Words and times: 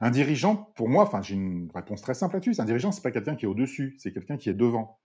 Un 0.00 0.10
dirigeant, 0.10 0.56
pour 0.76 0.88
moi, 0.88 1.10
j'ai 1.22 1.34
une 1.34 1.70
réponse 1.74 2.02
très 2.02 2.14
simple 2.14 2.34
là-dessus. 2.34 2.60
Un 2.60 2.64
dirigeant, 2.64 2.92
c'est 2.92 3.02
pas 3.02 3.10
quelqu'un 3.10 3.36
qui 3.36 3.44
est 3.44 3.48
au-dessus, 3.48 3.96
c'est 3.98 4.12
quelqu'un 4.12 4.36
qui 4.36 4.48
est 4.50 4.54
devant. 4.54 4.98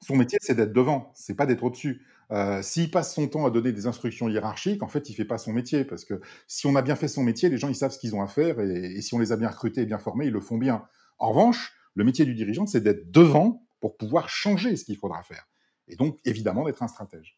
Son 0.00 0.16
métier, 0.16 0.38
c'est 0.40 0.54
d'être 0.54 0.72
devant, 0.72 1.12
c'est 1.14 1.34
pas 1.34 1.46
d'être 1.46 1.64
au-dessus. 1.64 2.02
Heu, 2.32 2.60
s'il 2.62 2.90
passe 2.90 3.14
son 3.14 3.26
temps 3.28 3.46
à 3.46 3.50
donner 3.50 3.72
des 3.72 3.86
instructions 3.86 4.28
hiérarchiques, 4.28 4.82
en 4.82 4.88
fait, 4.88 5.10
il 5.10 5.14
fait 5.14 5.24
pas 5.24 5.38
son 5.38 5.52
métier 5.52 5.84
parce 5.84 6.04
que 6.04 6.20
si 6.46 6.66
on 6.66 6.76
a 6.76 6.82
bien 6.82 6.96
fait 6.96 7.08
son 7.08 7.22
métier, 7.24 7.48
les 7.48 7.58
gens, 7.58 7.68
ils 7.68 7.74
savent 7.76 7.90
ce 7.92 7.98
qu'ils 7.98 8.14
ont 8.14 8.22
à 8.22 8.28
faire 8.28 8.60
et 8.60 8.94
et 8.96 9.02
si 9.02 9.14
on 9.14 9.18
les 9.18 9.32
a 9.32 9.36
bien 9.36 9.48
recrutés 9.48 9.82
et 9.82 9.86
bien 9.86 9.98
formés, 9.98 10.26
ils 10.26 10.32
le 10.32 10.40
font 10.40 10.58
bien. 10.58 10.84
En 11.18 11.30
revanche, 11.30 11.72
le 11.94 12.04
métier 12.04 12.24
du 12.24 12.34
dirigeant, 12.34 12.66
c'est 12.66 12.80
d'être 12.82 13.10
devant 13.10 13.66
pour 13.80 13.96
pouvoir 13.96 14.28
changer 14.28 14.76
ce 14.76 14.84
qu'il 14.84 14.96
faudra 14.98 15.22
faire 15.22 15.48
et 15.88 15.96
donc 15.96 16.18
évidemment 16.24 16.64
d'être 16.64 16.82
un 16.82 16.88
stratège. 16.88 17.37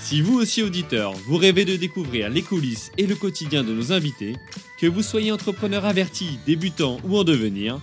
Si 0.00 0.22
vous 0.22 0.38
aussi 0.38 0.62
auditeur, 0.62 1.12
vous 1.12 1.36
rêvez 1.36 1.66
de 1.66 1.76
découvrir 1.76 2.30
les 2.30 2.40
coulisses 2.40 2.90
et 2.96 3.06
le 3.06 3.14
quotidien 3.14 3.62
de 3.62 3.72
nos 3.74 3.92
invités, 3.92 4.34
que 4.80 4.86
vous 4.86 5.02
soyez 5.02 5.30
entrepreneur 5.30 5.84
averti, 5.84 6.38
débutant 6.46 6.96
ou 7.04 7.18
en 7.18 7.22
devenir, 7.22 7.78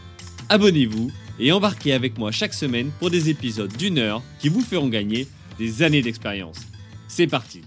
abonnez-vous 0.50 1.12
et 1.40 1.52
embarquez 1.52 1.94
avec 1.94 2.18
moi 2.18 2.32
chaque 2.32 2.56
semaine 2.56 2.90
pour 3.00 3.12
des 3.12 3.30
épisodes 3.30 3.72
d'une 3.78 4.00
heure 4.00 4.24
qui 4.40 4.50
vous 4.50 4.62
feront 4.62 4.90
gagner 4.90 5.28
des 5.60 5.84
années 5.84 6.02
d'expérience. 6.02 6.60
C'est 7.08 7.28
parti 7.28 7.62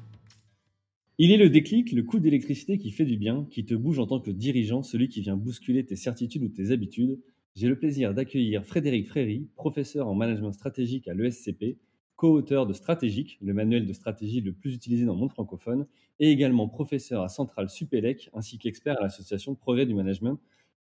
Il 1.18 1.30
est 1.30 1.38
le 1.38 1.48
déclic, 1.48 1.92
le 1.92 2.02
coup 2.02 2.18
d'électricité 2.18 2.76
qui 2.76 2.90
fait 2.90 3.04
du 3.04 3.16
bien, 3.16 3.46
qui 3.52 3.64
te 3.64 3.74
bouge 3.74 4.00
en 4.00 4.06
tant 4.06 4.18
que 4.18 4.32
dirigeant, 4.32 4.82
celui 4.82 5.08
qui 5.08 5.20
vient 5.20 5.36
bousculer 5.36 5.86
tes 5.86 5.96
certitudes 5.96 6.42
ou 6.42 6.48
tes 6.48 6.72
habitudes. 6.72 7.20
J'ai 7.54 7.68
le 7.68 7.78
plaisir 7.78 8.14
d'accueillir 8.14 8.66
Frédéric 8.66 9.06
Fréry, 9.06 9.48
professeur 9.54 10.08
en 10.08 10.14
management 10.16 10.52
stratégique 10.52 11.06
à 11.06 11.14
l'ESCP, 11.14 11.78
co-auteur 12.20 12.66
de 12.66 12.74
Stratégique, 12.74 13.38
le 13.40 13.54
manuel 13.54 13.86
de 13.86 13.94
stratégie 13.94 14.42
le 14.42 14.52
plus 14.52 14.74
utilisé 14.74 15.06
dans 15.06 15.14
le 15.14 15.20
monde 15.20 15.30
francophone, 15.30 15.86
et 16.18 16.30
également 16.30 16.68
professeur 16.68 17.22
à 17.22 17.30
Centrale 17.30 17.70
Supélec, 17.70 18.28
ainsi 18.34 18.58
qu'expert 18.58 18.98
à 18.98 19.04
l'association 19.04 19.54
Progrès 19.54 19.86
du 19.86 19.94
Management. 19.94 20.38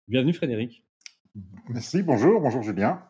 Bienvenue 0.07 0.33
Frédéric. 0.33 0.83
Merci, 1.69 2.01
bonjour, 2.01 2.41
bonjour 2.41 2.63
Julien. 2.63 3.03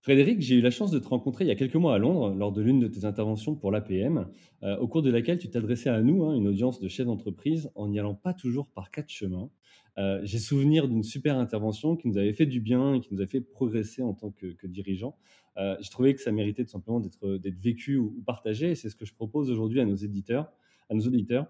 Frédéric, 0.00 0.40
j'ai 0.42 0.54
eu 0.54 0.60
la 0.60 0.70
chance 0.70 0.92
de 0.92 1.00
te 1.00 1.08
rencontrer 1.08 1.44
il 1.44 1.48
y 1.48 1.50
a 1.50 1.56
quelques 1.56 1.74
mois 1.74 1.96
à 1.96 1.98
Londres 1.98 2.32
lors 2.36 2.52
de 2.52 2.62
l'une 2.62 2.78
de 2.78 2.86
tes 2.86 3.04
interventions 3.04 3.56
pour 3.56 3.72
l'APM, 3.72 4.28
euh, 4.62 4.78
au 4.78 4.86
cours 4.86 5.02
de 5.02 5.10
laquelle 5.10 5.38
tu 5.38 5.50
t'adressais 5.50 5.90
à 5.90 6.00
nous, 6.00 6.24
hein, 6.24 6.36
une 6.36 6.46
audience 6.46 6.78
de 6.78 6.86
chefs 6.86 7.06
d'entreprise, 7.06 7.68
en 7.74 7.88
n'y 7.88 7.98
allant 7.98 8.14
pas 8.14 8.32
toujours 8.32 8.68
par 8.68 8.92
quatre 8.92 9.10
chemins. 9.10 9.50
Euh, 9.98 10.20
j'ai 10.22 10.38
souvenir 10.38 10.88
d'une 10.88 11.02
super 11.02 11.36
intervention 11.36 11.96
qui 11.96 12.08
nous 12.08 12.16
avait 12.18 12.32
fait 12.32 12.46
du 12.46 12.60
bien 12.60 12.94
et 12.94 13.00
qui 13.00 13.12
nous 13.12 13.20
a 13.20 13.26
fait 13.26 13.40
progresser 13.40 14.02
en 14.02 14.14
tant 14.14 14.30
que, 14.30 14.46
que 14.52 14.66
dirigeant. 14.66 15.16
Euh, 15.56 15.76
j'ai 15.80 16.14
que 16.14 16.20
ça 16.20 16.30
méritait 16.30 16.64
tout 16.64 16.70
simplement 16.70 17.00
d'être 17.00 17.58
vécu 17.58 17.96
ou, 17.96 18.22
partagé, 18.24 18.74
c'est 18.74 18.88
ce 18.88 18.96
que 18.96 19.04
je 19.04 19.14
propose 19.14 19.50
aujourd'hui 19.50 19.80
à 19.80 19.84
nos 19.84 19.96
éditeurs, 19.96 20.52
à 20.88 20.94
nos 20.94 21.02
auditeurs, 21.02 21.46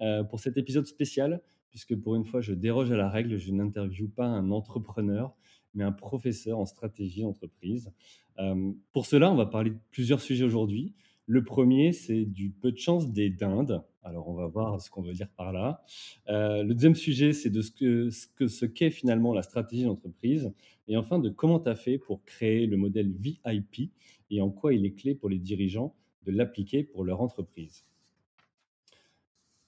euh, 0.00 0.24
pour 0.24 0.40
cet 0.40 0.56
épisode 0.56 0.86
spécial 0.86 1.42
puisque 1.70 1.96
pour 1.96 2.16
une 2.16 2.24
fois, 2.24 2.40
je 2.40 2.52
déroge 2.52 2.92
à 2.92 2.96
la 2.96 3.08
règle, 3.08 3.38
je 3.38 3.52
n'interviewe 3.52 4.08
pas 4.08 4.26
un 4.26 4.50
entrepreneur, 4.50 5.34
mais 5.74 5.84
un 5.84 5.92
professeur 5.92 6.58
en 6.58 6.66
stratégie 6.66 7.22
d'entreprise. 7.22 7.92
Euh, 8.38 8.72
pour 8.92 9.06
cela, 9.06 9.30
on 9.30 9.36
va 9.36 9.46
parler 9.46 9.70
de 9.70 9.78
plusieurs 9.90 10.20
sujets 10.20 10.44
aujourd'hui. 10.44 10.94
Le 11.30 11.44
premier, 11.44 11.92
c'est 11.92 12.24
du 12.24 12.50
peu 12.50 12.72
de 12.72 12.76
chance 12.76 13.12
des 13.12 13.30
dindes. 13.30 13.84
Alors, 14.02 14.26
on 14.26 14.34
va 14.34 14.48
voir 14.48 14.80
ce 14.80 14.90
qu'on 14.90 15.00
veut 15.00 15.12
dire 15.12 15.28
par 15.36 15.52
là. 15.52 15.84
Euh, 16.28 16.64
le 16.64 16.74
deuxième 16.74 16.96
sujet, 16.96 17.32
c'est 17.32 17.50
de 17.50 17.60
ce 17.60 17.70
que 17.70 18.48
ce 18.48 18.66
qu'est 18.66 18.90
finalement 18.90 19.32
la 19.32 19.42
stratégie 19.42 19.84
d'entreprise. 19.84 20.52
Et 20.88 20.96
enfin, 20.96 21.20
de 21.20 21.28
comment 21.28 21.60
tu 21.60 21.68
as 21.68 21.76
fait 21.76 21.98
pour 21.98 22.24
créer 22.24 22.66
le 22.66 22.76
modèle 22.76 23.12
VIP 23.12 23.92
et 24.30 24.40
en 24.40 24.50
quoi 24.50 24.74
il 24.74 24.84
est 24.84 24.90
clé 24.90 25.14
pour 25.14 25.28
les 25.28 25.38
dirigeants 25.38 25.94
de 26.24 26.32
l'appliquer 26.32 26.82
pour 26.82 27.04
leur 27.04 27.20
entreprise. 27.20 27.84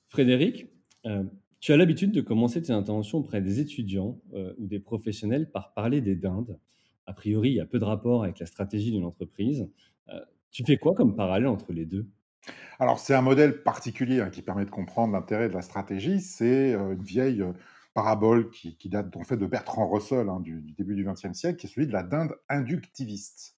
Frédéric, 0.08 0.66
euh, 1.06 1.22
tu 1.60 1.72
as 1.72 1.76
l'habitude 1.76 2.10
de 2.10 2.22
commencer 2.22 2.60
tes 2.60 2.72
interventions 2.72 3.18
auprès 3.18 3.40
des 3.40 3.60
étudiants 3.60 4.20
euh, 4.34 4.52
ou 4.58 4.66
des 4.66 4.80
professionnels 4.80 5.48
par 5.48 5.74
parler 5.74 6.00
des 6.00 6.16
dindes. 6.16 6.58
A 7.06 7.12
priori, 7.12 7.50
il 7.50 7.54
y 7.54 7.60
a 7.60 7.66
peu 7.66 7.78
de 7.78 7.84
rapport 7.84 8.24
avec 8.24 8.40
la 8.40 8.46
stratégie 8.46 8.90
d'une 8.90 9.04
entreprise. 9.04 9.68
Tu 10.52 10.64
fais 10.64 10.76
quoi 10.76 10.94
comme 10.94 11.16
parallèle 11.16 11.48
entre 11.48 11.72
les 11.72 11.86
deux? 11.86 12.06
Alors, 12.78 12.98
c'est 12.98 13.14
un 13.14 13.22
modèle 13.22 13.62
particulier 13.62 14.20
hein, 14.20 14.28
qui 14.28 14.42
permet 14.42 14.66
de 14.66 14.70
comprendre 14.70 15.14
l'intérêt 15.14 15.48
de 15.48 15.54
la 15.54 15.62
stratégie. 15.62 16.20
C'est 16.20 16.74
euh, 16.74 16.92
une 16.92 17.02
vieille 17.02 17.40
euh, 17.40 17.52
parabole 17.94 18.50
qui, 18.50 18.76
date 18.90 19.16
en 19.16 19.24
fait 19.24 19.38
de 19.38 19.46
Bertrand 19.46 19.88
Russell 19.88 20.28
hein, 20.28 20.40
du, 20.40 20.60
début 20.76 20.94
du 20.94 21.04
XXe 21.04 21.32
siècle, 21.32 21.58
qui 21.58 21.66
est 21.66 21.70
celui 21.70 21.86
de 21.86 21.92
la 21.92 22.02
dinde 22.02 22.36
inductiviste. 22.50 23.56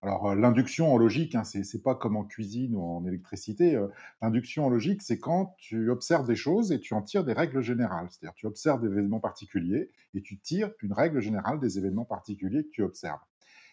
Alors, 0.00 0.30
euh, 0.30 0.34
l'induction 0.34 0.94
en 0.94 0.96
logique, 0.96 1.34
hein, 1.34 1.44
c'est 1.44 1.82
pas 1.82 1.94
comme 1.94 2.16
en 2.16 2.24
cuisine 2.24 2.74
ou 2.74 2.82
en 2.82 3.04
électricité. 3.04 3.78
L'induction 4.22 4.64
en 4.64 4.70
logique, 4.70 5.02
c'est 5.02 5.18
quand 5.18 5.54
tu 5.58 5.90
observes 5.90 6.26
des 6.26 6.36
choses 6.36 6.72
et 6.72 6.80
tu 6.80 6.94
en 6.94 7.02
tires 7.02 7.24
des 7.24 7.34
règles 7.34 7.60
générales. 7.60 8.06
C'est-à-dire, 8.08 8.34
tu 8.34 8.46
observes 8.46 8.80
des 8.80 8.88
événements 8.88 9.20
particuliers 9.20 9.90
et 10.14 10.22
tu 10.22 10.38
tires 10.38 10.70
une 10.80 10.94
règle 10.94 11.20
générale 11.20 11.60
des 11.60 11.76
événements 11.76 12.06
particuliers 12.06 12.64
que 12.64 12.70
tu 12.70 12.82
observes. 12.82 13.20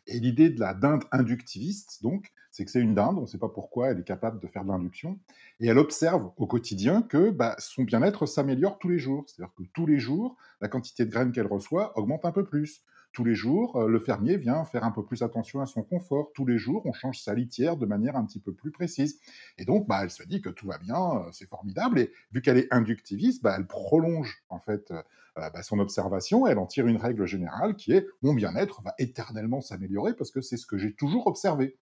Et 0.07 0.19
l'idée 0.19 0.49
de 0.49 0.59
la 0.59 0.73
dinde 0.73 1.03
inductiviste, 1.11 2.01
donc, 2.01 2.31
c'est 2.51 2.65
que 2.65 2.71
c'est 2.71 2.81
une 2.81 2.95
dinde, 2.95 3.17
on 3.17 3.21
ne 3.21 3.25
sait 3.27 3.37
pas 3.37 3.49
pourquoi 3.49 3.89
elle 3.89 3.99
est 3.99 4.03
capable 4.03 4.39
de 4.39 4.47
faire 4.47 4.63
de 4.63 4.69
l'induction, 4.69 5.19
et 5.59 5.67
elle 5.67 5.77
observe 5.77 6.31
au 6.37 6.47
quotidien 6.47 7.01
que 7.01 7.29
bah, 7.29 7.55
son 7.59 7.83
bien-être 7.83 8.25
s'améliore 8.25 8.79
tous 8.79 8.89
les 8.89 8.99
jours. 8.99 9.25
C'est-à-dire 9.27 9.53
que 9.55 9.63
tous 9.73 9.85
les 9.85 9.99
jours, 9.99 10.35
la 10.61 10.67
quantité 10.67 11.05
de 11.05 11.11
graines 11.11 11.31
qu'elle 11.31 11.47
reçoit 11.47 11.97
augmente 11.97 12.25
un 12.25 12.31
peu 12.31 12.45
plus. 12.45 12.83
Tous 13.13 13.23
les 13.23 13.35
jours, 13.35 13.77
euh, 13.77 13.87
le 13.87 13.99
fermier 13.99 14.37
vient 14.37 14.63
faire 14.63 14.83
un 14.83 14.91
peu 14.91 15.03
plus 15.03 15.23
attention 15.23 15.59
à 15.61 15.65
son 15.65 15.83
confort. 15.83 16.31
Tous 16.33 16.45
les 16.45 16.57
jours, 16.57 16.85
on 16.85 16.93
change 16.93 17.19
sa 17.19 17.33
litière 17.33 17.77
de 17.77 17.85
manière 17.85 18.15
un 18.15 18.25
petit 18.25 18.39
peu 18.39 18.53
plus 18.53 18.71
précise. 18.71 19.19
Et 19.57 19.65
donc, 19.65 19.87
bah, 19.87 20.01
elle 20.03 20.11
se 20.11 20.23
dit 20.23 20.41
que 20.41 20.49
tout 20.49 20.67
va 20.67 20.77
bien, 20.77 20.97
euh, 20.97 21.29
c'est 21.31 21.49
formidable. 21.49 21.99
Et 21.99 22.11
vu 22.31 22.41
qu'elle 22.41 22.57
est 22.57 22.71
inductiviste, 22.71 23.41
bah, 23.41 23.55
elle 23.57 23.67
prolonge 23.67 24.43
en 24.49 24.59
fait 24.59 24.91
euh, 24.91 25.01
bah, 25.35 25.63
son 25.63 25.79
observation. 25.79 26.47
Elle 26.47 26.59
en 26.59 26.67
tire 26.67 26.87
une 26.87 26.97
règle 26.97 27.25
générale 27.25 27.75
qui 27.75 27.91
est 27.91 28.07
mon 28.21 28.33
bien-être 28.33 28.81
va 28.83 28.93
éternellement 28.99 29.61
s'améliorer 29.61 30.13
parce 30.15 30.31
que 30.31 30.41
c'est 30.41 30.57
ce 30.57 30.65
que 30.65 30.77
j'ai 30.77 30.93
toujours 30.93 31.27
observé. 31.27 31.77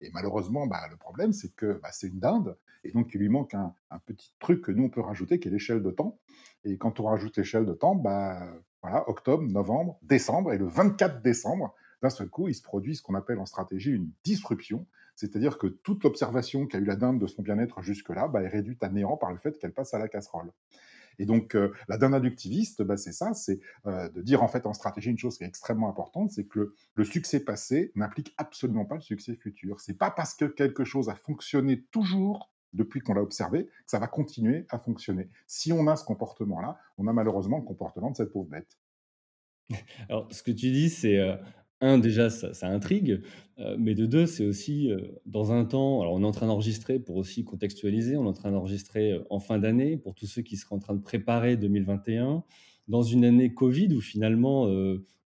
Et 0.00 0.10
malheureusement, 0.12 0.66
bah, 0.66 0.86
le 0.90 0.96
problème, 0.96 1.32
c'est 1.32 1.54
que 1.54 1.80
bah, 1.82 1.90
c'est 1.92 2.08
une 2.08 2.20
dinde, 2.20 2.56
et 2.84 2.92
donc 2.92 3.12
il 3.14 3.18
lui 3.18 3.28
manque 3.28 3.54
un, 3.54 3.74
un, 3.90 3.98
petit 3.98 4.32
truc 4.38 4.62
que 4.62 4.72
nous, 4.72 4.84
on 4.84 4.90
peut 4.90 5.00
rajouter, 5.00 5.40
qui 5.40 5.48
est 5.48 5.50
l'échelle 5.50 5.82
de 5.82 5.90
temps. 5.90 6.18
Et 6.64 6.78
quand 6.78 7.00
on 7.00 7.04
rajoute 7.04 7.36
l'échelle 7.36 7.66
de 7.66 7.72
temps, 7.72 7.94
bah, 7.94 8.40
voilà, 8.82 9.08
octobre, 9.08 9.42
novembre, 9.44 9.98
décembre, 10.02 10.52
et 10.52 10.58
le 10.58 10.66
24 10.66 11.22
décembre, 11.22 11.74
d'un 12.02 12.10
seul 12.10 12.28
coup, 12.28 12.48
il 12.48 12.54
se 12.54 12.62
produit 12.62 12.96
ce 12.96 13.02
qu'on 13.02 13.14
appelle 13.14 13.38
en 13.38 13.46
stratégie 13.46 13.90
une 13.90 14.10
disruption, 14.24 14.86
c'est-à-dire 15.16 15.58
que 15.58 15.66
toute 15.66 16.04
l'observation 16.04 16.66
qu'a 16.66 16.78
eu 16.78 16.84
la 16.84 16.94
dinde 16.94 17.20
de 17.20 17.26
son 17.26 17.42
bien-être 17.42 17.82
jusque-là 17.82 18.28
bah, 18.28 18.42
est 18.42 18.48
réduite 18.48 18.82
à 18.84 18.88
néant 18.88 19.16
par 19.16 19.32
le 19.32 19.38
fait 19.38 19.58
qu'elle 19.58 19.74
passe 19.74 19.94
à 19.94 19.98
la 19.98 20.08
casserole. 20.08 20.52
Et 21.18 21.26
donc, 21.26 21.56
euh, 21.56 21.72
la 21.88 21.98
dinde 21.98 22.14
inductiviste, 22.14 22.82
bah, 22.82 22.96
c'est 22.96 23.12
ça, 23.12 23.34
c'est 23.34 23.58
euh, 23.86 24.08
de 24.10 24.22
dire 24.22 24.44
en 24.44 24.48
fait 24.48 24.66
en 24.66 24.72
stratégie 24.72 25.10
une 25.10 25.18
chose 25.18 25.36
qui 25.36 25.42
est 25.42 25.48
extrêmement 25.48 25.90
importante, 25.90 26.30
c'est 26.30 26.44
que 26.44 26.60
le, 26.60 26.74
le 26.94 27.04
succès 27.04 27.40
passé 27.40 27.90
n'implique 27.96 28.32
absolument 28.38 28.84
pas 28.84 28.94
le 28.94 29.00
succès 29.00 29.34
futur. 29.34 29.80
C'est 29.80 29.98
pas 29.98 30.12
parce 30.12 30.34
que 30.34 30.44
quelque 30.44 30.84
chose 30.84 31.08
a 31.08 31.16
fonctionné 31.16 31.82
toujours 31.90 32.52
depuis 32.72 33.00
qu'on 33.00 33.14
l'a 33.14 33.22
observé, 33.22 33.68
ça 33.86 33.98
va 33.98 34.06
continuer 34.06 34.66
à 34.70 34.78
fonctionner. 34.78 35.28
Si 35.46 35.72
on 35.72 35.86
a 35.86 35.96
ce 35.96 36.04
comportement-là, 36.04 36.78
on 36.98 37.06
a 37.06 37.12
malheureusement 37.12 37.58
le 37.58 37.64
comportement 37.64 38.10
de 38.10 38.16
cette 38.16 38.32
pauvre 38.32 38.48
bête. 38.48 38.78
Alors, 40.08 40.28
ce 40.30 40.42
que 40.42 40.50
tu 40.50 40.70
dis, 40.70 40.88
c'est 40.90 41.18
euh, 41.18 41.36
un, 41.80 41.98
déjà, 41.98 42.30
ça, 42.30 42.68
intrigue, 42.68 43.22
euh, 43.58 43.76
mais 43.78 43.94
de 43.94 44.06
deux, 44.06 44.26
c'est 44.26 44.44
aussi 44.44 44.90
euh, 44.90 44.98
dans 45.26 45.52
un 45.52 45.64
temps. 45.64 46.00
Alors, 46.00 46.14
on 46.14 46.22
est 46.22 46.26
en 46.26 46.32
train 46.32 46.46
d'enregistrer 46.46 46.98
pour 46.98 47.16
aussi 47.16 47.44
contextualiser, 47.44 48.16
on 48.16 48.24
est 48.24 48.28
en 48.28 48.32
train 48.32 48.52
d'enregistrer 48.52 49.20
en 49.30 49.38
fin 49.38 49.58
d'année 49.58 49.96
pour 49.96 50.14
tous 50.14 50.26
ceux 50.26 50.42
qui 50.42 50.56
seraient 50.56 50.76
en 50.76 50.80
train 50.80 50.94
de 50.94 51.02
préparer 51.02 51.56
2021, 51.56 52.44
dans 52.88 53.02
une 53.02 53.24
année 53.24 53.52
Covid 53.52 53.94
où 53.94 54.00
finalement 54.00 54.62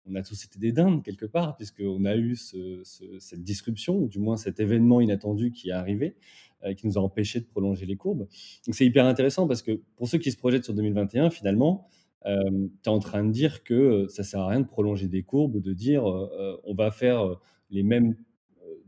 on 0.06 0.14
a 0.14 0.22
tous 0.22 0.44
été 0.44 0.58
des 0.58 0.72
dindes 0.72 1.02
quelque 1.02 1.26
part, 1.26 1.56
puisqu'on 1.56 2.04
a 2.06 2.16
eu 2.16 2.34
ce, 2.34 2.80
ce, 2.84 3.04
cette 3.18 3.42
disruption, 3.42 3.98
ou 3.98 4.08
du 4.08 4.18
moins 4.18 4.38
cet 4.38 4.58
événement 4.58 5.02
inattendu 5.02 5.52
qui 5.52 5.68
est 5.68 5.72
arrivé, 5.72 6.16
qui 6.76 6.86
nous 6.86 6.98
a 6.98 7.00
empêché 7.00 7.40
de 7.40 7.46
prolonger 7.46 7.86
les 7.86 7.96
courbes. 7.96 8.26
Donc 8.66 8.74
c'est 8.74 8.86
hyper 8.86 9.06
intéressant 9.06 9.46
parce 9.46 9.62
que 9.62 9.80
pour 9.96 10.08
ceux 10.08 10.18
qui 10.18 10.30
se 10.30 10.36
projettent 10.36 10.64
sur 10.64 10.74
2021, 10.74 11.30
finalement, 11.30 11.86
euh, 12.26 12.38
tu 12.82 12.90
es 12.90 12.92
en 12.92 12.98
train 12.98 13.24
de 13.24 13.30
dire 13.30 13.62
que 13.62 14.06
ça 14.08 14.22
sert 14.22 14.40
à 14.40 14.48
rien 14.48 14.60
de 14.60 14.66
prolonger 14.66 15.08
des 15.08 15.22
courbes, 15.22 15.60
de 15.60 15.72
dire 15.72 16.08
euh, 16.08 16.60
on 16.64 16.74
va 16.74 16.90
faire 16.90 17.36
les 17.70 17.82
mêmes 17.82 18.16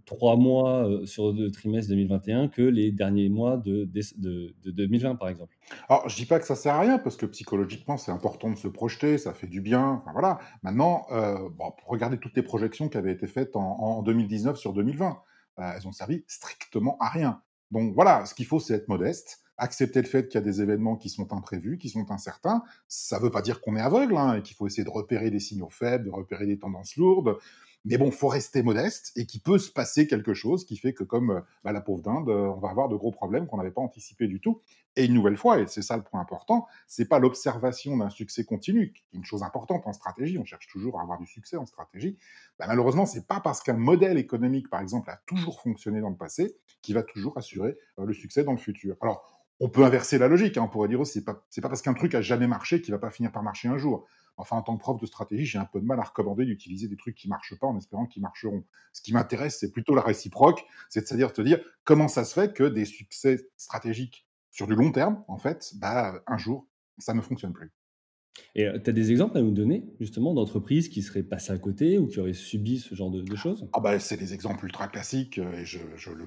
trois 0.04 0.36
mois 0.36 0.88
sur 1.04 1.32
le 1.32 1.50
trimestre 1.50 1.90
2021 1.90 2.48
que 2.48 2.62
les 2.62 2.92
derniers 2.92 3.28
mois 3.28 3.56
de, 3.56 3.84
de, 3.84 4.54
de 4.62 4.70
2020, 4.70 5.16
par 5.16 5.28
exemple. 5.28 5.56
Alors, 5.88 6.08
je 6.08 6.16
dis 6.16 6.26
pas 6.26 6.38
que 6.38 6.46
ça 6.46 6.56
sert 6.56 6.74
à 6.74 6.80
rien, 6.80 6.98
parce 6.98 7.16
que 7.16 7.26
psychologiquement, 7.26 7.96
c'est 7.96 8.10
important 8.10 8.50
de 8.50 8.56
se 8.56 8.68
projeter, 8.68 9.18
ça 9.18 9.32
fait 9.32 9.46
du 9.46 9.60
bien. 9.60 10.02
Voilà. 10.12 10.38
Maintenant, 10.62 11.06
euh, 11.12 11.48
regardez 11.86 12.18
toutes 12.18 12.36
les 12.36 12.42
projections 12.42 12.88
qui 12.88 12.96
avaient 12.96 13.12
été 13.12 13.26
faites 13.26 13.56
en, 13.56 13.78
en 13.78 14.02
2019 14.02 14.56
sur 14.56 14.72
2020. 14.72 15.18
Euh, 15.58 15.72
elles 15.76 15.86
ont 15.86 15.92
servi 15.92 16.24
strictement 16.26 16.96
à 16.98 17.08
rien. 17.08 17.42
Donc 17.72 17.94
voilà, 17.94 18.26
ce 18.26 18.34
qu'il 18.34 18.44
faut, 18.44 18.60
c'est 18.60 18.74
être 18.74 18.88
modeste, 18.88 19.40
accepter 19.56 20.02
le 20.02 20.06
fait 20.06 20.28
qu'il 20.28 20.34
y 20.34 20.42
a 20.42 20.44
des 20.44 20.60
événements 20.60 20.96
qui 20.96 21.08
sont 21.08 21.32
imprévus, 21.32 21.78
qui 21.78 21.88
sont 21.88 22.10
incertains. 22.10 22.62
Ça 22.86 23.18
ne 23.18 23.24
veut 23.24 23.30
pas 23.30 23.40
dire 23.40 23.62
qu'on 23.62 23.76
est 23.76 23.80
aveugle 23.80 24.16
hein, 24.16 24.34
et 24.34 24.42
qu'il 24.42 24.54
faut 24.54 24.66
essayer 24.66 24.84
de 24.84 24.90
repérer 24.90 25.30
des 25.30 25.40
signaux 25.40 25.70
faibles, 25.70 26.04
de 26.04 26.10
repérer 26.10 26.46
des 26.46 26.58
tendances 26.58 26.96
lourdes. 26.96 27.38
Mais 27.84 27.98
bon, 27.98 28.10
faut 28.10 28.28
rester 28.28 28.62
modeste 28.62 29.12
et 29.16 29.26
qu'il 29.26 29.40
peut 29.40 29.58
se 29.58 29.70
passer 29.70 30.06
quelque 30.06 30.34
chose 30.34 30.64
qui 30.64 30.76
fait 30.76 30.94
que, 30.94 31.02
comme 31.02 31.30
euh, 31.30 31.40
bah, 31.64 31.72
la 31.72 31.80
pauvre 31.80 32.02
dinde, 32.02 32.28
euh, 32.28 32.52
on 32.54 32.60
va 32.60 32.70
avoir 32.70 32.88
de 32.88 32.96
gros 32.96 33.10
problèmes 33.10 33.46
qu'on 33.46 33.56
n'avait 33.56 33.72
pas 33.72 33.80
anticipés 33.80 34.28
du 34.28 34.40
tout. 34.40 34.60
Et 34.94 35.06
une 35.06 35.14
nouvelle 35.14 35.36
fois, 35.36 35.58
et 35.58 35.66
c'est 35.66 35.82
ça 35.82 35.96
le 35.96 36.02
point 36.02 36.20
important, 36.20 36.66
c'est 36.86 37.08
pas 37.08 37.18
l'observation 37.18 37.96
d'un 37.96 38.10
succès 38.10 38.44
continu, 38.44 38.92
qui 38.92 39.02
est 39.12 39.16
une 39.16 39.24
chose 39.24 39.42
importante 39.42 39.86
en 39.86 39.92
stratégie. 39.92 40.38
On 40.38 40.44
cherche 40.44 40.68
toujours 40.68 41.00
à 41.00 41.02
avoir 41.02 41.18
du 41.18 41.26
succès 41.26 41.56
en 41.56 41.66
stratégie. 41.66 42.18
Bah, 42.58 42.66
malheureusement, 42.68 43.06
c'est 43.06 43.26
pas 43.26 43.40
parce 43.40 43.62
qu'un 43.62 43.72
modèle 43.72 44.18
économique, 44.18 44.68
par 44.68 44.80
exemple, 44.80 45.10
a 45.10 45.20
toujours 45.26 45.60
fonctionné 45.60 46.00
dans 46.00 46.10
le 46.10 46.16
passé, 46.16 46.56
qui 46.82 46.92
va 46.92 47.02
toujours 47.02 47.36
assurer 47.36 47.76
euh, 47.98 48.04
le 48.04 48.12
succès 48.12 48.44
dans 48.44 48.52
le 48.52 48.58
futur. 48.58 48.96
Alors, 49.00 49.28
on 49.60 49.68
peut 49.68 49.84
inverser 49.84 50.18
la 50.18 50.28
logique. 50.28 50.56
Hein, 50.56 50.62
on 50.64 50.68
pourrait 50.68 50.88
dire 50.88 51.00
aussi, 51.00 51.20
c'est 51.20 51.24
pas, 51.24 51.34
pas 51.34 51.68
parce 51.68 51.82
qu'un 51.82 51.94
truc 51.94 52.14
a 52.14 52.20
jamais 52.20 52.46
marché 52.46 52.82
qu'il 52.82 52.92
va 52.92 52.98
pas 52.98 53.10
finir 53.10 53.32
par 53.32 53.42
marcher 53.42 53.68
un 53.68 53.78
jour. 53.78 54.06
Enfin, 54.42 54.56
en 54.56 54.62
tant 54.62 54.76
que 54.76 54.80
prof 54.80 55.00
de 55.00 55.06
stratégie, 55.06 55.46
j'ai 55.46 55.58
un 55.58 55.64
peu 55.64 55.80
de 55.80 55.86
mal 55.86 56.00
à 56.00 56.02
recommander 56.02 56.44
d'utiliser 56.44 56.88
des 56.88 56.96
trucs 56.96 57.14
qui 57.14 57.28
marchent 57.28 57.56
pas 57.60 57.68
en 57.68 57.78
espérant 57.78 58.06
qu'ils 58.06 58.22
marcheront. 58.22 58.64
Ce 58.92 59.00
qui 59.00 59.12
m'intéresse, 59.12 59.60
c'est 59.60 59.70
plutôt 59.70 59.94
la 59.94 60.02
réciproque, 60.02 60.64
c'est-à-dire 60.88 61.32
te 61.32 61.42
dire 61.42 61.60
comment 61.84 62.08
ça 62.08 62.24
se 62.24 62.34
fait 62.34 62.52
que 62.52 62.64
des 62.64 62.84
succès 62.84 63.48
stratégiques 63.56 64.26
sur 64.50 64.66
du 64.66 64.74
long 64.74 64.90
terme, 64.90 65.22
en 65.28 65.38
fait, 65.38 65.74
bah, 65.76 66.20
un 66.26 66.38
jour, 66.38 66.66
ça 66.98 67.14
ne 67.14 67.20
fonctionne 67.20 67.52
plus. 67.52 67.72
Et 68.54 68.66
tu 68.82 68.90
as 68.90 68.92
des 68.92 69.10
exemples 69.10 69.38
à 69.38 69.42
nous 69.42 69.50
donner, 69.50 69.84
justement, 70.00 70.34
d'entreprises 70.34 70.88
qui 70.88 71.02
seraient 71.02 71.22
passées 71.22 71.52
à 71.52 71.58
côté 71.58 71.98
ou 71.98 72.06
qui 72.06 72.20
auraient 72.20 72.32
subi 72.32 72.78
ce 72.78 72.94
genre 72.94 73.10
de, 73.10 73.24
choses? 73.34 73.66
Ah 73.72 73.80
bah, 73.80 73.98
C'est 73.98 74.16
des 74.16 74.34
exemples 74.34 74.66
ultra 74.66 74.88
classiques 74.88 75.38
et 75.38 75.64
je, 75.64 75.78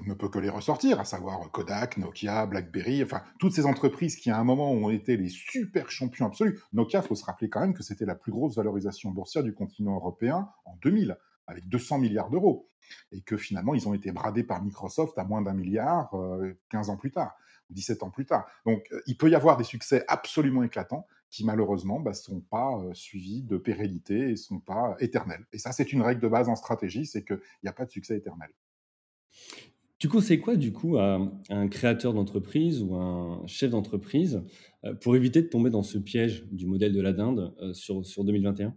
ne 0.06 0.13
peux 0.13 0.30
que 0.30 0.40
les 0.40 0.50
ressortir, 0.50 1.00
à 1.00 1.06
savoir 1.06 1.52
Kodak, 1.52 1.98
Nokia, 1.98 2.46
BlackBerry, 2.48 3.04
enfin, 3.04 3.22
toutes 3.40 3.54
ces 3.54 3.66
entreprises 3.66 4.16
qui, 4.16 4.31
à 4.31 4.40
un 4.40 4.44
moment, 4.44 4.72
ont 4.72 4.90
été 4.90 5.18
les 5.18 5.30
super 5.30 5.92
champions 5.92 6.25
absolus. 6.25 6.60
Nokia, 6.74 7.02
il 7.04 7.07
faut 7.07 7.16
se 7.16 7.25
rappeler 7.25 7.50
quand 7.50 7.62
même 7.62 7.74
que 7.74 7.84
c'était 7.84 8.06
la 8.06 8.16
plus 8.16 8.31
grosse 8.31 8.56
valorisation 8.56 9.12
boursière 9.12 9.44
du 9.44 9.54
continent 9.54 9.96
européen 9.96 10.50
en 10.66 10.78
2000, 10.84 11.18
avec 11.48 11.68
200 11.69 12.00
milliards 12.00 12.30
d'euros. 12.30 12.69
Et 13.12 13.22
que 13.22 13.36
finalement, 13.36 13.74
ils 13.74 13.88
ont 13.88 13.96
été 13.96 14.12
bradés 14.12 14.44
par 14.44 14.63
Microsoft 14.63 15.18
à 15.18 15.24
moins 15.24 15.42
d'un 15.42 15.54
milliard 15.54 16.12
15 16.69 16.90
ans 16.90 16.98
plus 16.98 17.12
tard, 17.12 17.36
ou 17.69 17.74
17 17.74 18.04
ans 18.04 18.12
plus 18.12 18.25
tard. 18.25 18.46
Donc, 18.66 18.88
il 19.08 19.18
peut 19.18 19.30
y 19.30 19.36
avoir 19.36 19.58
des 19.58 19.63
succès 19.63 20.04
absolument 20.08 20.63
éclatants 20.63 21.08
qui 21.36 21.44
malheureusement 21.44 22.00
ne 22.00 22.06
bah, 22.06 22.14
sont 22.14 22.40
pas 22.40 22.82
suivis 22.94 23.44
de 23.44 23.58
pérennité 23.58 24.20
et 24.20 24.32
ne 24.32 24.36
sont 24.36 24.62
pas 24.62 24.96
éternels. 25.00 25.46
Et 25.52 25.58
ça, 25.58 25.74
c'est 25.74 25.92
une 25.92 26.02
règle 26.02 26.22
de 26.22 26.30
base 26.30 26.48
en 26.48 26.56
stratégie, 26.56 27.06
c'est 27.06 27.26
qu'il 27.26 27.42
n'y 27.62 27.68
a 27.68 27.74
pas 27.74 27.84
de 27.84 27.92
succès 27.92 28.16
éternel. 28.16 28.48
Tu 29.98 30.08
conseilles 30.08 30.40
quoi 30.40 30.56
du 30.56 30.72
coup 30.72 30.98
à, 30.98 31.20
un 31.50 31.68
créateur 31.68 32.14
d'entreprise 32.14 32.82
ou 32.82 32.96
un 32.96 33.46
chef 33.48 33.72
d'entreprise 33.72 34.44
pour 35.02 35.18
éviter 35.18 35.42
de 35.42 35.48
tomber 35.48 35.70
dans 35.70 35.84
ce 35.84 35.98
piège 35.98 36.46
du 36.52 36.68
modèle 36.68 36.94
de 36.94 37.02
la 37.02 37.12
dinde 37.12 37.54
sur, 37.74 38.06
sur 38.06 38.24
2021 38.24 38.74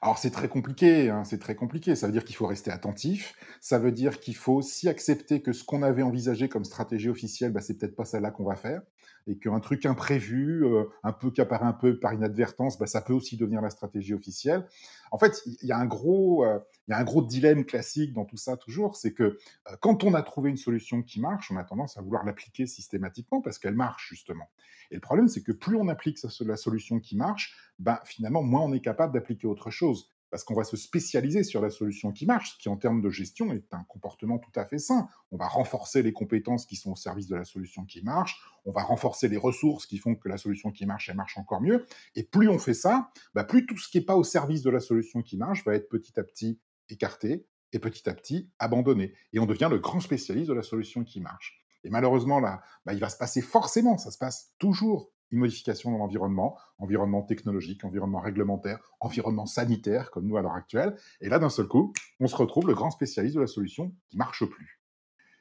alors 0.00 0.16
c'est 0.16 0.30
très 0.30 0.46
compliqué, 0.46 1.10
hein, 1.10 1.24
c'est 1.24 1.40
très 1.40 1.56
compliqué. 1.56 1.96
Ça 1.96 2.06
veut 2.06 2.12
dire 2.12 2.24
qu'il 2.24 2.36
faut 2.36 2.46
rester 2.46 2.70
attentif. 2.70 3.34
Ça 3.60 3.80
veut 3.80 3.90
dire 3.90 4.20
qu'il 4.20 4.36
faut 4.36 4.52
aussi 4.52 4.88
accepter 4.88 5.42
que 5.42 5.52
ce 5.52 5.64
qu'on 5.64 5.82
avait 5.82 6.02
envisagé 6.02 6.48
comme 6.48 6.64
stratégie 6.64 7.08
officielle, 7.08 7.50
bah, 7.50 7.60
c'est 7.60 7.76
peut-être 7.76 7.96
pas 7.96 8.04
celle-là 8.04 8.30
qu'on 8.30 8.44
va 8.44 8.54
faire, 8.54 8.82
et 9.28 9.38
qu'un 9.38 9.60
truc 9.60 9.84
imprévu, 9.86 10.64
euh, 10.64 10.84
un 11.02 11.12
peu 11.12 11.30
qui 11.30 11.40
apparaît 11.40 11.66
un 11.66 11.74
peu 11.74 11.98
par 12.00 12.14
inadvertance, 12.14 12.78
bah, 12.78 12.86
ça 12.86 13.02
peut 13.02 13.12
aussi 13.12 13.36
devenir 13.36 13.60
la 13.60 13.70
stratégie 13.70 14.14
officielle. 14.14 14.66
En 15.10 15.18
fait, 15.18 15.42
il 15.46 15.68
y 15.68 15.72
a 15.72 15.76
un 15.76 15.86
gros, 15.86 16.44
euh, 16.44 16.58
y 16.88 16.92
a 16.92 16.98
un 16.98 17.04
gros 17.04 17.22
dilemme 17.22 17.64
classique 17.64 18.14
dans 18.14 18.24
tout 18.24 18.38
ça 18.38 18.56
toujours, 18.56 18.96
c'est 18.96 19.12
que 19.12 19.22
euh, 19.22 19.36
quand 19.80 20.02
on 20.02 20.14
a 20.14 20.22
trouvé 20.22 20.50
une 20.50 20.56
solution 20.56 21.02
qui 21.02 21.20
marche, 21.20 21.50
on 21.50 21.56
a 21.56 21.64
tendance 21.64 21.98
à 21.98 22.00
vouloir 22.00 22.24
l'appliquer 22.24 22.66
systématiquement 22.66 23.42
parce 23.42 23.58
qu'elle 23.58 23.74
marche 23.74 24.08
justement. 24.08 24.48
Et 24.90 24.94
le 24.94 25.00
problème, 25.02 25.28
c'est 25.28 25.42
que 25.42 25.52
plus 25.52 25.76
on 25.76 25.88
applique 25.88 26.18
la 26.40 26.56
solution 26.56 26.98
qui 26.98 27.14
marche, 27.16 27.54
ben, 27.78 27.98
finalement, 28.04 28.42
moins 28.42 28.62
on 28.62 28.72
est 28.72 28.80
capable 28.80 29.12
d'appliquer 29.12 29.46
autre 29.46 29.70
chose. 29.70 30.10
Parce 30.30 30.44
qu'on 30.44 30.54
va 30.54 30.64
se 30.64 30.76
spécialiser 30.76 31.42
sur 31.42 31.62
la 31.62 31.70
solution 31.70 32.12
qui 32.12 32.26
marche, 32.26 32.52
ce 32.52 32.58
qui 32.58 32.68
en 32.68 32.76
termes 32.76 33.00
de 33.00 33.10
gestion 33.10 33.52
est 33.52 33.72
un 33.72 33.84
comportement 33.84 34.38
tout 34.38 34.52
à 34.56 34.66
fait 34.66 34.78
sain. 34.78 35.08
On 35.30 35.36
va 35.36 35.48
renforcer 35.48 36.02
les 36.02 36.12
compétences 36.12 36.66
qui 36.66 36.76
sont 36.76 36.92
au 36.92 36.96
service 36.96 37.28
de 37.28 37.36
la 37.36 37.44
solution 37.44 37.84
qui 37.84 38.02
marche, 38.02 38.40
on 38.64 38.72
va 38.72 38.82
renforcer 38.82 39.28
les 39.28 39.36
ressources 39.36 39.86
qui 39.86 39.98
font 39.98 40.14
que 40.14 40.28
la 40.28 40.36
solution 40.36 40.70
qui 40.70 40.84
marche, 40.86 41.08
elle 41.08 41.16
marche 41.16 41.38
encore 41.38 41.60
mieux. 41.60 41.86
Et 42.14 42.22
plus 42.22 42.48
on 42.48 42.58
fait 42.58 42.74
ça, 42.74 43.10
ben, 43.34 43.44
plus 43.44 43.66
tout 43.66 43.78
ce 43.78 43.88
qui 43.88 43.98
n'est 43.98 44.04
pas 44.04 44.16
au 44.16 44.24
service 44.24 44.62
de 44.62 44.70
la 44.70 44.80
solution 44.80 45.22
qui 45.22 45.36
marche 45.36 45.64
va 45.64 45.74
être 45.74 45.88
petit 45.88 46.18
à 46.20 46.24
petit 46.24 46.60
écarté 46.90 47.46
et 47.72 47.78
petit 47.78 48.08
à 48.08 48.14
petit 48.14 48.50
abandonné. 48.58 49.14
Et 49.32 49.38
on 49.38 49.46
devient 49.46 49.68
le 49.70 49.78
grand 49.78 50.00
spécialiste 50.00 50.48
de 50.48 50.54
la 50.54 50.62
solution 50.62 51.04
qui 51.04 51.20
marche. 51.20 51.64
Et 51.84 51.90
malheureusement, 51.90 52.40
là, 52.40 52.62
bah, 52.84 52.92
il 52.92 53.00
va 53.00 53.08
se 53.08 53.16
passer 53.16 53.40
forcément, 53.40 53.98
ça 53.98 54.10
se 54.10 54.18
passe 54.18 54.52
toujours, 54.58 55.12
une 55.30 55.38
modification 55.38 55.90
dans 55.90 55.98
l'environnement, 55.98 56.56
environnement 56.78 57.22
technologique, 57.22 57.84
environnement 57.84 58.20
réglementaire, 58.20 58.78
environnement 59.00 59.46
sanitaire, 59.46 60.10
comme 60.10 60.26
nous 60.26 60.36
à 60.36 60.42
l'heure 60.42 60.54
actuelle. 60.54 60.96
Et 61.20 61.28
là, 61.28 61.38
d'un 61.38 61.50
seul 61.50 61.66
coup, 61.66 61.92
on 62.20 62.26
se 62.26 62.36
retrouve 62.36 62.66
le 62.66 62.74
grand 62.74 62.90
spécialiste 62.90 63.36
de 63.36 63.40
la 63.40 63.46
solution 63.46 63.94
qui 64.08 64.16
marche 64.16 64.44
plus. 64.44 64.78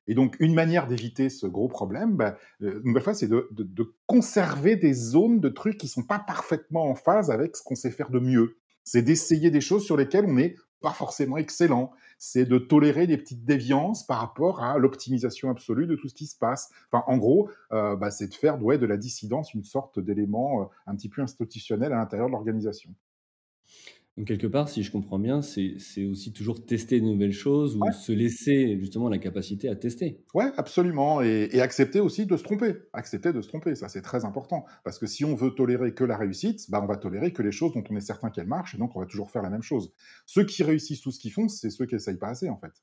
Et 0.08 0.16
donc, 0.16 0.38
une 0.40 0.54
manière 0.54 0.88
d'éviter 0.88 1.30
ce 1.30 1.48
gros 1.48 1.68
problème, 1.68 2.16
bah, 2.16 2.38
euh, 2.62 2.80
une 2.80 2.88
nouvelle 2.88 3.04
fois, 3.04 3.14
c'est 3.14 3.28
de, 3.28 3.50
de, 3.52 3.94
conserver 4.06 4.78
des 4.78 4.94
zones 4.94 5.42
de 5.42 5.50
trucs 5.50 5.78
qui 5.78 5.90
sont 5.90 6.04
pas 6.04 6.20
parfaitement 6.20 6.90
en 6.90 6.96
phase 6.96 7.30
avec 7.30 7.58
ce 7.58 7.64
qu'on 7.64 7.76
sait 7.76 7.92
faire 7.92 8.10
de 8.10 8.20
mieux. 8.20 8.58
C'est 8.86 9.02
d'essayer 9.02 9.52
des 9.52 9.60
choses 9.60 9.84
sur 9.84 9.98
lesquelles 9.98 10.26
on 10.26 10.38
est 10.38 10.56
pas 10.82 10.92
forcément 10.92 11.38
excellent. 11.38 11.92
C'est 12.18 12.46
de 12.46 12.58
tolérer 12.58 13.08
des 13.08 13.18
petites 13.18 13.46
déviances 13.46 14.06
par 14.06 14.20
rapport 14.20 14.64
à 14.64 14.78
l'optimisation 14.78 15.50
absolue 15.50 15.88
de 15.88 15.96
tout 15.96 16.08
ce 16.08 16.14
qui 16.14 16.28
se 16.28 16.38
passe. 16.38 16.72
Enfin, 16.92 17.04
en 17.08 17.18
gros, 17.18 17.50
euh, 17.72 17.96
bah, 17.96 18.12
c'est 18.12 18.28
de 18.28 18.34
faire 18.34 18.58
de 18.58 18.86
la 18.86 18.98
dissidence 18.98 19.54
une 19.54 19.64
sorte 19.64 20.00
d'élément 20.00 20.62
euh, 20.62 20.66
un 20.88 20.96
petit 20.96 21.10
peu 21.10 21.22
institutionnel 21.22 21.94
à 21.94 21.98
l'intérieur 21.98 22.28
de 22.28 22.34
l'organisation. 22.34 22.94
Donc 24.18 24.26
quelque 24.26 24.48
part, 24.48 24.68
si 24.68 24.82
je 24.82 24.92
comprends 24.92 25.20
bien, 25.20 25.44
c'est 25.44 26.06
aussi 26.06 26.34
toujours 26.34 26.66
tester 26.66 27.00
de 27.00 27.06
nouvelles 27.06 27.34
choses 27.34 27.76
ou 27.76 27.92
se 27.92 28.12
laisser 28.12 28.80
justement 28.80 29.10
la 29.10 29.20
capacité 29.20 29.70
à 29.70 29.76
tester. 29.76 30.24
Ouais, 30.34 30.52
absolument. 30.58 31.22
Et, 31.22 31.62
accepter 31.62 32.00
aussi 32.00 32.26
de 32.26 32.36
se 32.36 32.44
tromper. 32.44 32.74
Accepter 32.94 33.32
de 33.32 33.42
se 33.42 33.48
tromper, 33.48 33.76
ça 33.76 33.90
c'est 33.90 34.02
très 34.02 34.26
important. 34.26 34.66
Parce 34.84 34.98
que 34.98 35.06
si 35.06 35.24
on 35.24 35.36
veut 35.36 35.52
tolérer 35.52 35.94
que 35.94 36.04
la 36.04 36.18
réussite, 36.18 36.70
bah, 36.72 36.82
on 36.84 36.88
va 36.88 36.98
tolérer 36.98 37.32
que 37.32 37.44
les 37.44 37.52
choses 37.52 37.74
dont 37.74 37.84
on 37.88 37.96
est 37.96 38.02
certain 38.02 38.32
qu'elles 38.32 38.48
marchent, 38.48 38.74
et 38.74 38.80
donc 38.80 38.96
on 38.96 39.00
va 39.00 39.06
toujours 39.06 39.30
faire 39.30 39.44
la 39.44 39.52
même 39.52 39.62
chose. 39.62 39.94
Ceux 40.26 40.46
qui 40.46 40.64
réussissent 40.64 41.02
tout 41.02 41.12
ce 41.12 41.20
qu'ils 41.20 41.32
font, 41.32 41.48
c'est 41.48 41.70
ceux 41.70 41.86
qui 41.86 41.94
n'essayent 41.94 42.18
pas 42.18 42.30
assez 42.30 42.50
en 42.50 42.58
fait. 42.58 42.74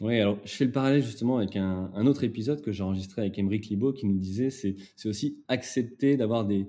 Oui, 0.00 0.18
alors 0.20 0.38
je 0.44 0.54
fais 0.54 0.64
le 0.64 0.72
parallèle 0.72 1.02
justement 1.02 1.38
avec 1.38 1.56
un, 1.56 2.06
autre 2.06 2.24
épisode 2.24 2.62
que 2.62 2.72
j'ai 2.72 2.82
enregistré 2.82 3.22
avec 3.22 3.38
Émeric 3.38 3.66
Libaud 3.66 3.92
qui 3.92 4.06
nous 4.06 4.18
disait 4.18 4.50
c'est 4.50 4.76
aussi 5.04 5.42
accepter 5.48 6.16
d'avoir 6.16 6.46
des, 6.46 6.66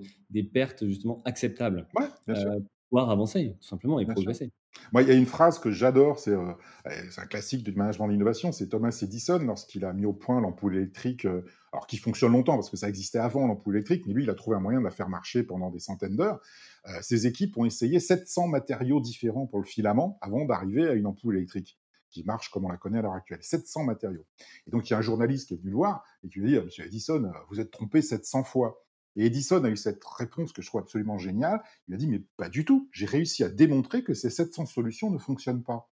pertes 0.52 0.86
justement 0.86 1.22
acceptables. 1.24 1.86
Ouais, 1.94 2.06
bien 2.26 2.34
sûr. 2.34 2.52
Euh, 2.88 2.96
pouvoir 2.96 3.10
avancer, 3.10 3.56
tout 3.60 3.68
simplement, 3.68 4.00
et 4.00 4.06
progresser. 4.06 4.50
Moi, 4.92 5.02
il 5.02 5.08
y 5.08 5.10
a 5.10 5.14
une 5.14 5.26
phrase 5.26 5.58
que 5.58 5.70
j'adore, 5.70 6.18
c'est 6.18 6.32
euh, 6.32 6.52
un 6.84 7.26
classique 7.26 7.62
du 7.62 7.72
management 7.72 8.06
de 8.06 8.12
l'innovation, 8.12 8.52
c'est 8.52 8.68
Thomas 8.68 8.96
Edison, 9.02 9.38
lorsqu'il 9.38 9.84
a 9.84 9.92
mis 9.92 10.06
au 10.06 10.12
point 10.12 10.40
l'ampoule 10.40 10.76
électrique, 10.76 11.26
euh, 11.26 11.44
alors 11.72 11.86
qui 11.86 11.98
fonctionne 11.98 12.32
longtemps, 12.32 12.54
parce 12.54 12.70
que 12.70 12.76
ça 12.76 12.88
existait 12.88 13.18
avant 13.18 13.46
l'ampoule 13.46 13.76
électrique, 13.76 14.04
mais 14.06 14.14
lui, 14.14 14.22
il 14.22 14.30
a 14.30 14.34
trouvé 14.34 14.56
un 14.56 14.60
moyen 14.60 14.80
de 14.80 14.84
la 14.84 14.90
faire 14.90 15.08
marcher 15.08 15.42
pendant 15.42 15.70
des 15.70 15.80
centaines 15.80 16.16
d'heures. 16.16 16.40
Euh, 16.86 16.92
ses 17.02 17.26
équipes 17.26 17.56
ont 17.58 17.64
essayé 17.64 18.00
700 18.00 18.48
matériaux 18.48 19.00
différents 19.00 19.46
pour 19.46 19.58
le 19.58 19.66
filament 19.66 20.18
avant 20.20 20.44
d'arriver 20.44 20.88
à 20.88 20.94
une 20.94 21.06
ampoule 21.06 21.36
électrique 21.36 21.78
qui 22.10 22.24
marche 22.24 22.50
comme 22.50 22.64
on 22.64 22.70
la 22.70 22.78
connaît 22.78 23.00
à 23.00 23.02
l'heure 23.02 23.12
actuelle. 23.12 23.42
700 23.42 23.84
matériaux. 23.84 24.24
Et 24.66 24.70
donc, 24.70 24.88
il 24.88 24.92
y 24.92 24.96
a 24.96 24.98
un 24.98 25.02
journaliste 25.02 25.48
qui 25.48 25.54
est 25.54 25.58
venu 25.58 25.70
le 25.70 25.76
voir 25.76 26.02
et 26.24 26.28
qui 26.30 26.38
lui 26.38 26.56
a 26.56 26.60
dit, 26.60 26.64
Monsieur 26.64 26.86
Edison, 26.86 27.30
vous 27.50 27.60
êtes 27.60 27.70
trompé 27.70 28.00
700 28.00 28.44
fois. 28.44 28.82
Et 29.18 29.26
Edison 29.26 29.62
a 29.64 29.68
eu 29.68 29.76
cette 29.76 30.02
réponse 30.04 30.52
que 30.52 30.62
je 30.62 30.68
trouve 30.68 30.80
absolument 30.80 31.18
géniale. 31.18 31.60
Il 31.88 31.94
a 31.94 31.96
dit, 31.96 32.06
mais 32.06 32.22
pas 32.36 32.48
du 32.48 32.64
tout. 32.64 32.88
J'ai 32.92 33.04
réussi 33.04 33.44
à 33.44 33.48
démontrer 33.48 34.04
que 34.04 34.14
ces 34.14 34.30
700 34.30 34.66
solutions 34.66 35.10
ne 35.10 35.18
fonctionnent 35.18 35.64
pas. 35.64 35.90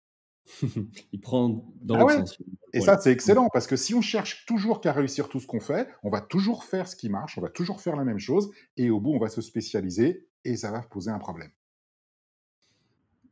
il 1.12 1.20
prend 1.20 1.66
dans 1.82 1.96
ah 1.96 2.14
le 2.18 2.26
sens. 2.26 2.42
Et 2.74 2.82
ça, 2.82 2.98
c'est 2.98 3.12
excellent, 3.12 3.50
parce 3.52 3.68
que 3.68 3.76
si 3.76 3.94
on 3.94 4.02
cherche 4.02 4.46
toujours 4.46 4.82
qu'à 4.82 4.94
réussir 4.94 5.28
tout 5.28 5.40
ce 5.40 5.48
qu'on 5.48 5.60
fait, 5.60 5.90
on 6.02 6.10
va 6.10 6.22
toujours 6.22 6.64
faire 6.64 6.88
ce 6.88 6.96
qui 6.96 7.10
marche, 7.10 7.38
on 7.38 7.42
va 7.42 7.50
toujours 7.50 7.82
faire 7.82 7.96
la 7.96 8.04
même 8.04 8.20
chose, 8.20 8.52
et 8.78 8.90
au 8.90 9.00
bout, 9.00 9.12
on 9.12 9.20
va 9.20 9.30
se 9.30 9.42
spécialiser, 9.42 10.28
et 10.46 10.56
ça 10.56 10.72
va 10.72 10.82
poser 10.82 11.12
un 11.12 11.20
problème. 11.20 11.52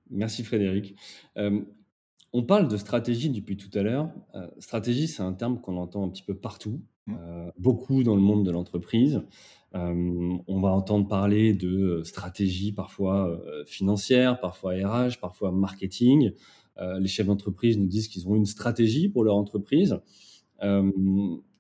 Merci 0.10 0.44
Frédéric. 0.44 0.96
Euh, 1.38 1.62
on 2.34 2.44
parle 2.44 2.68
de 2.68 2.78
stratégie 2.78 3.30
depuis 3.30 3.58
tout 3.58 3.76
à 3.78 3.84
l'heure. 3.84 4.12
Euh, 4.36 4.48
stratégie, 4.60 5.08
c'est 5.08 5.24
un 5.24 5.34
terme 5.34 5.60
qu'on 5.62 5.78
entend 5.78 6.06
un 6.06 6.10
petit 6.10 6.24
peu 6.24 6.36
partout, 6.36 6.82
mmh. 7.08 7.16
euh, 7.20 7.52
beaucoup 7.58 8.04
dans 8.04 8.16
le 8.16 8.22
monde 8.22 8.46
de 8.46 8.52
l'entreprise. 8.52 9.22
On 10.48 10.60
va 10.62 10.70
entendre 10.70 11.08
parler 11.08 11.54
de 11.54 12.02
stratégie 12.04 12.72
parfois 12.72 13.40
financière, 13.66 14.40
parfois 14.40 14.74
RH, 14.74 15.20
parfois 15.22 15.52
marketing. 15.52 16.32
les 17.00 17.08
chefs 17.08 17.28
d'entreprise 17.28 17.78
nous 17.78 17.88
disent 17.88 18.08
qu'ils 18.08 18.28
ont 18.28 18.36
une 18.36 18.46
stratégie 18.46 19.10
pour 19.10 19.24
leur 19.24 19.36
entreprise. 19.36 20.00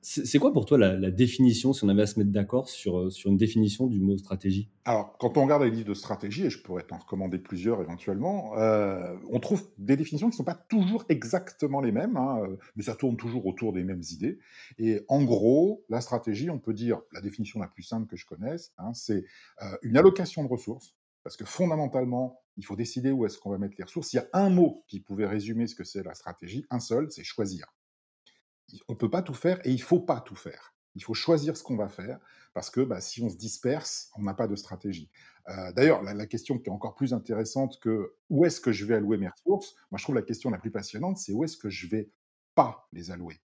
C'est 0.09 0.39
quoi 0.39 0.53
pour 0.53 0.65
toi 0.65 0.77
la, 0.77 1.11
définition, 1.11 1.73
si 1.73 1.83
on 1.83 1.89
avait 1.89 2.03
à 2.03 2.07
se 2.07 2.17
mettre 2.17 2.31
d'accord 2.31 2.69
sur, 2.69 2.97
euh, 2.97 3.09
sur 3.09 3.29
une 3.29 3.35
définition 3.35 3.87
du 3.87 3.99
mot 3.99 4.17
stratégie? 4.17 4.69
Alors, 4.85 5.17
quand 5.17 5.37
on 5.37 5.43
regarde 5.43 5.63
les 5.63 5.69
livres 5.69 5.89
de 5.89 5.93
stratégie, 5.93 6.45
et 6.45 6.49
je 6.49 6.61
pourrais 6.61 6.83
t'en 6.83 6.97
recommander 6.97 7.37
plusieurs 7.37 7.81
éventuellement, 7.81 8.57
euh, 8.57 9.17
on 9.29 9.41
trouve 9.41 9.67
des 9.77 9.97
définitions 9.97 10.27
qui 10.27 10.35
ne 10.35 10.37
sont 10.37 10.43
pas 10.45 10.55
toujours 10.69 11.03
exactement 11.09 11.81
les 11.81 11.91
mêmes, 11.91 12.15
hein, 12.15 12.39
euh, 12.41 12.55
mais 12.77 12.83
ça 12.83 12.95
tourne 12.95 13.17
toujours 13.17 13.45
autour 13.45 13.73
des 13.73 13.83
mêmes 13.83 14.01
idées. 14.11 14.39
Et 14.77 15.01
en 15.09 15.23
gros, 15.23 15.83
la 15.89 15.99
stratégie, 15.99 16.49
on 16.49 16.59
peut 16.59 16.73
dire, 16.73 17.01
la 17.11 17.19
définition 17.19 17.59
la 17.59 17.67
plus 17.67 17.83
simple 17.83 18.07
que 18.07 18.15
je 18.15 18.25
connaisse, 18.25 18.71
hein, 18.77 18.93
c'est 18.93 19.25
une 19.81 19.97
allocation 19.97 20.41
de 20.41 20.47
ressources, 20.47 20.95
parce 21.21 21.35
que 21.35 21.43
fondamentalement, 21.43 22.39
il 22.55 22.63
faut 22.63 22.77
décider 22.77 23.11
où 23.11 23.25
est-ce 23.25 23.37
qu'on 23.37 23.49
va 23.49 23.57
mettre 23.57 23.75
les 23.77 23.83
ressources. 23.83 24.13
Il 24.13 24.15
y 24.15 24.19
a 24.19 24.27
un 24.31 24.49
mot 24.49 24.85
qui 24.87 25.01
pouvait 25.01 25.27
résumer 25.27 25.67
ce 25.67 25.75
que 25.75 25.83
c'est 25.83 26.01
la 26.01 26.13
stratégie, 26.13 26.65
un 26.69 26.79
seul, 26.79 27.11
c'est 27.11 27.25
choisir 27.25 27.67
on 28.87 28.93
ne 28.93 28.97
peut 28.97 29.09
pas 29.09 29.21
tout 29.21 29.33
faire 29.33 29.59
et 29.65 29.71
il 29.71 29.81
faut 29.81 29.99
pas 29.99 30.21
tout 30.21 30.35
faire. 30.35 30.73
Il 30.95 31.03
faut 31.03 31.13
choisir 31.13 31.55
ce 31.55 31.63
qu'on 31.63 31.75
va 31.75 31.89
faire 31.89 32.19
parce 32.53 32.69
que 32.69 32.81
bah, 32.81 33.01
si 33.01 33.21
on 33.21 33.29
se 33.29 33.37
disperse, 33.37 34.09
on 34.15 34.23
n'a 34.23 34.33
pas 34.33 34.47
de 34.47 34.55
stratégie. 34.55 35.09
Euh, 35.49 35.71
d'ailleurs, 35.73 36.01
la, 36.01 36.25
question 36.25 36.57
qui 36.57 36.69
est 36.69 36.73
encore 36.73 36.95
plus 36.95 37.13
intéressante 37.13 37.79
que 37.79 38.15
où 38.29 38.45
est-ce 38.45 38.59
que 38.59 38.71
je 38.71 38.85
vais 38.85 38.95
allouer 38.95 39.17
mes 39.17 39.29
ressources, 39.29 39.75
moi 39.91 39.97
je 39.97 40.03
trouve 40.03 40.15
la 40.15 40.23
question 40.23 40.49
la 40.49 40.57
plus 40.57 40.71
passionnante, 40.71 41.17
c'est 41.17 41.33
où 41.33 41.43
est-ce 41.43 41.55
que 41.55 41.69
je 41.69 41.87
vais 41.87 42.09
pas 42.55 42.89
les 42.91 43.11
allouer? 43.11 43.39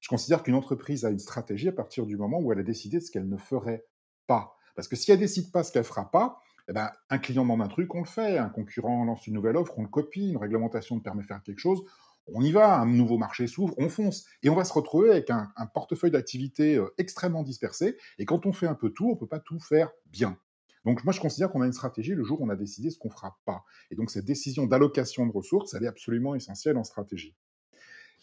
Je 0.00 0.08
considère 0.08 0.42
qu'une 0.42 0.54
entreprise 0.54 1.04
a 1.04 1.10
une 1.10 1.18
stratégie 1.18 1.68
à 1.68 1.72
partir 1.72 2.06
du 2.06 2.16
moment 2.16 2.40
où 2.40 2.52
elle 2.52 2.58
a 2.58 2.64
décidé 2.64 2.98
de 2.98 3.02
ce 3.02 3.10
qu'elle 3.10 3.28
ne 3.28 3.36
ferait 3.38 3.86
pas. 4.26 4.56
Parce 4.76 4.88
que 4.88 4.96
si 4.96 5.10
elle 5.12 5.18
décide 5.18 5.50
pas 5.50 5.64
ce 5.64 5.72
qu'elle 5.72 5.84
fera 5.84 6.10
pas, 6.10 6.40
eh 6.68 6.72
ben, 6.72 6.90
un 7.10 7.18
client 7.18 7.42
demande 7.42 7.62
un 7.62 7.68
truc, 7.68 7.94
on 7.94 8.00
le 8.00 8.06
fait. 8.06 8.38
Un 8.38 8.48
concurrent 8.48 9.04
lance 9.04 9.26
une 9.26 9.34
nouvelle 9.34 9.56
offre, 9.56 9.78
on 9.78 9.82
le 9.82 9.88
copie. 9.88 10.30
Une 10.30 10.36
réglementation 10.36 11.00
permet 11.00 11.22
de 11.22 11.26
faire 11.26 11.42
quelque 11.42 11.58
chose, 11.58 11.82
on 12.26 12.42
y 12.42 12.52
va, 12.52 12.78
un 12.80 12.86
nouveau 12.86 13.18
marché 13.18 13.46
s'ouvre, 13.46 13.74
on 13.78 13.88
fonce. 13.88 14.26
Et 14.42 14.48
on 14.48 14.54
va 14.54 14.64
se 14.64 14.72
retrouver 14.72 15.10
avec 15.10 15.30
un, 15.30 15.52
portefeuille 15.74 16.10
d'activités 16.10 16.76
euh, 16.76 16.92
extrêmement 16.98 17.42
dispersé. 17.42 17.96
Et 18.18 18.24
quand 18.24 18.46
on 18.46 18.52
fait 18.52 18.66
un 18.66 18.74
peu 18.74 18.90
tout, 18.90 19.08
on 19.08 19.14
ne 19.14 19.18
peut 19.18 19.26
pas 19.26 19.40
tout 19.40 19.58
faire 19.58 19.90
bien. 20.06 20.38
Donc 20.84 21.04
moi, 21.04 21.12
je 21.12 21.20
considère 21.20 21.50
qu'on 21.50 21.62
a 21.62 21.66
une 21.66 21.72
stratégie 21.72 22.14
le 22.14 22.24
jour 22.24 22.40
où 22.40 22.44
on 22.44 22.48
a 22.48 22.56
décidé 22.56 22.90
ce 22.90 22.98
qu'on 22.98 23.08
ne 23.08 23.12
fera 23.12 23.38
pas. 23.44 23.64
Et 23.90 23.94
donc 23.94 24.10
cette 24.10 24.24
décision 24.24 24.66
d'allocation 24.66 25.26
de 25.26 25.32
ressources, 25.32 25.74
elle 25.74 25.84
est 25.84 25.88
absolument 25.88 26.34
essentielle 26.34 26.76
en 26.76 26.84
stratégie. 26.84 27.36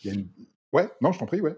Il 0.03 0.07
y 0.07 0.09
a 0.11 0.13
une... 0.13 0.29
Ouais, 0.71 0.89
non, 1.01 1.11
je 1.11 1.19
t'en 1.19 1.25
prie, 1.25 1.41
ouais. 1.41 1.55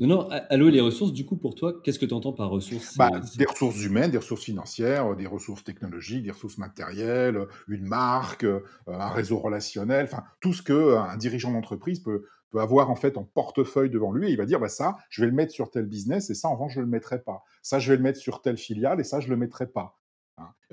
Non, 0.00 0.08
non, 0.08 0.28
allouer 0.50 0.72
les 0.72 0.80
ressources, 0.80 1.12
du 1.12 1.24
coup, 1.24 1.36
pour 1.36 1.54
toi, 1.54 1.80
qu'est-ce 1.82 2.00
que 2.00 2.06
tu 2.06 2.14
entends 2.14 2.32
par 2.32 2.50
ressources 2.50 2.96
bah, 2.96 3.10
Des 3.38 3.44
ressources 3.44 3.80
humaines, 3.82 4.10
des 4.10 4.18
ressources 4.18 4.42
financières, 4.42 5.14
des 5.14 5.26
ressources 5.26 5.62
technologiques, 5.62 6.24
des 6.24 6.32
ressources 6.32 6.58
matérielles, 6.58 7.46
une 7.68 7.86
marque, 7.86 8.44
euh, 8.44 8.60
un 8.88 9.10
réseau 9.10 9.38
relationnel, 9.38 10.06
enfin, 10.10 10.24
tout 10.40 10.52
ce 10.52 10.62
qu'un 10.62 11.16
dirigeant 11.16 11.52
d'entreprise 11.52 12.00
peut, 12.00 12.24
peut 12.50 12.60
avoir 12.60 12.90
en 12.90 12.96
fait 12.96 13.16
en 13.18 13.24
portefeuille 13.24 13.90
devant 13.90 14.12
lui 14.12 14.28
et 14.28 14.30
il 14.30 14.36
va 14.36 14.46
dire 14.46 14.60
bah, 14.60 14.68
ça, 14.68 14.96
je 15.10 15.22
vais 15.22 15.28
le 15.28 15.34
mettre 15.34 15.52
sur 15.52 15.70
tel 15.70 15.86
business 15.86 16.30
et 16.30 16.34
ça, 16.34 16.48
en 16.48 16.54
revanche, 16.54 16.74
je 16.74 16.80
ne 16.80 16.84
le 16.84 16.90
mettrai 16.90 17.20
pas. 17.20 17.44
Ça, 17.62 17.78
je 17.78 17.90
vais 17.90 17.96
le 17.96 18.02
mettre 18.02 18.18
sur 18.18 18.42
telle 18.42 18.56
filiale 18.56 19.00
et 19.00 19.04
ça, 19.04 19.20
je 19.20 19.26
ne 19.26 19.30
le 19.30 19.36
mettrai 19.36 19.66
pas. 19.66 19.96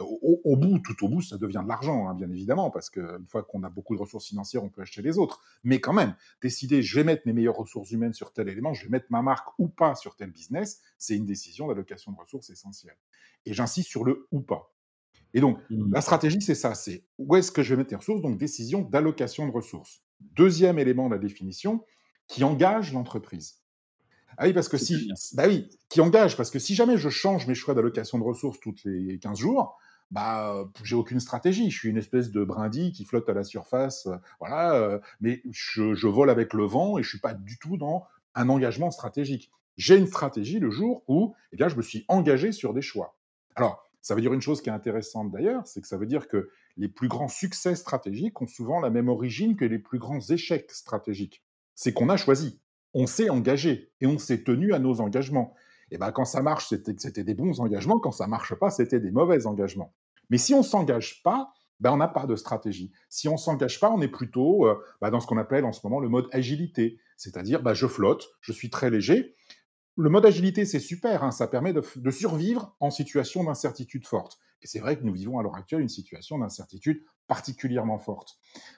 Au, 0.02 0.56
bout, 0.56 0.80
tout 0.80 1.06
au 1.06 1.10
bout, 1.10 1.22
ça 1.22 1.38
devient 1.38 1.62
de 1.64 1.68
l'argent, 1.68 2.08
hein, 2.08 2.14
bien 2.14 2.30
évidemment, 2.30 2.70
parce 2.70 2.90
qu'une 2.90 3.26
fois 3.28 3.44
qu'on 3.44 3.64
a 3.64 3.70
beaucoup 3.70 3.96
de 3.96 4.02
ressources 4.02 4.28
financières, 4.28 4.64
on 4.64 4.70
peut 4.70 4.82
acheter 4.82 5.02
les 5.02 5.18
autres. 5.18 5.42
Mais 5.64 5.80
quand 5.80 5.94
même, 5.94 6.16
décider, 6.42 6.82
je 6.82 6.96
vais 6.96 7.04
mettre 7.04 7.24
mes 7.26 7.34
meilleures 7.34 7.58
ressources 7.58 7.92
humaines 7.92 8.14
sur 8.14 8.34
tel 8.34 8.50
élément, 8.50 8.74
je 8.74 8.84
vais 8.84 8.90
mettre 8.90 9.08
ma 9.10 9.22
marque 9.22 9.48
ou 9.60 9.68
pas 9.68 9.96
sur 9.96 10.16
tel 10.16 10.32
business, 10.32 10.82
c'est 10.98 11.16
une 11.16 11.26
décision 11.26 11.68
d'allocation 11.68 12.12
de 12.12 12.18
ressources 12.18 12.50
essentielle. 12.50 12.98
Et 13.46 13.54
j'insiste 13.54 13.90
sur 13.90 14.04
le 14.04 14.28
ou 14.32 14.42
pas. 14.42 14.74
Et 15.34 15.40
donc, 15.40 15.60
mmh. 15.70 15.94
la 15.94 16.02
stratégie, 16.02 16.42
c'est 16.42 16.56
ça, 16.56 16.76
c'est 16.76 17.06
où 17.18 17.36
est-ce 17.36 17.52
que 17.52 17.64
je 17.64 17.74
vais 17.74 17.78
mettre 17.78 17.92
les 17.92 17.98
ressources, 17.98 18.22
donc 18.22 18.38
décision 18.38 18.82
d'allocation 18.82 19.48
de 19.48 19.52
ressources. 19.52 20.04
Deuxième 20.20 20.78
élément 20.78 21.08
de 21.08 21.16
la 21.16 21.20
définition, 21.20 21.84
qui 22.28 22.44
engage 22.44 22.94
l'entreprise. 22.94 23.62
Ah 24.38 24.46
oui, 24.46 24.54
parce 24.54 24.70
que 24.70 24.78
si, 24.78 25.12
bah 25.34 25.44
oui, 25.48 25.70
qui 25.90 26.02
engage, 26.02 26.38
parce 26.38 26.52
que 26.52 26.60
si 26.60 26.76
jamais 26.76 26.98
je 26.98 27.10
change 27.10 27.48
mes 27.48 27.56
choix 27.56 27.74
d'allocation 27.74 28.18
de 28.18 28.24
ressources 28.24 28.60
toutes 28.60 28.84
les 28.86 29.20
15 29.20 29.38
jours, 29.38 29.78
bah, 30.12 30.66
j'ai 30.84 30.96
aucune 30.96 31.20
stratégie. 31.20 31.70
Je 31.70 31.78
suis 31.78 31.90
une 31.90 31.98
espèce 31.98 32.32
de 32.32 32.44
brindille 32.44 32.92
qui 32.92 33.06
flotte 33.06 33.28
à 33.30 33.34
la 33.34 33.44
surface, 33.44 34.08
voilà. 34.40 35.00
Mais 35.20 35.42
je, 35.52 36.08
vole 36.08 36.30
avec 36.30 36.54
le 36.54 36.66
vent 36.66 36.98
et 36.98 37.04
je 37.04 37.10
suis 37.10 37.20
pas 37.20 37.34
du 37.34 37.58
tout 37.58 37.78
dans 37.78 38.06
un 38.36 38.50
engagement 38.50 38.92
stratégique. 38.92 39.52
J'ai 39.78 39.98
une 39.98 40.08
stratégie 40.08 40.60
le 40.60 40.70
jour 40.70 41.04
où, 41.08 41.34
eh 41.54 41.58
bien, 41.58 41.68
je 41.68 41.76
me 41.76 41.82
suis 41.82 42.06
engagé 42.08 42.52
sur 42.52 42.74
des 42.74 42.82
choix. 42.82 43.18
Alors, 43.56 43.90
ça 44.02 44.16
veut 44.16 44.22
dire 44.22 44.34
une 44.34 44.42
chose 44.42 44.62
qui 44.62 44.70
est 44.70 44.74
intéressante 44.74 45.32
d'ailleurs, 45.32 45.66
c'est 45.66 45.82
que 45.82 45.88
ça 45.88 45.98
veut 45.98 46.06
dire 46.06 46.28
que 46.28 46.50
les 46.78 46.88
plus 46.88 47.08
grands 47.08 47.28
succès 47.28 47.76
stratégiques 47.76 48.42
ont 48.42 48.48
souvent 48.48 48.80
la 48.80 48.90
même 48.90 49.10
origine 49.10 49.56
que 49.56 49.66
les 49.66 49.80
plus 49.80 50.00
grands 50.00 50.22
échecs 50.22 50.72
stratégiques. 50.72 51.44
C'est 51.76 51.94
qu'on 51.94 52.10
a 52.10 52.18
choisi 52.18 52.60
on 52.94 53.08
s'est 53.08 53.30
engagé 53.30 53.92
et 54.02 54.08
on 54.08 54.18
s'est 54.18 54.44
tenu 54.44 54.74
à 54.74 54.80
nos 54.80 55.02
engagements. 55.02 55.54
Et 55.92 55.98
ben 55.98 56.12
quand 56.12 56.26
ça 56.26 56.42
marche, 56.42 56.68
c'était 56.70 57.24
des 57.24 57.34
bons 57.34 57.60
engagements. 57.60 58.00
Quand 58.00 58.12
ça 58.12 58.28
marche 58.28 58.56
pas, 58.56 58.70
c'était 58.70 59.00
des 59.00 59.12
mauvais 59.12 59.46
engagements. 59.46 59.94
Mais 60.32 60.38
si 60.38 60.56
on 60.56 60.64
s'engage 60.64 61.22
pas, 61.24 61.54
ben 61.82 61.92
on 61.92 61.98
n'a 61.98 62.08
pas 62.08 62.26
de 62.26 62.36
stratégie. 62.36 62.92
Si 63.10 63.28
on 63.28 63.38
s'engage 63.38 63.80
pas, 63.80 63.92
on 63.92 64.02
est 64.02 64.08
plutôt 64.08 64.66
euh, 64.66 64.82
ben, 65.02 65.12
dans 65.12 65.20
ce 65.20 65.28
qu'on 65.28 65.38
appelle 65.38 65.66
en 65.66 65.74
ce 65.74 65.82
moment 65.84 66.00
le 66.00 66.10
mode 66.10 66.28
agilité, 66.32 67.00
c'est-à-dire 67.18 67.62
ben, 67.62 67.74
je 67.74 67.86
flotte, 67.86 68.30
je 68.40 68.54
suis 68.54 68.70
très 68.70 68.90
léger. 68.90 69.36
Le 69.98 70.10
mode 70.10 70.26
agilité, 70.26 70.66
c'est 70.66 70.80
super, 70.80 71.24
hein, 71.24 71.32
ça 71.32 71.48
permet 71.48 71.74
de, 71.74 72.12
survivre 72.12 72.76
en 72.80 72.92
situation 72.92 73.44
d'incertitude 73.44 74.08
forte. 74.08 74.40
Et 74.62 74.68
c'est 74.68 74.80
vrai 74.80 74.98
que 74.98 75.04
nous 75.04 75.14
vivons 75.14 75.38
à 75.38 75.44
l'heure 75.44 75.56
actuelle 75.56 75.82
une 75.82 75.90
situation 75.90 76.38
d'incertitude 76.38 77.04
particulièrement 77.28 77.98
forte. 77.98 78.38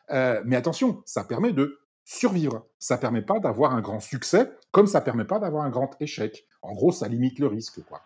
Euh, 0.09 0.41
mais 0.45 0.55
attention, 0.55 1.03
ça 1.05 1.23
permet 1.23 1.51
de 1.51 1.77
survivre. 2.03 2.65
Ça 2.79 2.97
permet 2.97 3.21
pas 3.21 3.39
d'avoir 3.39 3.75
un 3.75 3.81
grand 3.81 3.99
succès, 3.99 4.49
comme 4.71 4.87
ça 4.87 5.01
permet 5.01 5.25
pas 5.25 5.39
d'avoir 5.39 5.63
un 5.63 5.69
grand 5.69 5.91
échec. 5.99 6.47
En 6.61 6.73
gros, 6.73 6.91
ça 6.91 7.07
limite 7.07 7.37
le 7.37 7.47
risque, 7.47 7.83
quoi. 7.83 8.01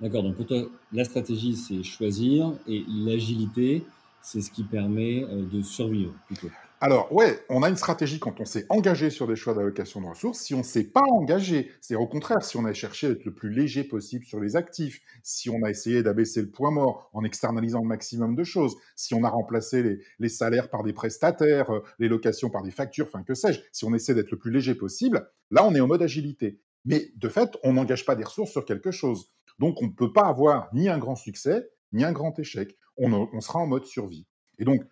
D'accord. 0.00 0.22
Donc 0.22 0.36
pour 0.36 0.46
toi, 0.46 0.62
la 0.92 1.04
stratégie, 1.04 1.56
c'est 1.56 1.82
choisir, 1.82 2.52
et 2.66 2.84
l'agilité, 2.88 3.84
c'est 4.22 4.40
ce 4.40 4.50
qui 4.50 4.64
permet 4.64 5.24
euh, 5.24 5.44
de 5.50 5.62
survivre 5.62 6.12
plutôt. 6.26 6.48
Alors, 6.82 7.12
ouais, 7.12 7.44
on 7.50 7.62
a 7.62 7.68
une 7.68 7.76
stratégie 7.76 8.18
quand 8.18 8.40
on 8.40 8.46
s'est 8.46 8.64
engagé 8.70 9.10
sur 9.10 9.26
des 9.26 9.36
choix 9.36 9.52
d'allocation 9.52 10.00
de 10.00 10.06
ressources. 10.06 10.38
Si 10.38 10.54
on 10.54 10.58
ne 10.58 10.62
s'est 10.62 10.84
pas 10.84 11.04
engagé, 11.10 11.70
c'est 11.82 11.94
au 11.94 12.06
contraire, 12.06 12.42
si 12.42 12.56
on 12.56 12.64
a 12.64 12.72
cherché 12.72 13.06
à 13.06 13.10
être 13.10 13.26
le 13.26 13.34
plus 13.34 13.50
léger 13.50 13.84
possible 13.84 14.24
sur 14.24 14.40
les 14.40 14.56
actifs, 14.56 15.02
si 15.22 15.50
on 15.50 15.62
a 15.62 15.68
essayé 15.68 16.02
d'abaisser 16.02 16.40
le 16.40 16.48
point 16.48 16.70
mort 16.70 17.10
en 17.12 17.22
externalisant 17.22 17.82
le 17.82 17.86
maximum 17.86 18.34
de 18.34 18.44
choses, 18.44 18.76
si 18.96 19.12
on 19.12 19.24
a 19.24 19.28
remplacé 19.28 20.00
les, 20.18 20.28
salaires 20.30 20.70
par 20.70 20.82
des 20.82 20.94
prestataires, 20.94 21.68
euh, 21.68 21.82
les 21.98 22.08
locations 22.08 22.48
par 22.48 22.62
des 22.62 22.70
factures, 22.70 23.08
enfin 23.08 23.24
que 23.24 23.34
sais-je, 23.34 23.60
si 23.72 23.84
on 23.84 23.92
essaie 23.92 24.14
d'être 24.14 24.30
le 24.30 24.38
plus 24.38 24.50
léger 24.50 24.74
possible, 24.74 25.28
là, 25.50 25.66
on 25.66 25.74
est 25.74 25.80
en 25.80 25.86
mode 25.86 26.00
agilité. 26.00 26.60
Mais 26.86 27.10
de 27.14 27.28
fait, 27.28 27.58
on 27.62 27.74
n'engage 27.74 28.06
pas 28.06 28.14
des 28.14 28.24
ressources 28.24 28.52
sur 28.52 28.64
quelque 28.64 28.90
chose. 28.90 29.30
Donc, 29.60 29.82
on 29.82 29.86
ne 29.86 29.92
peut 29.92 30.12
pas 30.12 30.26
avoir 30.26 30.70
ni 30.72 30.88
un 30.88 30.98
grand 30.98 31.16
succès, 31.16 31.70
ni 31.92 32.02
un 32.02 32.12
grand 32.12 32.36
échec. 32.38 32.76
On, 32.96 33.40
sera 33.40 33.58
en 33.58 33.66
mode 33.66 33.84
survie. 33.84 34.26
Et 34.58 34.64
donc, 34.64 34.82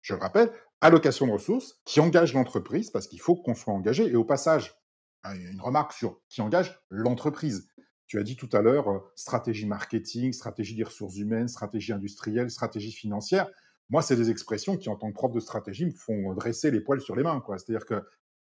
je 0.00 0.14
le 0.14 0.20
rappelle, 0.20 0.50
allocation 0.80 1.26
de 1.26 1.32
ressources 1.32 1.80
qui 1.84 2.00
engage 2.00 2.32
l'entreprise, 2.32 2.90
parce 2.90 3.06
qu'il 3.06 3.20
faut 3.20 3.36
qu'on 3.36 3.54
soit 3.54 3.74
engagé. 3.74 4.06
Et 4.06 4.16
au 4.16 4.24
passage, 4.24 4.74
une 5.24 5.60
remarque 5.60 5.92
sur 5.92 6.20
qui 6.30 6.40
engage 6.40 6.80
l'entreprise. 6.88 7.68
Tu 8.06 8.18
as 8.18 8.22
dit 8.22 8.36
tout 8.36 8.48
à 8.52 8.62
l'heure 8.62 8.90
euh, 8.90 8.98
stratégie 9.14 9.66
marketing, 9.66 10.32
stratégie 10.32 10.74
des 10.74 10.84
ressources 10.84 11.16
humaines, 11.16 11.48
stratégie 11.48 11.92
industrielle, 11.92 12.50
stratégie 12.50 12.92
financière. 12.92 13.48
Moi, 13.90 14.02
c'est 14.02 14.16
des 14.16 14.30
expressions 14.30 14.76
qui, 14.76 14.88
en 14.88 14.96
tant 14.96 15.08
que 15.08 15.14
prof 15.14 15.32
de 15.32 15.40
stratégie, 15.40 15.86
me 15.86 15.92
font 15.92 16.32
dresser 16.34 16.70
les 16.70 16.80
poils 16.80 17.00
sur 17.00 17.14
les 17.16 17.22
mains. 17.22 17.42
C'est-à-dire 17.56 17.86
que 17.86 18.02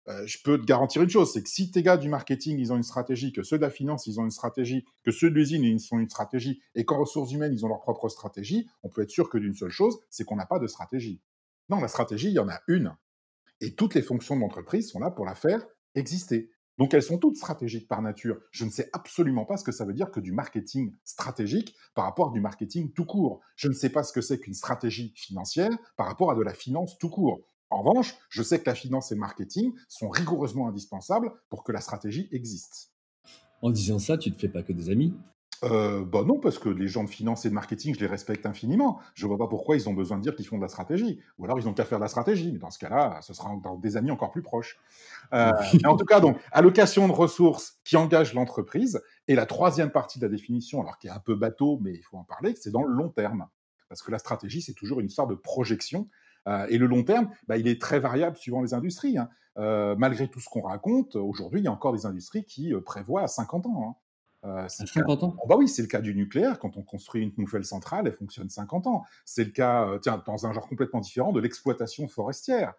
euh, 0.08 0.26
je 0.26 0.40
peux 0.44 0.60
te 0.60 0.66
garantir 0.66 1.02
une 1.02 1.10
chose, 1.10 1.32
c'est 1.32 1.44
que 1.44 1.50
si 1.50 1.72
tes 1.72 1.84
gars 1.84 1.98
du 1.98 2.10
marketing, 2.10 2.58
ils 2.60 2.74
ont 2.74 2.78
une 2.78 2.84
stratégie, 2.84 3.32
que 3.32 3.44
ceux 3.44 3.58
de 3.58 3.62
la 3.62 3.70
finance, 3.70 4.08
ils 4.08 4.20
ont 4.20 4.24
une 4.24 4.32
stratégie, 4.32 4.86
que 5.04 5.12
ceux 5.12 5.30
de 5.30 5.36
l'usine, 5.36 5.64
ils 5.64 5.80
ont 5.92 6.00
une 6.00 6.10
stratégie, 6.10 6.62
et 6.76 6.86
qu'en 6.86 7.00
ressources 7.00 7.32
humaines, 7.32 7.54
ils 7.54 7.66
ont 7.66 7.70
leur 7.70 7.82
propre 7.82 8.10
stratégie, 8.10 8.68
on 8.84 8.90
peut 8.90 9.02
être 9.02 9.12
sûr 9.12 9.30
que 9.30 9.38
d'une 9.38 9.54
seule 9.54 9.70
chose, 9.70 10.00
c'est 10.10 10.24
qu'on 10.24 10.36
n'a 10.36 10.46
pas 10.46 10.60
de 10.60 10.68
stratégie. 10.68 11.22
Non, 11.70 11.80
la 11.80 11.88
stratégie, 11.88 12.28
il 12.30 12.34
y 12.34 12.40
en 12.40 12.50
a 12.50 12.60
une. 12.68 12.96
Et 13.62 13.76
toutes 13.76 13.94
les 13.94 14.02
fonctions 14.02 14.36
de 14.36 14.42
l'entreprise 14.42 14.90
sont 14.90 15.00
là 15.00 15.12
pour 15.12 15.26
la 15.26 15.36
faire 15.36 15.64
exister. 15.94 16.50
Donc 16.78 16.96
elles 16.96 17.04
sont 17.04 17.20
toutes 17.20 17.38
stratégiques 17.38 17.88
par 17.88 18.02
nature. 18.02 18.40
Je 18.50 18.66
ne 18.66 18.72
sais 18.72 18.90
absolument 18.92 19.46
pas 19.46 19.58
ce 19.58 19.64
que 19.64 19.72
ça 19.72 19.86
veut 19.86 19.94
dire 19.94 20.10
que 20.10 20.20
du 20.20 20.32
marketing 20.32 20.96
stratégique 21.04 21.76
par 21.94 22.06
rapport 22.06 22.30
à 22.30 22.32
du 22.32 22.42
marketing 22.42 22.92
tout 22.92 23.06
court. 23.06 23.42
Je 23.56 23.68
ne 23.68 23.74
sais 23.74 23.90
pas 23.90 24.02
ce 24.02 24.12
que 24.12 24.22
c'est 24.22 24.40
qu'une 24.40 24.56
stratégie 24.56 25.14
financière 25.16 25.72
par 25.96 26.08
rapport 26.08 26.32
à 26.32 26.36
de 26.36 26.42
la 26.42 26.56
finance 26.56 26.98
tout 26.98 27.10
court. 27.10 27.42
En 27.72 27.82
revanche, 27.82 28.16
je 28.30 28.44
sais 28.44 28.60
que 28.60 28.70
la 28.70 28.76
finance 28.76 29.12
et 29.12 29.16
le 29.16 29.22
marketing 29.22 29.74
sont 29.88 30.10
rigoureusement 30.10 30.68
indispensables 30.68 31.32
pour 31.50 31.64
que 31.64 31.72
la 31.72 31.82
stratégie 31.82 32.28
existe. 32.32 32.92
En 33.62 33.70
disant 33.70 33.98
ça, 33.98 34.18
tu 34.18 34.30
ne 34.30 34.36
te 34.36 34.40
fais 34.40 34.50
pas 34.50 34.62
que 34.62 34.74
des 34.74 34.90
amis? 34.90 35.16
Euh, 35.64 36.04
bah 36.04 36.24
non, 36.26 36.40
parce 36.40 36.58
que 36.58 36.70
les 36.70 36.88
gens 36.88 37.04
de 37.04 37.10
finance 37.10 37.46
et 37.46 37.50
de 37.50 37.54
marketing, 37.54 37.94
je 37.94 38.00
les 38.00 38.08
respecte 38.08 38.48
infiniment. 38.48 39.00
Je 39.14 39.28
vois 39.28 39.38
pas 39.38 39.48
pourquoi 39.48 39.76
ils 39.76 39.88
ont 39.88 39.94
besoin 39.94 40.18
de 40.18 40.24
dire 40.24 40.36
qu'ils 40.36 40.48
font 40.48 40.58
de 40.58 40.64
la 40.64 40.68
stratégie. 40.68 41.20
Ou 41.38 41.46
alors 41.46 41.60
ils 41.60 41.68
ont 41.68 41.74
qu'à 41.74 41.86
faire 41.86 42.00
de 42.00 42.04
la 42.04 42.08
stratégie. 42.08 42.52
Mais 42.52 42.58
dans 42.58 42.72
ce 42.72 42.80
cas-là, 42.80 43.20
ce 43.22 43.34
sera 43.34 43.52
des 43.80 43.96
amis 43.96 44.10
encore 44.10 44.32
plus 44.32 44.42
proches. 44.42 44.80
Euh, 45.34 45.52
en 45.86 45.96
tout 45.96 46.06
cas, 46.06 46.20
donc, 46.20 46.40
allocation 46.52 47.08
de 47.08 47.14
ressources 47.14 47.80
qui 47.84 47.96
engage 47.96 48.34
l'entreprise. 48.34 49.02
Et 49.28 49.36
la 49.36 49.46
troisième 49.46 49.92
partie 49.92 50.20
de 50.20 50.26
la 50.26 50.32
définition, 50.32 50.82
alors 50.82 50.98
qui 50.98 51.08
est 51.08 51.12
un 51.12 51.20
peu 51.20 51.36
bateau, 51.36 51.80
mais 51.82 51.94
il 51.94 52.02
faut 52.02 52.18
en 52.18 52.24
parler, 52.24 52.56
c'est 52.60 52.72
dans 52.72 52.84
le 52.84 52.94
long 52.94 53.10
terme. 53.10 53.48
Parce 53.88 54.02
que 54.02 54.12
la 54.12 54.20
stratégie, 54.20 54.62
c'est 54.62 54.74
toujours 54.74 55.00
une 55.00 55.10
sorte 55.10 55.30
de 55.30 55.36
projection. 55.36 56.08
Euh, 56.48 56.66
et 56.70 56.78
le 56.78 56.88
long 56.88 57.04
terme, 57.04 57.30
bah, 57.48 57.58
il 57.58 57.68
est 57.68 57.80
très 57.80 58.00
variable 58.00 58.38
suivant 58.38 58.62
les 58.62 58.74
industries. 58.74 59.18
Hein. 59.18 59.30
Euh, 59.58 59.96
malgré 59.98 60.28
tout 60.30 60.40
ce 60.40 60.50
qu'on 60.50 60.62
raconte, 60.62 61.16
aujourd'hui, 61.16 61.60
il 61.60 61.64
y 61.64 61.68
a 61.68 61.72
encore 61.72 61.94
des 61.94 62.06
industries 62.06 62.46
qui 62.46 62.74
euh, 62.74 62.82
prévoient 62.82 63.24
à 63.24 63.28
50 63.28 63.66
ans. 63.66 63.90
Hein. 63.90 63.96
Euh, 64.44 64.68
50 64.68 65.24
ans 65.24 65.36
oh, 65.38 65.48
bah 65.48 65.56
oui, 65.58 65.68
c'est 65.68 65.82
le 65.82 65.88
cas 65.88 66.02
du 66.02 66.16
nucléaire. 66.16 66.58
Quand 66.58 66.78
on 66.78 66.84
construit 66.84 67.24
une 67.24 67.34
nouvelle 67.38 67.66
centrale, 67.66 68.08
elle 68.08 68.16
fonctionne 68.16 68.50
50 68.50 68.88
ans. 68.88 69.04
C'est 69.26 69.44
le 69.44 69.52
cas, 69.52 70.00
tiens, 70.02 70.24
dans 70.26 70.46
un 70.48 70.54
genre 70.54 70.68
complètement 70.68 71.00
différent, 71.00 71.32
de 71.32 71.40
l'exploitation 71.40 72.08
forestière. 72.08 72.74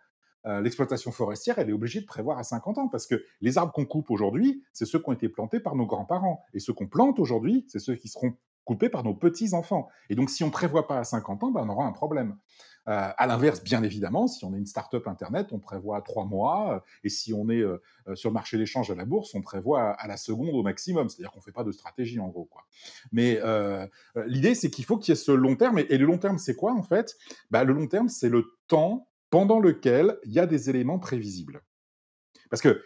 l'exploitation 0.45 1.13
forestière, 1.13 1.61
elle 1.61 1.71
est 1.71 1.73
obligée 1.73 2.01
de 2.01 2.07
prévoir 2.07 2.39
à 2.39 2.43
50 2.43 2.79
ans 2.79 2.89
parce 2.89 3.07
que 3.07 3.23
les 3.41 3.59
arbres 3.59 3.73
qu'on 3.73 3.85
coupe 3.85 4.11
aujourd'hui, 4.11 4.65
c'est 4.73 4.87
ceux 4.87 4.99
qui 4.99 5.09
ont 5.09 5.13
été 5.13 5.29
plantés 5.29 5.61
par 5.61 5.77
nos 5.77 5.87
grands-parents. 5.87 6.43
Et 6.53 6.59
ceux 6.59 6.73
qu'on 6.73 6.89
plante 6.89 7.21
aujourd'hui, 7.21 7.65
c'est 7.69 7.79
ceux 7.79 7.95
qui 7.95 8.09
seront 8.09 8.35
coupés 8.65 8.89
par 8.89 9.05
nos 9.05 9.15
petits-enfants. 9.15 9.89
Et 10.09 10.15
donc, 10.15 10.31
si 10.31 10.43
on 10.43 10.49
ne 10.49 10.53
prévoit 10.53 10.87
pas 10.87 10.99
à 10.99 11.05
50 11.05 11.45
ans, 11.45 11.51
ben, 11.51 11.63
on 11.65 11.69
aura 11.69 11.85
un 11.85 11.93
problème. 11.93 12.37
Euh, 12.89 13.11
à 13.17 13.27
l'inverse, 13.27 13.63
bien 13.63 13.83
évidemment, 13.83 14.27
si 14.27 14.45
on 14.45 14.55
est 14.55 14.59
une 14.59 14.67
start-up 14.67 15.07
Internet, 15.07 15.49
on 15.53 15.61
prévoit 15.61 16.03
trois 16.03 16.25
mois, 16.25 16.75
euh, 16.75 16.81
et 17.05 17.09
si 17.09 17.33
on 17.33 17.49
est 17.49 17.61
euh, 17.61 17.79
sur 18.15 18.31
le 18.31 18.35
marché 18.35 18.59
d'échange 18.59 18.91
à 18.91 18.95
la 18.95 19.05
bourse, 19.05 19.35
on 19.35 19.43
prévoit 19.43 19.91
à, 19.91 20.09
la 20.09 20.17
seconde 20.17 20.55
au 20.55 20.63
maximum, 20.63 21.09
c'est-à-dire 21.09 21.31
qu'on 21.31 21.39
ne 21.39 21.45
fait 21.45 21.53
pas 21.53 21.65
de 21.65 21.73
stratégie 21.73 22.19
en 22.19 22.29
gros. 22.29 22.49
Mais 23.13 23.41
l'idée, 24.27 24.55
c'est 24.55 24.71
qu'il 24.71 24.85
faut 24.85 24.99
qu'il 24.99 25.13
y 25.13 25.17
ait 25.17 25.21
ce 25.21 25.33
long 25.33 25.57
terme, 25.57 25.79
et, 25.79 25.97
le 25.97 26.07
long 26.07 26.19
terme, 26.19 26.39
c'est 26.39 26.57
quoi 26.57 26.73
en 26.73 26.83
fait? 26.83 27.17
Bah, 27.51 27.65
Le 27.65 27.73
long 27.73 27.87
terme, 27.87 28.09
c'est 28.09 28.29
le 28.29 28.45
temps 28.67 29.09
pendant 29.31 29.61
lequel 29.61 30.19
il 30.25 30.33
y 30.33 30.41
a 30.41 30.47
des 30.47 30.69
éléments 30.69 30.99
prévisibles. 30.99 31.63
Parce 32.51 32.61
que 32.61 32.85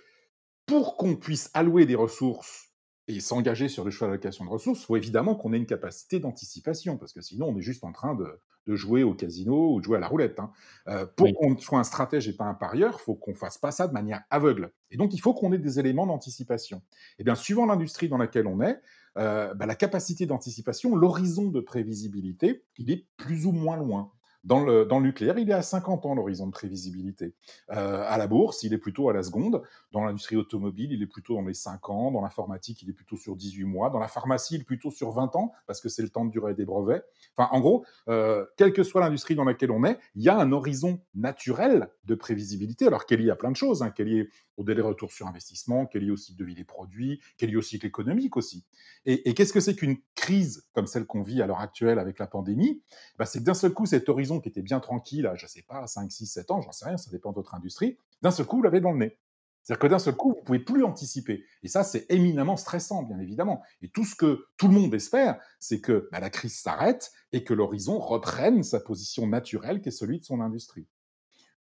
pour 0.66 0.96
qu'on 0.96 1.16
puisse 1.16 1.50
allouer 1.54 1.86
des 1.86 1.94
ressources 1.94 2.65
et 3.08 3.20
s'engager 3.20 3.68
sur 3.68 3.84
le 3.84 3.90
choix 3.90 4.08
d'allocation 4.08 4.44
de 4.44 4.50
ressources, 4.50 4.80
il 4.80 4.86
faut 4.86 4.96
évidemment 4.96 5.34
qu'on 5.34 5.52
ait 5.52 5.58
une 5.58 5.66
capacité 5.66 6.18
d'anticipation, 6.18 6.96
parce 6.96 7.12
que 7.12 7.20
sinon 7.20 7.48
on 7.48 7.56
est 7.56 7.62
juste 7.62 7.84
en 7.84 7.92
train 7.92 8.14
de, 8.14 8.40
jouer 8.68 9.04
au 9.04 9.14
casino 9.14 9.74
ou 9.74 9.78
de 9.78 9.84
jouer 9.84 9.96
à 9.96 10.00
la 10.00 10.08
roulette. 10.08 10.40
Hein. 10.40 10.50
Euh, 10.88 11.06
pour 11.06 11.32
qu'on 11.34 11.56
soit 11.56 11.78
un 11.78 11.84
stratège 11.84 12.26
et 12.26 12.32
pas 12.32 12.46
un 12.46 12.54
parieur, 12.54 12.96
il 12.98 13.02
faut 13.04 13.14
qu'on 13.14 13.34
fasse 13.34 13.58
pas 13.58 13.70
ça 13.70 13.86
de 13.86 13.92
manière 13.92 14.24
aveugle. 14.28 14.72
Et 14.90 14.96
donc 14.96 15.14
il 15.14 15.20
faut 15.20 15.34
qu'on 15.34 15.52
ait 15.52 15.58
des 15.58 15.78
éléments 15.78 16.04
d'anticipation. 16.04 16.82
Et 17.20 17.24
bien, 17.24 17.36
suivant 17.36 17.66
l'industrie 17.66 18.08
dans 18.08 18.18
laquelle 18.18 18.48
on 18.48 18.60
est, 18.60 18.80
euh, 19.18 19.54
bah, 19.54 19.66
la 19.66 19.76
capacité 19.76 20.26
d'anticipation, 20.26 20.96
l'horizon 20.96 21.48
de 21.48 21.60
prévisibilité, 21.60 22.64
il 22.76 22.90
est 22.90 23.06
plus 23.16 23.46
ou 23.46 23.52
moins 23.52 23.76
loin. 23.76 24.10
Dans 24.46 24.64
le, 24.64 24.86
nucléaire, 25.00 25.38
il 25.38 25.50
est 25.50 25.54
à 25.54 25.62
50 25.62 26.06
ans 26.06 26.14
l'horizon 26.14 26.46
de 26.46 26.52
prévisibilité. 26.52 27.34
Euh, 27.72 28.04
à 28.06 28.16
la 28.16 28.28
bourse, 28.28 28.62
il 28.62 28.72
est 28.72 28.78
plutôt 28.78 29.08
à 29.08 29.12
la 29.12 29.24
seconde. 29.24 29.60
Dans 29.90 30.04
l'industrie 30.04 30.36
automobile, 30.36 30.92
il 30.92 31.02
est 31.02 31.08
plutôt 31.08 31.34
dans 31.34 31.42
les 31.42 31.52
5 31.52 31.90
ans. 31.90 32.12
Dans 32.12 32.20
l'informatique, 32.20 32.80
il 32.82 32.88
est 32.88 32.92
plutôt 32.92 33.16
sur 33.16 33.34
18 33.34 33.64
mois. 33.64 33.90
Dans 33.90 33.98
la 33.98 34.06
pharmacie, 34.06 34.54
il 34.54 34.60
est 34.60 34.64
plutôt 34.64 34.92
sur 34.92 35.10
20 35.10 35.34
ans, 35.34 35.52
parce 35.66 35.80
que 35.80 35.88
c'est 35.88 36.02
le 36.02 36.10
temps 36.10 36.24
de 36.24 36.30
durée 36.30 36.54
des 36.54 36.64
brevets. 36.64 37.04
Enfin, 37.36 37.48
en 37.50 37.58
gros, 37.58 37.84
euh, 38.08 38.46
quelle 38.56 38.72
que 38.72 38.84
soit 38.84 39.00
l'industrie 39.00 39.34
dans 39.34 39.44
laquelle 39.44 39.72
on 39.72 39.84
est, 39.84 39.98
il 40.14 40.22
y 40.22 40.28
a 40.28 40.38
un 40.38 40.52
horizon 40.52 41.00
naturel 41.16 41.88
de 42.04 42.14
prévisibilité, 42.14 42.86
alors 42.86 43.04
qu'il 43.04 43.20
y 43.22 43.30
a 43.32 43.36
plein 43.36 43.50
de 43.50 43.56
choses, 43.56 43.82
hein, 43.82 43.90
qu'il 43.90 44.08
y 44.08 44.28
au 44.56 44.64
délai 44.64 44.80
retour 44.80 45.12
sur 45.12 45.26
investissement, 45.26 45.86
qu'il 45.86 46.02
y 46.02 46.10
au 46.10 46.16
cycle 46.16 46.38
de 46.38 46.44
vie 46.44 46.54
des 46.54 46.64
produits, 46.64 47.20
qu'il 47.36 47.50
y 47.50 47.56
au 47.56 47.62
cycle 47.62 47.86
économique 47.86 48.36
aussi. 48.36 48.64
Et, 49.04 49.34
qu'est-ce 49.34 49.52
que 49.52 49.60
c'est 49.60 49.76
qu'une 49.76 49.98
crise 50.14 50.66
comme 50.72 50.86
celle 50.86 51.06
qu'on 51.06 51.22
vit 51.22 51.42
à 51.42 51.46
l'heure 51.46 51.60
actuelle 51.60 51.98
avec 51.98 52.18
la 52.18 52.26
pandémie? 52.26 52.82
Bah, 53.18 53.26
C'est 53.26 53.40
que 53.40 53.44
d'un 53.44 53.54
seul 53.54 53.72
coup, 53.72 53.86
cet 53.86 54.08
horizon 54.08 54.35
qui 54.40 54.48
était 54.48 54.62
bien 54.62 54.80
tranquille, 54.80 55.26
à, 55.26 55.34
je 55.34 55.46
sais 55.46 55.62
pas, 55.62 55.86
5, 55.86 56.10
6, 56.10 56.26
7 56.26 56.50
ans, 56.50 56.60
j'en 56.60 56.72
sais 56.72 56.86
rien, 56.86 56.96
ça 56.96 57.10
dépend 57.10 57.30
de 57.30 57.36
votre 57.36 57.54
industrie, 57.54 57.98
d'un 58.22 58.30
seul 58.30 58.46
coup, 58.46 58.56
vous 58.56 58.62
l'avez 58.62 58.80
dans 58.80 58.92
le 58.92 58.98
nez. 58.98 59.18
C'est-à-dire 59.66 59.80
que 59.80 59.86
d'un 59.88 59.98
seul 59.98 60.14
coup, 60.14 60.30
vous 60.30 60.38
ne 60.38 60.44
pouvez 60.44 60.58
plus 60.60 60.84
anticiper. 60.84 61.44
Et 61.64 61.68
ça, 61.68 61.82
c'est 61.82 62.06
éminemment 62.08 62.56
stressant, 62.56 63.02
bien 63.02 63.18
évidemment. 63.18 63.62
Et 63.82 63.88
tout 63.88 64.04
ce 64.04 64.14
que 64.14 64.46
tout 64.56 64.68
le 64.68 64.74
monde 64.74 64.94
espère, 64.94 65.40
c'est 65.58 65.80
que 65.80 66.08
bah, 66.12 66.20
la 66.20 66.30
crise 66.30 66.56
s'arrête 66.56 67.10
et 67.32 67.42
que 67.42 67.52
l'horizon 67.52 67.98
reprenne 67.98 68.62
sa 68.62 68.78
position 68.78 69.26
naturelle, 69.26 69.80
qui 69.80 69.88
est 69.88 69.92
celui 69.92 70.20
de 70.20 70.24
son 70.24 70.40
industrie. 70.40 70.86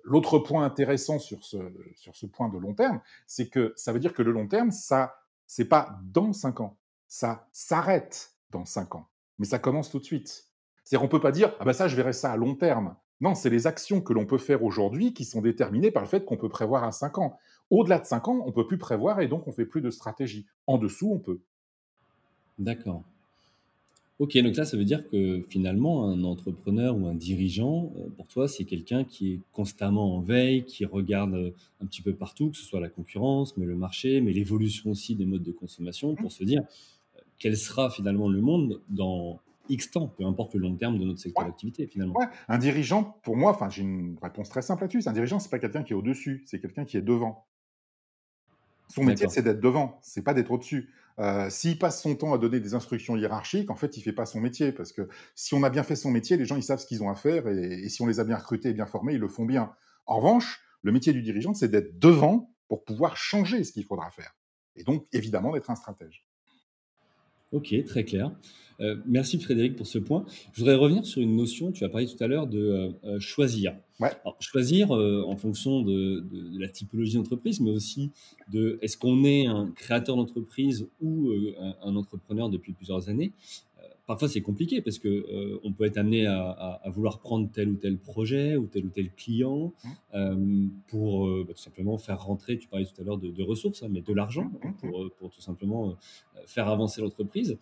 L'autre 0.03 0.39
point 0.39 0.67
intéressant 0.67 1.19
sur 1.19 1.43
ce, 1.45 1.57
sur 1.95 2.15
ce 2.15 2.27
point 2.27 2.51
de 2.51 2.59
long 2.59 2.75
terme, 2.75 3.01
c'est 3.27 3.49
que 3.49 3.73
ça 3.75 3.91
veut 3.91 4.01
dire 4.01 4.13
que 4.13 4.21
le 4.21 4.33
long 4.33 4.49
terme, 4.49 4.71
ça, 4.71 5.17
c'est 5.47 5.65
pas 5.65 5.99
dans 6.03 6.35
5 6.35 6.61
ans, 6.61 6.77
ça 7.09 7.49
s'arrête 7.53 8.35
dans 8.51 8.67
5 8.67 8.97
ans, 8.97 9.09
mais 9.39 9.47
ça 9.47 9.59
commence 9.59 9.89
tout 9.89 9.99
de 9.99 10.05
suite. 10.05 10.51
C'est-à-dire, 10.85 11.05
on 11.05 11.09
peut 11.09 11.21
pas 11.21 11.33
dire, 11.33 11.53
ah 11.59 11.65
ben 11.65 11.73
ça, 11.73 11.89
je 11.89 11.97
verrai 11.97 12.13
ça 12.13 12.31
à 12.31 12.37
long 12.37 12.55
terme. 12.55 12.95
Non, 13.21 13.35
c'est 13.35 13.51
les 13.51 13.67
actions 13.67 14.01
que 14.01 14.13
l'on 14.13 14.27
peut 14.27 14.39
faire 14.39 14.63
aujourd'hui 14.63 15.15
qui 15.15 15.25
sont 15.25 15.41
déterminées 15.41 15.91
par 15.91 16.03
le 16.03 16.09
fait 16.09 16.25
qu'on 16.25 16.37
peut 16.37 16.49
prévoir 16.49 16.85
à 16.85 16.93
5 16.93 17.19
ans. 17.19 17.39
Au-delà 17.71 17.99
de 17.99 18.05
5 18.05 18.29
ans, 18.29 18.43
on 18.45 18.53
peut 18.53 18.67
plus 18.67 18.79
prévoir 18.79 19.21
et 19.21 19.29
donc 19.29 19.49
on 19.49 19.53
fait 19.53 19.65
plus 19.65 19.81
de 19.81 19.91
stratégie. 19.91 20.47
En 20.67 20.79
dessous, 20.79 21.11
on 21.13 21.19
peut. 21.19 21.41
D'accord. 22.59 23.03
Ok, 24.21 24.39
donc 24.39 24.55
là, 24.55 24.65
ça 24.65 24.77
veut 24.77 24.85
dire 24.85 25.09
que 25.09 25.43
finalement, 25.49 26.09
un 26.09 26.23
entrepreneur 26.23 26.97
ou 26.97 27.09
un 27.09 27.15
dirigeant, 27.15 27.93
euh, 27.97 28.09
pour 28.17 28.29
toi, 28.29 28.47
c'est 28.47 28.65
quelqu'un 28.65 29.03
qui 29.03 29.33
est 29.33 29.41
constamment 29.53 30.17
en 30.17 30.21
veille, 30.21 30.65
qui 30.65 30.85
regarde 30.85 31.35
euh, 31.35 31.51
un 31.83 31.87
petit 31.87 32.01
peu 32.01 32.13
partout, 32.13 32.51
que 32.51 32.57
ce 32.57 32.63
soit 32.63 32.79
la 32.79 32.89
concurrence, 32.89 33.57
mais 33.57 33.67
le 33.67 33.75
marché, 33.75 34.21
mais 34.21 34.33
l'évolution 34.33 34.93
aussi 34.93 35.17
des 35.17 35.25
modes 35.25 35.43
de 35.43 35.51
consommation, 35.51 36.15
pour 36.15 36.31
se 36.31 36.45
dire 36.45 36.63
euh, 37.17 37.21
quel 37.41 37.57
sera 37.57 37.91
finalement 37.91 38.29
le 38.29 38.41
monde 38.41 38.81
dans 38.89 39.41
X 39.69 39.91
temps, 39.91 40.09
peu 40.09 40.25
importe 40.25 40.55
le 40.55 40.61
long 40.61 40.77
terme 40.77 40.99
de 40.99 41.05
notre 41.05 41.21
secteur 41.21 41.45
d'activité 41.45 41.87
finalement. 41.87 42.15
Ouais. 42.15 42.27
Un 42.49 42.59
dirigeant, 42.59 43.19
pour 43.23 43.37
moi, 43.37 43.51
enfin 43.51 43.71
j'ai 43.71 43.83
une 43.83 44.17
réponse 44.23 44.49
très 44.49 44.63
simple 44.63 44.83
là-dessus. 44.83 45.09
Un 45.09 45.13
dirigeant, 45.13 45.39
c'est 45.39 45.51
pas 45.51 45.59
quelqu'un 45.59 45.83
qui 45.83 45.93
est 45.93 45.97
au-dessus, 45.97 46.43
c'est 46.47 46.61
quelqu'un 46.61 46.85
qui 46.85 46.97
est 46.97 47.03
devant. 47.03 47.47
Son 48.89 49.03
métier, 49.03 49.29
c'est 49.29 49.43
d'être 49.43 49.61
devant, 49.61 49.99
c'est 50.03 50.23
pas 50.23 50.35
d'être 50.35 50.51
au-dessus. 50.51 50.91
Euh, 51.19 51.49
s'il 51.49 51.79
passe 51.79 52.03
son 52.03 52.17
temps 52.17 52.35
à 52.35 52.39
donner 52.39 52.61
des 52.61 52.75
instructions 52.75 53.17
hiérarchiques, 53.17 53.71
en 53.71 53.77
fait, 53.77 53.97
il 53.97 54.03
fait 54.03 54.13
pas 54.13 54.27
son 54.27 54.41
métier. 54.41 54.73
Parce 54.73 54.93
que 54.93 55.09
si 55.35 55.55
on 55.55 55.63
a 55.63 55.71
bien 55.71 55.83
fait 55.83 55.97
son 55.97 56.11
métier, 56.11 56.37
les 56.37 56.45
gens, 56.45 56.57
ils 56.57 56.63
savent 56.63 56.81
ce 56.81 56.87
qu'ils 56.87 57.03
ont 57.03 57.11
à 57.11 57.15
faire. 57.15 57.49
Et, 57.49 57.89
si 57.89 58.03
on 58.03 58.07
les 58.07 58.21
a 58.21 58.25
bien 58.25 58.37
recrutés 58.37 58.71
et 58.71 58.75
bien 58.75 58.87
formés, 58.87 59.15
ils 59.15 59.21
le 59.21 59.29
font 59.29 59.45
bien. 59.45 59.73
En 60.07 60.17
revanche, 60.19 60.61
le 60.83 60.93
métier 60.93 61.13
du 61.13 61.23
dirigeant, 61.23 61.55
c'est 61.55 61.69
d'être 61.69 61.99
devant 61.99 62.51
pour 62.69 62.85
pouvoir 62.85 63.17
changer 63.17 63.65
ce 63.65 63.73
qu'il 63.73 63.85
faudra 63.85 64.11
faire. 64.11 64.37
Et 64.77 64.83
donc, 64.83 65.07
évidemment, 65.13 65.53
d'être 65.53 65.71
un 65.71 65.77
stratège. 65.77 66.27
Ok, 67.55 67.73
très 67.87 68.03
clair. 68.03 68.33
Euh, 68.81 68.97
merci 69.07 69.39
Frédéric 69.39 69.77
pour 69.77 69.87
ce 69.87 69.99
point. 70.01 70.25
Je 70.53 70.59
voudrais 70.59 70.75
revenir 70.75 71.07
sur 71.07 71.23
une 71.23 71.37
notion, 71.37 71.71
tu 71.71 71.85
as 71.85 71.89
parlé 71.89 72.09
tout 72.09 72.23
à 72.23 72.27
l'heure 72.27 72.49
de 72.49 72.59
euh, 72.59 72.91
euh, 73.05 73.21
choisir. 73.21 73.77
choisir 74.41 74.91
en 74.91 75.37
fonction 75.37 75.83
de, 75.83 76.27
la 76.59 76.69
typologie 76.69 77.15
d'entreprise, 77.15 77.61
mais 77.61 77.71
aussi 77.71 78.11
de 78.53 78.81
est-ce 78.83 78.99
qu'on 78.99 79.23
est 79.23 79.47
un 79.47 79.71
créateur 79.71 80.17
d'entreprise 80.17 80.89
ou 81.01 81.31
un, 81.81 81.95
entrepreneur 81.95 82.51
depuis 82.51 82.73
plusieurs 82.73 83.09
années? 83.09 83.33
Parfois 84.07 84.29
c'est 84.29 84.43
compliqué 84.43 84.83
parce 84.83 84.99
que 84.99 85.61
on 85.65 85.73
peut 85.73 85.85
être 85.85 85.97
amené 85.97 86.27
à, 86.27 86.83
vouloir 86.87 87.21
prendre 87.21 87.51
tel 87.51 87.71
ou 87.71 87.77
tel 87.77 87.97
projet 87.97 88.57
ou 88.57 88.67
tel 88.67 88.85
ou 88.85 88.91
tel 88.91 89.11
client 89.13 89.73
mmh. 90.13 90.69
pour 90.89 91.27
bah, 91.45 91.55
tout 91.55 91.63
simplement 91.63 91.97
faire 91.97 92.23
rentrer, 92.23 92.59
tu 92.59 92.69
parlais 92.69 92.85
tout 92.85 93.01
à 93.01 93.05
l'heure 93.05 93.17
de, 93.17 93.43
ressources, 93.43 93.83
hein, 93.83 93.89
mais 93.91 94.03
de 94.03 94.13
l'argent 94.13 94.45
mmh, 94.45 94.69
mmh, 94.69 94.75
pour, 94.75 95.11
pour, 95.19 95.31
tout 95.31 95.41
simplement 95.41 95.97
faire 96.47 96.69
avancer 96.69 97.01
l'entreprise. 97.01 97.57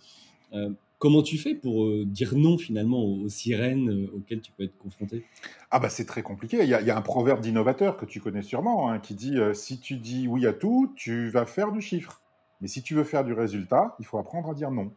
Comment 1.02 1.24
tu 1.24 1.36
fais 1.36 1.56
pour 1.56 1.84
euh, 1.84 2.04
dire 2.06 2.36
non 2.36 2.56
finalement 2.56 3.02
aux, 3.02 3.28
sirènes 3.28 3.90
euh, 3.90 4.12
auxquelles 4.14 4.40
tu 4.40 4.52
peux 4.52 4.62
être 4.62 4.78
confronté? 4.78 5.24
Ah 5.72 5.80
bah 5.80 5.88
c'est 5.88 6.04
très 6.04 6.22
compliqué. 6.22 6.58
Il 6.62 6.68
y, 6.68 6.74
a, 6.74 6.96
un 6.96 7.02
proverbe 7.02 7.40
d'innovateur 7.40 7.96
que 7.96 8.04
tu 8.04 8.20
connais 8.20 8.42
sûrement 8.42 8.88
hein, 8.88 9.00
qui 9.00 9.16
dit 9.16 9.36
euh, 9.36 9.52
si 9.52 9.80
tu 9.80 9.96
dis 9.96 10.28
oui 10.28 10.46
à 10.46 10.52
tout, 10.52 10.92
tu 10.94 11.28
vas 11.30 11.44
faire 11.44 11.72
du 11.72 11.80
chiffre. 11.80 12.22
Mais 12.60 12.68
si 12.68 12.84
tu 12.84 12.94
veux 12.94 13.02
faire 13.02 13.24
du 13.24 13.32
résultat, 13.32 13.96
il 13.98 14.06
faut 14.06 14.16
apprendre 14.16 14.50
à 14.50 14.54
dire 14.54 14.70
non. 14.70 14.92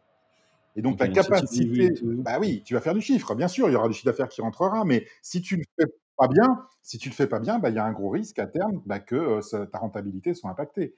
Et 0.75 0.81
donc 0.81 0.97
ta 0.97 1.07
capacité, 1.07 1.93
bah 2.03 2.37
oui, 2.39 2.61
tu 2.65 2.73
vas 2.73 2.81
faire 2.81 2.93
du 2.93 3.01
chiffre. 3.01 3.33
Bien 3.35 3.47
sûr, 3.47 3.69
il 3.69 3.73
y 3.73 3.75
aura 3.75 3.87
du 3.87 3.93
chiffre 3.93 4.07
d'affaires 4.07 4.29
qui 4.29 4.41
rentrera, 4.41 4.83
mais 4.83 5.05
si 5.21 5.41
tu 5.41 5.55
le 5.55 5.63
fais 5.79 5.85
pas 6.17 6.27
bien, 6.27 6.65
si 6.81 6.97
tu 6.97 7.09
le 7.09 7.15
fais 7.15 7.27
pas 7.27 7.39
bien, 7.39 7.59
bah, 7.59 7.69
il 7.69 7.75
y 7.75 7.79
a 7.79 7.85
un 7.85 7.91
gros 7.91 8.09
risque 8.09 8.39
à 8.39 8.47
terme 8.47 8.81
bah, 8.85 8.99
que 8.99 9.39
ta 9.65 9.77
rentabilité 9.77 10.33
soit 10.33 10.49
impactée. 10.49 10.95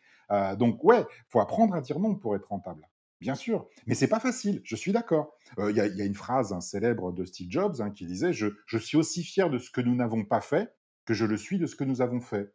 donc 0.58 0.84
ouais, 0.84 1.06
faut 1.30 1.40
apprendre 1.40 1.76
à 1.76 1.82
dire 1.82 2.00
non 2.00 2.16
pour 2.16 2.36
être 2.36 2.50
rentable. 2.50 2.88
Bien 3.20 3.34
sûr, 3.34 3.68
mais 3.88 3.96
c'est 3.96 4.08
pas 4.08 4.20
facile, 4.20 4.62
je 4.64 4.76
suis 4.76 4.92
d'accord. 4.92 5.36
Euh, 5.58 5.72
il 5.72 5.78
y, 5.78 6.02
a 6.02 6.06
une 6.06 6.14
phrase 6.14 6.58
célèbre 6.60 7.12
de 7.12 7.26
Steve 7.26 7.50
Jobs 7.50 7.82
hein, 7.82 7.90
qui 7.90 8.06
disait 8.06 8.32
je, 8.32 8.78
suis 8.78 8.98
aussi 8.98 9.24
fier 9.24 9.50
de 9.50 9.58
ce 9.58 9.72
que 9.72 9.82
nous 9.82 9.96
n'avons 9.96 10.24
pas 10.24 10.42
fait 10.42 10.72
que 11.06 11.16
je 11.16 11.26
le 11.26 11.36
suis 11.36 11.58
de 11.58 11.66
ce 11.66 11.76
que 11.76 11.84
nous 11.84 12.02
avons 12.02 12.20
fait. 12.20 12.54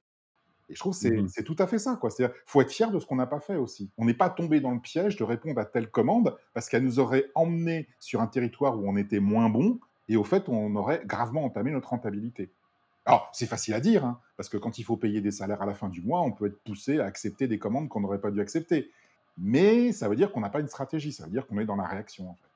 Et 0.73 0.75
je 0.75 0.81
trouve 0.81 0.99
que 0.99 1.07
mmh 1.07 1.29
c'est 1.29 1.45
tout 1.45 1.57
à 1.59 1.67
fait 1.67 1.79
ça. 1.79 2.01
C'est-à-dire 2.03 2.35
faut 2.47 2.63
être 2.63 2.73
fier 2.73 2.91
de 2.91 2.99
ce 2.99 3.07
qu'on 3.07 3.17
n'a 3.17 3.27
pas 3.27 3.41
fait 3.41 3.57
aussi. 3.57 3.91
On 3.99 4.07
n'est 4.07 4.15
pas 4.15 4.31
tombé 4.31 4.61
dans 4.61 4.71
le 4.71 4.81
piège 4.81 5.17
de 5.17 5.25
répondre 5.25 5.61
à 5.61 5.67
telle 5.67 5.91
commande 5.91 6.37
parce 6.55 6.69
qu'elle 6.69 6.83
nous 6.83 6.99
aurait 6.99 7.27
emmené 7.35 7.89
sur 8.01 8.23
un 8.23 8.27
territoire 8.27 8.79
où 8.79 8.89
on 8.89 8.97
était 8.97 9.21
moins 9.21 9.51
bon 9.51 9.79
et 10.09 10.17
au 10.17 10.25
fait, 10.25 10.49
on 10.49 10.75
aurait 10.77 11.03
gravement 11.05 11.45
entamé 11.45 11.71
notre 11.71 11.91
rentabilité. 11.91 12.51
Alors, 13.05 13.29
c'est 13.33 13.47
facile 13.47 13.75
à 13.75 13.81
dire, 13.81 14.05
hein, 14.05 14.21
parce 14.37 14.49
que 14.49 14.57
quand 14.57 14.79
il 14.79 14.85
faut 14.85 14.97
payer 14.97 15.21
des 15.21 15.31
salaires 15.31 15.63
à 15.63 15.67
la 15.67 15.75
fin 15.75 15.89
du 15.89 16.03
mois, 16.03 16.23
on 16.23 16.33
peut 16.33 16.47
être 16.47 16.63
poussé 16.65 17.01
à 17.01 17.05
accepter 17.05 17.49
des 17.49 17.59
commandes 17.59 17.89
qu'on 17.89 18.01
n'aurait 18.01 18.21
pas 18.21 18.31
dû 18.31 18.41
accepter. 18.41 18.91
Mais 19.39 19.93
ça 19.93 20.09
veut 20.09 20.17
dire 20.17 20.31
qu'on 20.33 20.41
n'a 20.41 20.51
pas 20.51 20.61
une 20.61 20.69
stratégie, 20.69 21.13
ça 21.13 21.25
veut 21.25 21.31
dire 21.31 21.47
qu'on 21.47 21.59
est 21.59 21.65
dans 21.65 21.77
la 21.77 21.87
réaction. 21.87 22.31
En 22.31 22.35
fait. 22.35 22.53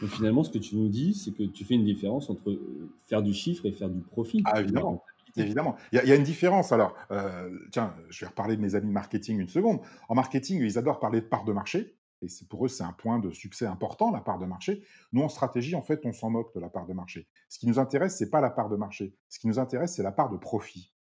Donc 0.00 0.10
finalement, 0.10 0.44
ce 0.44 0.50
que 0.50 0.58
tu 0.58 0.76
nous 0.76 0.88
dis, 0.88 1.14
c'est 1.14 1.32
que 1.32 1.42
tu 1.42 1.64
fais 1.64 1.74
une 1.74 1.84
différence 1.84 2.30
entre 2.30 2.50
euh, 2.50 2.90
faire 3.06 3.22
du 3.22 3.32
chiffre 3.32 3.66
et 3.66 3.72
faire 3.72 3.88
du 3.88 4.00
profit. 4.00 4.42
Ah, 4.44 4.60
évidemment. 4.60 5.02
Évidemment. 5.44 5.76
Il 5.92 6.00
y, 6.02 6.12
a 6.12 6.14
une 6.14 6.22
différence. 6.22 6.72
Alors, 6.72 6.94
euh, 7.10 7.50
tiens, 7.70 7.94
je 8.08 8.24
vais 8.24 8.28
reparler 8.28 8.56
de 8.56 8.62
mes 8.62 8.74
amis 8.74 8.90
marketing 8.90 9.38
une 9.38 9.48
seconde. 9.48 9.80
En 10.08 10.14
marketing, 10.14 10.60
ils 10.62 10.78
adorent 10.78 10.98
parler 10.98 11.20
de 11.20 11.26
part 11.26 11.44
de 11.44 11.52
marché. 11.52 11.96
Et 12.22 12.28
pour 12.48 12.64
eux, 12.64 12.68
c'est 12.68 12.84
un 12.84 12.92
point 12.92 13.18
de 13.18 13.30
succès 13.30 13.66
important, 13.66 14.10
la 14.10 14.20
part 14.20 14.38
de 14.38 14.46
marché. 14.46 14.82
Nous, 15.12 15.22
en 15.22 15.28
stratégie, 15.28 15.74
en 15.74 15.82
fait, 15.82 16.00
on 16.06 16.12
s'en 16.12 16.30
moque 16.30 16.54
de 16.54 16.60
la 16.60 16.70
part 16.70 16.86
de 16.86 16.94
marché. 16.94 17.28
Ce 17.48 17.58
qui 17.58 17.66
nous 17.66 17.78
intéresse, 17.78 18.16
c'est 18.16 18.30
pas 18.30 18.40
la 18.40 18.50
part 18.50 18.70
de 18.70 18.76
marché. 18.76 19.14
Ce 19.28 19.38
qui 19.38 19.46
nous 19.48 19.58
intéresse, 19.58 19.94
c'est 19.94 20.02
la 20.02 20.12
part 20.12 20.30
de 20.30 20.38
profit. 20.38 20.94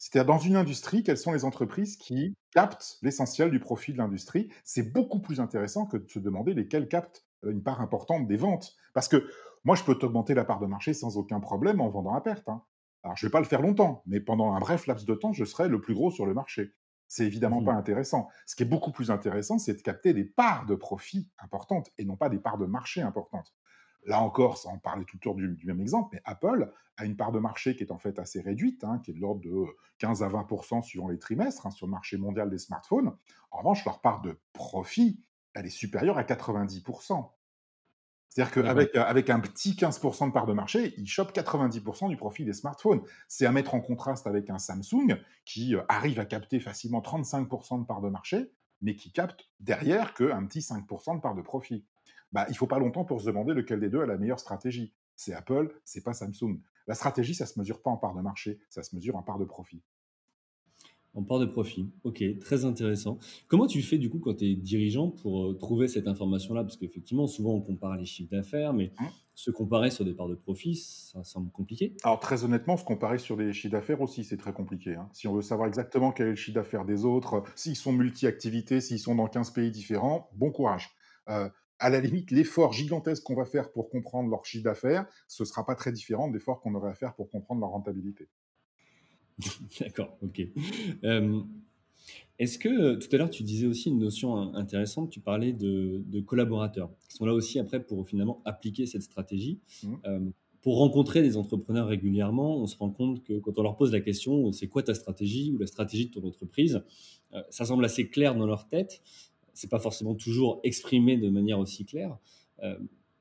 C'est-à-dire, 0.00 0.26
dans 0.26 0.40
une 0.40 0.56
industrie, 0.56 1.04
quelles 1.04 1.18
sont 1.18 1.32
les 1.32 1.44
entreprises 1.44 1.96
qui 1.96 2.34
captent 2.52 2.98
l'essentiel 3.02 3.50
du 3.50 3.60
profit 3.60 3.92
de 3.92 3.98
l'industrie? 3.98 4.48
C'est 4.64 4.92
beaucoup 4.92 5.20
plus 5.20 5.40
intéressant 5.40 5.86
que 5.86 5.98
de 5.98 6.08
se 6.08 6.18
demander 6.18 6.54
lesquelles 6.54 6.88
captent 6.88 7.24
euh, 7.44 7.52
une 7.52 7.62
part 7.62 7.80
importante 7.80 8.26
des 8.26 8.36
ventes. 8.36 8.74
Parce 8.94 9.08
que 9.08 9.30
moi, 9.64 9.76
je 9.76 9.84
peux 9.84 9.94
t'augmenter 9.94 10.34
la 10.34 10.44
part 10.44 10.58
de 10.58 10.66
marché 10.66 10.94
sans 10.94 11.18
aucun 11.18 11.38
problème 11.38 11.80
en 11.80 11.88
vendant 11.88 12.14
à 12.14 12.20
perte. 12.20 12.48
Hein. 12.48 12.62
Alors, 13.02 13.16
je 13.16 13.24
ne 13.24 13.28
vais 13.28 13.32
pas 13.32 13.40
le 13.40 13.46
faire 13.46 13.62
longtemps, 13.62 14.02
mais 14.06 14.20
pendant 14.20 14.52
un 14.52 14.60
bref 14.60 14.86
laps 14.86 15.06
de 15.06 15.14
temps, 15.14 15.32
je 15.32 15.44
serai 15.44 15.68
le 15.68 15.80
plus 15.80 15.94
gros 15.94 16.10
sur 16.10 16.26
le 16.26 16.34
marché. 16.34 16.72
C'est 17.08 17.26
évidemment 17.26 17.62
pas 17.62 17.72
mmh. 17.72 17.78
intéressant. 17.78 18.28
Ce 18.46 18.54
qui 18.54 18.62
est 18.62 18.66
beaucoup 18.66 18.92
plus 18.92 19.10
intéressant, 19.10 19.58
c'est 19.58 19.74
de 19.74 19.82
capter 19.82 20.12
des 20.12 20.24
parts 20.24 20.66
de 20.66 20.74
profit 20.74 21.28
importantes 21.38 21.90
et 21.98 22.04
non 22.04 22.16
pas 22.16 22.28
des 22.28 22.38
parts 22.38 22.58
de 22.58 22.66
marché 22.66 23.02
importantes. 23.02 23.52
Là 24.06 24.20
encore, 24.20 24.56
sans 24.56 24.78
parler 24.78 25.04
tout 25.04 25.16
autour 25.16 25.34
du, 25.34 25.48
du, 25.48 25.66
même 25.66 25.80
exemple, 25.80 26.10
mais 26.12 26.22
Apple 26.24 26.72
a 26.96 27.04
une 27.04 27.16
part 27.16 27.32
de 27.32 27.38
marché 27.38 27.74
qui 27.74 27.82
est 27.82 27.90
en 27.90 27.98
fait 27.98 28.18
assez 28.18 28.40
réduite, 28.40 28.84
hein, 28.84 29.00
qui 29.04 29.10
est 29.10 29.14
de 29.14 29.20
l'ordre 29.20 29.40
de 29.40 29.66
15 29.98 30.22
à 30.22 30.28
20% 30.28 30.82
suivant 30.82 31.08
les 31.08 31.18
trimestres 31.18 31.66
hein, 31.66 31.70
sur 31.70 31.86
le 31.86 31.90
marché 31.90 32.16
mondial 32.16 32.48
des 32.48 32.58
smartphones. 32.58 33.14
En 33.50 33.58
revanche, 33.58 33.84
leur 33.84 34.00
part 34.00 34.22
de 34.22 34.38
profit, 34.52 35.22
elle 35.54 35.66
est 35.66 35.70
supérieure 35.70 36.16
à 36.16 36.24
90 36.24 36.82
c'est-à-dire 38.30 38.52
qu'avec 38.52 38.96
avec 38.96 39.28
un 39.28 39.40
petit 39.40 39.72
15% 39.72 40.28
de 40.28 40.32
part 40.32 40.46
de 40.46 40.52
marché, 40.52 40.94
ils 40.96 41.06
chopent 41.06 41.34
90% 41.34 42.08
du 42.08 42.16
profit 42.16 42.44
des 42.44 42.52
smartphones. 42.52 43.02
C'est 43.28 43.44
à 43.44 43.52
mettre 43.52 43.74
en 43.74 43.80
contraste 43.80 44.26
avec 44.26 44.50
un 44.50 44.58
Samsung 44.58 45.20
qui 45.44 45.74
euh, 45.74 45.82
arrive 45.88 46.20
à 46.20 46.24
capter 46.24 46.60
facilement 46.60 47.00
35% 47.00 47.80
de 47.80 47.86
part 47.86 48.00
de 48.00 48.08
marché, 48.08 48.52
mais 48.82 48.94
qui 48.94 49.10
capte 49.10 49.50
derrière 49.58 50.14
qu'un 50.14 50.46
petit 50.46 50.60
5% 50.60 51.16
de 51.16 51.20
part 51.20 51.34
de 51.34 51.42
profit 51.42 51.84
bah, 52.32 52.46
il 52.48 52.56
faut 52.56 52.66
pas 52.66 52.78
longtemps 52.78 53.04
pour 53.04 53.20
se 53.20 53.26
demander 53.26 53.54
lequel 53.54 53.80
des 53.80 53.88
deux 53.88 54.02
a 54.02 54.06
la 54.06 54.16
meilleure 54.16 54.38
stratégie. 54.38 54.94
C'est 55.16 55.34
Apple, 55.34 55.74
c'est 55.84 56.02
pas 56.02 56.14
Samsung. 56.14 56.60
La 56.86 56.94
stratégie, 56.94 57.34
ça 57.34 57.46
se 57.46 57.58
mesure 57.58 57.82
pas 57.82 57.90
en 57.90 57.96
part 57.96 58.14
de 58.14 58.20
marché, 58.20 58.60
ça 58.68 58.82
se 58.82 58.94
mesure 58.94 59.16
en 59.16 59.22
part 59.22 59.38
de 59.38 59.44
profit. 59.44 59.82
En 61.12 61.24
part 61.24 61.40
de 61.40 61.46
profit, 61.46 61.90
ok, 62.04 62.22
très 62.38 62.64
intéressant. 62.64 63.18
Comment 63.48 63.66
tu 63.66 63.82
fais 63.82 63.98
du 63.98 64.08
coup 64.08 64.20
quand 64.20 64.34
tu 64.34 64.44
es 64.44 64.54
dirigeant 64.54 65.10
pour 65.10 65.46
euh, 65.46 65.54
trouver 65.54 65.88
cette 65.88 66.06
information-là? 66.06 66.62
Parce 66.62 66.76
qu'effectivement, 66.76 67.26
souvent 67.26 67.54
on 67.54 67.60
compare 67.60 67.96
les 67.96 68.04
chiffres 68.04 68.30
d'affaires, 68.30 68.72
mais 68.72 68.92
mmh. 69.00 69.04
se 69.34 69.50
comparer 69.50 69.90
sur 69.90 70.04
des 70.04 70.14
parts 70.14 70.28
de 70.28 70.36
profit, 70.36 70.76
ça 70.76 71.24
semble 71.24 71.50
compliqué. 71.50 71.96
Alors 72.04 72.20
très 72.20 72.44
honnêtement, 72.44 72.76
se 72.76 72.84
comparer 72.84 73.18
sur 73.18 73.36
des 73.36 73.52
chiffres 73.52 73.72
d'affaires 73.72 74.00
aussi, 74.00 74.22
c'est 74.22 74.36
très 74.36 74.52
compliqué. 74.52 74.94
Hein. 74.94 75.08
Si 75.12 75.26
on 75.26 75.34
veut 75.34 75.42
savoir 75.42 75.66
exactement 75.66 76.12
quel 76.12 76.28
est 76.28 76.30
le 76.30 76.36
chiffre 76.36 76.54
d'affaires 76.54 76.84
des 76.84 77.04
autres, 77.04 77.42
s'ils 77.56 77.76
sont 77.76 77.92
multi-activités, 77.92 78.80
s'ils 78.80 79.00
sont 79.00 79.16
dans 79.16 79.26
15 79.26 79.50
pays 79.50 79.72
différents, 79.72 80.30
bon 80.36 80.52
courage. 80.52 80.90
Euh, 81.28 81.48
à 81.80 81.88
la 81.88 81.98
limite, 81.98 82.30
l'effort 82.30 82.72
gigantesque 82.72 83.24
qu'on 83.24 83.34
va 83.34 83.46
faire 83.46 83.72
pour 83.72 83.88
comprendre 83.88 84.30
leur 84.30 84.44
chiffre 84.44 84.64
d'affaires, 84.64 85.06
ce 85.26 85.42
ne 85.42 85.46
sera 85.46 85.64
pas 85.64 85.74
très 85.74 85.90
différent 85.92 86.28
de 86.28 86.34
l'effort 86.34 86.60
qu'on 86.60 86.74
aurait 86.74 86.90
à 86.90 86.94
faire 86.94 87.14
pour 87.14 87.30
comprendre 87.30 87.62
leur 87.62 87.70
rentabilité. 87.70 88.28
D'accord, 89.80 90.16
ok. 90.22 90.42
Euh, 91.04 91.40
est-ce 92.38 92.58
que 92.58 92.94
tout 92.94 93.08
à 93.12 93.18
l'heure 93.18 93.30
tu 93.30 93.42
disais 93.42 93.66
aussi 93.66 93.90
une 93.90 93.98
notion 93.98 94.54
intéressante, 94.54 95.10
tu 95.10 95.20
parlais 95.20 95.52
de, 95.52 96.20
collaborateurs 96.26 96.90
qui 97.08 97.16
sont 97.16 97.26
là 97.26 97.34
aussi 97.34 97.58
après 97.58 97.82
pour 97.82 98.08
finalement 98.08 98.40
appliquer 98.44 98.86
cette 98.86 99.02
stratégie. 99.02 99.60
Mmh. 99.82 99.94
Euh, 100.06 100.20
pour 100.62 100.78
rencontrer 100.78 101.22
des 101.22 101.36
entrepreneurs 101.36 101.86
régulièrement, 101.86 102.58
on 102.58 102.66
se 102.66 102.76
rend 102.76 102.90
compte 102.90 103.22
que 103.22 103.38
quand 103.38 103.58
on 103.58 103.62
leur 103.62 103.76
pose 103.76 103.92
la 103.92 104.00
question 104.00 104.52
c'est 104.52 104.68
quoi 104.68 104.82
ta 104.82 104.94
stratégie 104.94 105.52
ou 105.52 105.58
la 105.58 105.66
stratégie 105.66 106.06
de 106.06 106.12
ton 106.12 106.26
entreprise, 106.26 106.82
euh, 107.34 107.42
ça 107.50 107.64
semble 107.64 107.84
assez 107.84 108.08
clair 108.08 108.34
dans 108.34 108.46
leur 108.46 108.68
tête, 108.68 109.02
c'est 109.54 109.70
pas 109.70 109.78
forcément 109.78 110.14
toujours 110.14 110.60
exprimé 110.62 111.16
de 111.16 111.28
manière 111.28 111.58
aussi 111.58 111.84
claire. 111.84 112.16
Euh, 112.62 112.78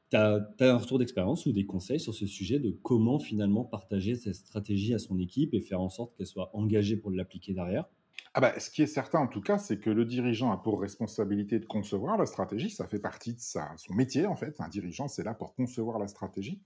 tu 0.09 0.17
as, 0.17 0.47
un 0.59 0.77
retour 0.77 0.99
d'expérience 0.99 1.45
ou 1.45 1.51
des 1.51 1.65
conseils 1.65 1.99
sur 1.99 2.13
ce 2.13 2.25
sujet 2.25 2.59
de 2.59 2.71
comment 2.71 3.19
finalement 3.19 3.63
partager 3.63 4.15
cette 4.15 4.35
stratégie 4.35 4.93
à 4.93 4.99
son 4.99 5.19
équipe 5.19 5.53
et 5.53 5.61
faire 5.61 5.81
en 5.81 5.89
sorte 5.89 6.15
qu'elle 6.15 6.27
soit 6.27 6.49
engagée 6.55 6.97
pour 6.97 7.11
l'appliquer 7.11 7.53
derrière? 7.53 7.85
Ah 8.33 8.41
bah, 8.41 8.59
ce 8.59 8.69
qui 8.69 8.81
est 8.81 8.87
certain 8.87 9.19
en 9.19 9.27
tout 9.27 9.41
cas, 9.41 9.57
c'est 9.57 9.79
que 9.79 9.89
le 9.89 10.05
dirigeant 10.05 10.51
a 10.51 10.57
pour 10.57 10.79
responsabilité 10.79 11.59
de 11.59 11.65
concevoir 11.65 12.17
la 12.17 12.25
stratégie. 12.25 12.69
Ça 12.69 12.87
fait 12.87 12.99
partie 12.99 13.33
de 13.33 13.39
sa, 13.39 13.71
son 13.77 13.93
métier 13.93 14.27
en 14.27 14.35
fait. 14.35 14.59
Un 14.59 14.67
dirigeant, 14.67 15.07
c'est 15.07 15.23
là 15.23 15.33
pour 15.33 15.55
concevoir 15.55 15.97
la 15.99 16.07
stratégie. 16.07 16.61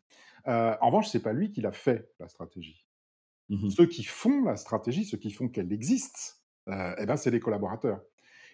Euh, 0.47 0.75
en 0.81 0.87
revanche, 0.87 1.07
c'est 1.09 1.21
pas 1.21 1.33
lui 1.33 1.51
qui 1.51 1.61
l'a 1.61 1.71
fait 1.71 2.09
la 2.19 2.27
stratégie. 2.27 2.85
Mmh 3.49 3.69
ceux 3.71 3.85
qui 3.85 4.03
font 4.03 4.43
la 4.43 4.55
stratégie, 4.55 5.05
ceux 5.05 5.17
qui 5.17 5.31
font 5.31 5.49
qu'elle 5.49 5.71
existe, 5.71 6.41
euh, 6.69 6.95
eh 6.97 7.05
ben, 7.05 7.17
c'est 7.17 7.31
les 7.31 7.39
collaborateurs. 7.39 8.01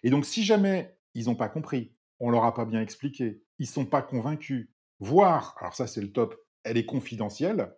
Et 0.04 0.10
donc, 0.10 0.26
si 0.26 0.44
jamais 0.44 0.96
ils 1.14 1.26
n'ont 1.26 1.36
pas 1.36 1.50
compris, 1.50 1.94
on 2.20 2.30
leur 2.30 2.44
a 2.44 2.54
pas 2.54 2.66
bien 2.66 2.82
expliqué, 2.82 3.42
ils 3.60 3.68
sont 3.68 3.86
pas 3.86 4.02
convaincus, 4.02 4.70
voire, 5.00 5.56
alors 5.60 5.76
ça 5.76 5.88
c'est 5.88 6.02
le 6.02 6.12
top, 6.12 6.36
elle 6.64 6.78
est 6.78 6.86
confidentielle, 6.86 7.74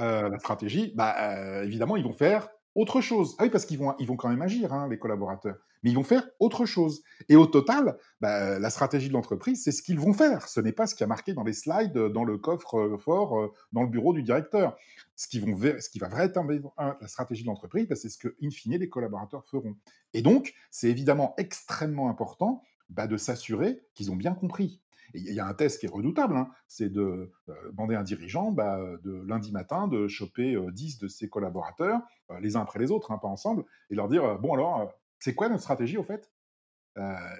euh, 0.00 0.28
la 0.28 0.38
stratégie, 0.38 0.92
bah, 0.96 1.14
euh, 1.20 1.62
évidemment, 1.64 1.96
ils 1.96 2.04
vont 2.04 2.12
faire 2.12 2.48
autre 2.74 3.00
chose. 3.00 3.36
Ah 3.38 3.44
oui, 3.44 3.50
parce 3.50 3.64
qu'ils 3.66 3.78
vont, 3.78 3.94
ils 4.00 4.06
vont 4.06 4.16
quand 4.16 4.28
même 4.28 4.42
agir, 4.42 4.72
hein, 4.72 4.88
les 4.88 4.98
collaborateurs, 4.98 5.56
mais 5.82 5.90
ils 5.90 5.94
vont 5.94 6.02
faire 6.02 6.28
autre 6.40 6.66
chose. 6.66 7.02
Et 7.28 7.36
au 7.36 7.46
total, 7.46 7.96
bah, 8.20 8.58
la 8.58 8.70
stratégie 8.70 9.06
de 9.08 9.12
l'entreprise, 9.12 9.62
c'est 9.62 9.70
ce 9.70 9.82
qu'ils 9.82 10.00
vont 10.00 10.12
faire. 10.12 10.48
Ce 10.48 10.58
n'est 10.58 10.72
pas 10.72 10.88
ce 10.88 10.96
qui 10.96 11.04
a 11.04 11.06
marqué 11.06 11.34
dans 11.34 11.44
les 11.44 11.52
slides, 11.52 11.96
dans 11.96 12.24
le 12.24 12.38
coffre 12.38 12.80
euh, 12.80 12.98
fort, 12.98 13.52
dans 13.72 13.82
le 13.82 13.88
bureau 13.88 14.12
du 14.12 14.24
directeur. 14.24 14.76
Ce 15.14 15.28
qui, 15.28 15.38
va 15.38 16.08
vraiment 16.08 16.74
la 16.76 17.06
stratégie 17.06 17.42
de 17.42 17.46
l'entreprise, 17.46 17.86
bah, 17.86 17.94
c'est 17.94 18.08
ce 18.08 18.18
que, 18.18 18.34
in 18.42 18.50
fine, 18.50 18.76
les 18.76 18.88
collaborateurs 18.88 19.44
feront. 19.46 19.76
Et 20.12 20.22
donc, 20.22 20.54
c'est 20.72 20.88
évidemment 20.88 21.34
extrêmement 21.38 22.10
important 22.10 22.62
bah, 22.88 23.06
de 23.06 23.16
s'assurer 23.16 23.80
qu'ils 23.94 24.10
ont 24.10 24.16
bien 24.16 24.34
compris. 24.34 24.80
Il 25.14 25.34
y 25.34 25.40
a 25.40 25.46
un 25.46 25.54
test 25.54 25.80
qui 25.80 25.86
est 25.86 25.90
redoutable, 25.90 26.36
hein, 26.36 26.50
c'est 26.68 26.88
de 26.88 27.32
euh, 27.48 27.54
demander 27.70 27.94
à 27.94 28.00
un 28.00 28.02
dirigeant 28.02 28.50
bah, 28.50 28.80
de 29.02 29.22
lundi 29.26 29.52
matin 29.52 29.88
de 29.88 30.08
choper 30.08 30.56
10 30.72 30.96
euh, 30.96 31.04
de 31.04 31.08
ses 31.08 31.28
collaborateurs, 31.28 32.00
euh, 32.30 32.40
les 32.40 32.56
uns 32.56 32.62
après 32.62 32.78
les 32.78 32.90
autres, 32.90 33.12
hein, 33.12 33.18
pas 33.18 33.28
ensemble, 33.28 33.64
et 33.90 33.94
leur 33.94 34.08
dire 34.08 34.38
bon 34.38 34.54
alors, 34.54 34.92
c'est 35.18 35.34
quoi 35.34 35.48
notre 35.48 35.62
stratégie 35.62 35.96
au 35.96 36.04
fait? 36.04 36.30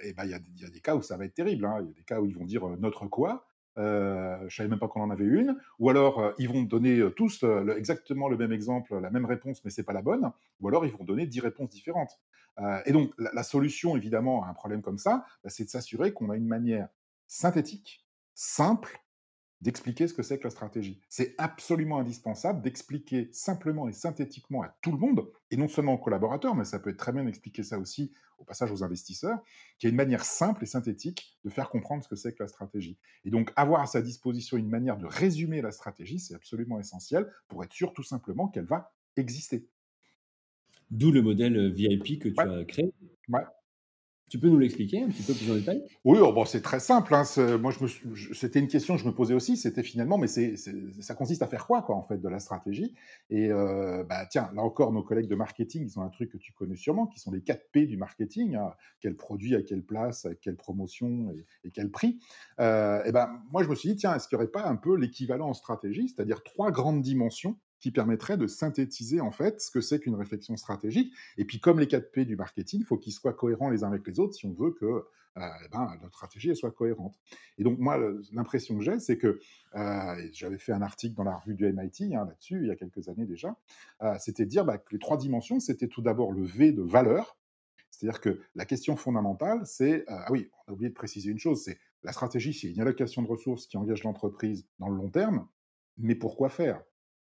Et 0.02 0.12
ben 0.14 0.24
il 0.24 0.30
y, 0.30 0.64
a 0.64 0.68
des 0.68 0.80
cas 0.80 0.96
où 0.96 1.02
ça 1.02 1.16
va 1.16 1.26
être 1.26 1.34
terrible. 1.34 1.64
Hein. 1.64 1.78
Il 1.80 1.86
y 1.86 1.90
a 1.90 1.94
des 1.94 2.02
cas 2.02 2.20
où 2.20 2.26
ils 2.26 2.36
vont 2.36 2.44
dire 2.44 2.66
notre 2.78 3.06
quoi? 3.06 3.46
Euh, 3.78 4.36
je 4.48 4.56
savais 4.56 4.68
même 4.68 4.80
pas 4.80 4.88
qu'on 4.88 5.00
en 5.00 5.10
avait 5.10 5.24
une, 5.24 5.56
ou 5.78 5.90
alors 5.90 6.32
ils 6.38 6.48
vont 6.48 6.62
donner 6.62 7.00
tous 7.14 7.44
exactement 7.76 8.28
le 8.28 8.36
même 8.36 8.52
exemple, 8.52 8.98
la 8.98 9.10
même 9.10 9.26
réponse, 9.26 9.64
mais 9.64 9.70
c'est 9.70 9.84
pas 9.84 9.92
la 9.92 10.02
bonne, 10.02 10.32
ou 10.60 10.66
alors 10.66 10.86
ils 10.86 10.92
vont 10.92 11.04
donner 11.04 11.26
10 11.26 11.38
réponses 11.38 11.70
différentes. 11.70 12.18
Euh, 12.60 12.80
et 12.86 12.92
donc, 12.92 13.12
la, 13.18 13.42
solution, 13.42 13.96
évidemment, 13.96 14.44
à 14.44 14.48
un 14.48 14.54
problème 14.54 14.82
comme 14.82 14.98
ça, 14.98 15.24
bah, 15.42 15.50
c'est 15.50 15.64
de 15.64 15.70
s'assurer 15.70 16.12
qu'on 16.12 16.30
a 16.30 16.36
une 16.36 16.46
manière 16.46 16.88
synthétique, 17.26 18.06
simple, 18.34 19.00
d'expliquer 19.60 20.06
ce 20.08 20.14
que 20.14 20.22
c'est 20.22 20.38
que 20.38 20.44
la 20.44 20.50
stratégie. 20.50 21.00
C'est 21.08 21.34
absolument 21.38 21.98
indispensable 21.98 22.60
d'expliquer 22.60 23.30
simplement 23.32 23.88
et 23.88 23.92
synthétiquement 23.92 24.62
à 24.62 24.76
tout 24.82 24.92
le 24.92 24.98
monde, 24.98 25.30
et 25.50 25.56
non 25.56 25.68
seulement 25.68 25.94
aux 25.94 25.98
collaborateurs, 25.98 26.54
mais 26.54 26.64
ça 26.64 26.78
peut 26.78 26.90
être 26.90 26.98
très 26.98 27.12
bien 27.12 27.24
d'expliquer 27.24 27.62
ça 27.62 27.78
aussi 27.78 28.12
au 28.38 28.44
passage 28.44 28.70
aux 28.70 28.84
investisseurs, 28.84 29.38
qu'il 29.78 29.88
y 29.88 29.88
a 29.88 29.90
une 29.90 29.96
manière 29.96 30.24
simple 30.24 30.64
et 30.64 30.66
synthétique 30.66 31.38
de 31.44 31.50
faire 31.50 31.70
comprendre 31.70 32.04
ce 32.04 32.08
que 32.08 32.16
c'est 32.16 32.34
que 32.34 32.42
la 32.42 32.48
stratégie. 32.48 32.98
Et 33.24 33.30
donc 33.30 33.52
avoir 33.56 33.80
à 33.80 33.86
sa 33.86 34.02
disposition 34.02 34.58
une 34.58 34.68
manière 34.68 34.98
de 34.98 35.06
résumer 35.06 35.62
la 35.62 35.72
stratégie, 35.72 36.18
c'est 36.18 36.34
absolument 36.34 36.78
essentiel 36.78 37.30
pour 37.48 37.64
être 37.64 37.72
sûr 37.72 37.94
tout 37.94 38.02
simplement 38.02 38.48
qu'elle 38.48 38.66
va 38.66 38.92
exister. 39.16 39.66
D'où 40.90 41.10
le 41.10 41.22
modèle 41.22 41.56
euh, 41.56 41.70
VIP 41.70 42.20
que 42.20 42.28
tu 42.28 42.40
as 42.40 42.64
créé. 42.64 42.92
Ouais. 43.28 43.40
Tu 44.34 44.40
peux 44.40 44.48
nous 44.48 44.58
l'expliquer 44.58 45.00
un 45.00 45.10
petit 45.10 45.22
peu 45.22 45.32
plus 45.32 45.48
en 45.48 45.54
détail? 45.54 45.84
Oui, 46.04 46.18
oh, 46.20 46.32
bon, 46.32 46.44
c'est 46.44 46.60
très 46.60 46.80
simple. 46.80 47.14
Hein. 47.14 47.22
C'était 47.22 48.58
une 48.58 48.66
question 48.66 48.96
que 48.96 49.00
je 49.00 49.06
me 49.06 49.14
posais 49.14 49.32
aussi. 49.32 49.56
C'était 49.56 49.84
finalement, 49.84 50.18
mais 50.18 50.26
ça 50.26 51.14
consiste 51.14 51.42
à 51.42 51.46
faire 51.46 51.68
quoi, 51.68 51.82
quoi, 51.82 51.94
en 51.94 52.02
fait, 52.02 52.18
de 52.18 52.28
la 52.28 52.40
stratégie? 52.40 52.96
Et 53.30 53.52
euh, 53.52 54.02
bah, 54.02 54.26
tiens, 54.28 54.50
là 54.52 54.62
encore, 54.62 54.92
nos 54.92 55.04
collègues 55.04 55.28
de 55.28 55.36
marketing, 55.36 55.86
ils 55.88 56.00
ont 56.00 56.02
un 56.02 56.08
truc 56.08 56.32
que 56.32 56.36
tu 56.36 56.52
connais 56.52 56.74
sûrement, 56.74 57.06
qui 57.06 57.20
sont 57.20 57.30
les 57.30 57.42
4 57.42 57.70
P 57.70 57.86
du 57.86 57.96
marketing. 57.96 58.56
Hein. 58.56 58.72
Quel 59.00 59.14
produit, 59.14 59.54
à 59.54 59.62
quelle 59.62 59.84
place, 59.84 60.26
à 60.26 60.34
quelle 60.34 60.56
promotion 60.56 61.32
et, 61.62 61.70
quel 61.70 61.92
prix? 61.92 62.18
Euh, 62.58 63.04
Et 63.04 63.12
ben, 63.12 63.40
moi, 63.52 63.62
je 63.62 63.68
me 63.68 63.76
suis 63.76 63.90
dit, 63.90 63.94
tiens, 63.94 64.16
est-ce 64.16 64.26
qu'il 64.26 64.36
n'y 64.36 64.42
aurait 64.42 64.50
pas 64.50 64.66
un 64.66 64.74
peu 64.74 64.96
l'équivalent 64.96 65.50
en 65.50 65.54
stratégie, 65.54 66.08
c'est-à-dire 66.08 66.42
trois 66.42 66.72
grandes 66.72 67.02
dimensions 67.02 67.56
qui 67.84 67.90
permettrait 67.90 68.38
de 68.38 68.46
synthétiser 68.46 69.20
en 69.20 69.30
fait 69.30 69.60
ce 69.60 69.70
que 69.70 69.82
c'est 69.82 70.00
qu'une 70.00 70.14
réflexion 70.14 70.56
stratégique. 70.56 71.12
Et 71.36 71.44
puis 71.44 71.60
comme 71.60 71.78
les 71.78 71.86
4 71.86 72.12
P 72.12 72.24
du 72.24 72.34
marketing, 72.34 72.80
il 72.80 72.86
faut 72.86 72.96
qu'ils 72.96 73.12
soient 73.12 73.34
cohérents 73.34 73.68
les 73.68 73.84
uns 73.84 73.88
avec 73.88 74.06
les 74.06 74.18
autres 74.20 74.32
si 74.32 74.46
on 74.46 74.54
veut 74.54 74.70
que 74.70 74.86
euh, 74.86 75.40
ben, 75.70 75.94
notre 76.00 76.14
stratégie 76.14 76.56
soit 76.56 76.70
cohérente. 76.70 77.14
Et 77.58 77.62
donc 77.62 77.78
moi, 77.78 78.00
l'impression 78.32 78.78
que 78.78 78.82
j'ai, 78.82 78.98
c'est 79.00 79.18
que 79.18 79.38
euh, 79.74 80.28
j'avais 80.32 80.56
fait 80.56 80.72
un 80.72 80.80
article 80.80 81.14
dans 81.14 81.24
la 81.24 81.36
revue 81.36 81.52
du 81.52 81.70
MIT 81.70 82.14
hein, 82.14 82.24
là-dessus 82.24 82.62
il 82.62 82.68
y 82.68 82.70
a 82.70 82.76
quelques 82.76 83.10
années 83.10 83.26
déjà, 83.26 83.54
euh, 84.00 84.14
c'était 84.18 84.46
dire 84.46 84.64
bah, 84.64 84.78
que 84.78 84.90
les 84.90 84.98
trois 84.98 85.18
dimensions, 85.18 85.60
c'était 85.60 85.88
tout 85.88 86.00
d'abord 86.00 86.32
le 86.32 86.42
V 86.42 86.72
de 86.72 86.80
valeur, 86.80 87.36
c'est-à-dire 87.90 88.22
que 88.22 88.40
la 88.54 88.64
question 88.64 88.96
fondamentale, 88.96 89.60
c'est, 89.66 90.04
ah 90.08 90.32
oui, 90.32 90.48
on 90.66 90.70
a 90.70 90.72
oublié 90.72 90.88
de 90.88 90.94
préciser 90.94 91.30
une 91.30 91.38
chose, 91.38 91.62
c'est 91.62 91.78
la 92.02 92.12
stratégie, 92.12 92.54
c'est 92.54 92.70
une 92.70 92.80
allocation 92.80 93.20
de 93.20 93.28
ressources 93.28 93.66
qui 93.66 93.76
engage 93.76 94.04
l'entreprise 94.04 94.66
dans 94.78 94.88
le 94.88 94.96
long 94.96 95.10
terme, 95.10 95.46
mais 95.98 96.14
pourquoi 96.14 96.48
faire? 96.48 96.82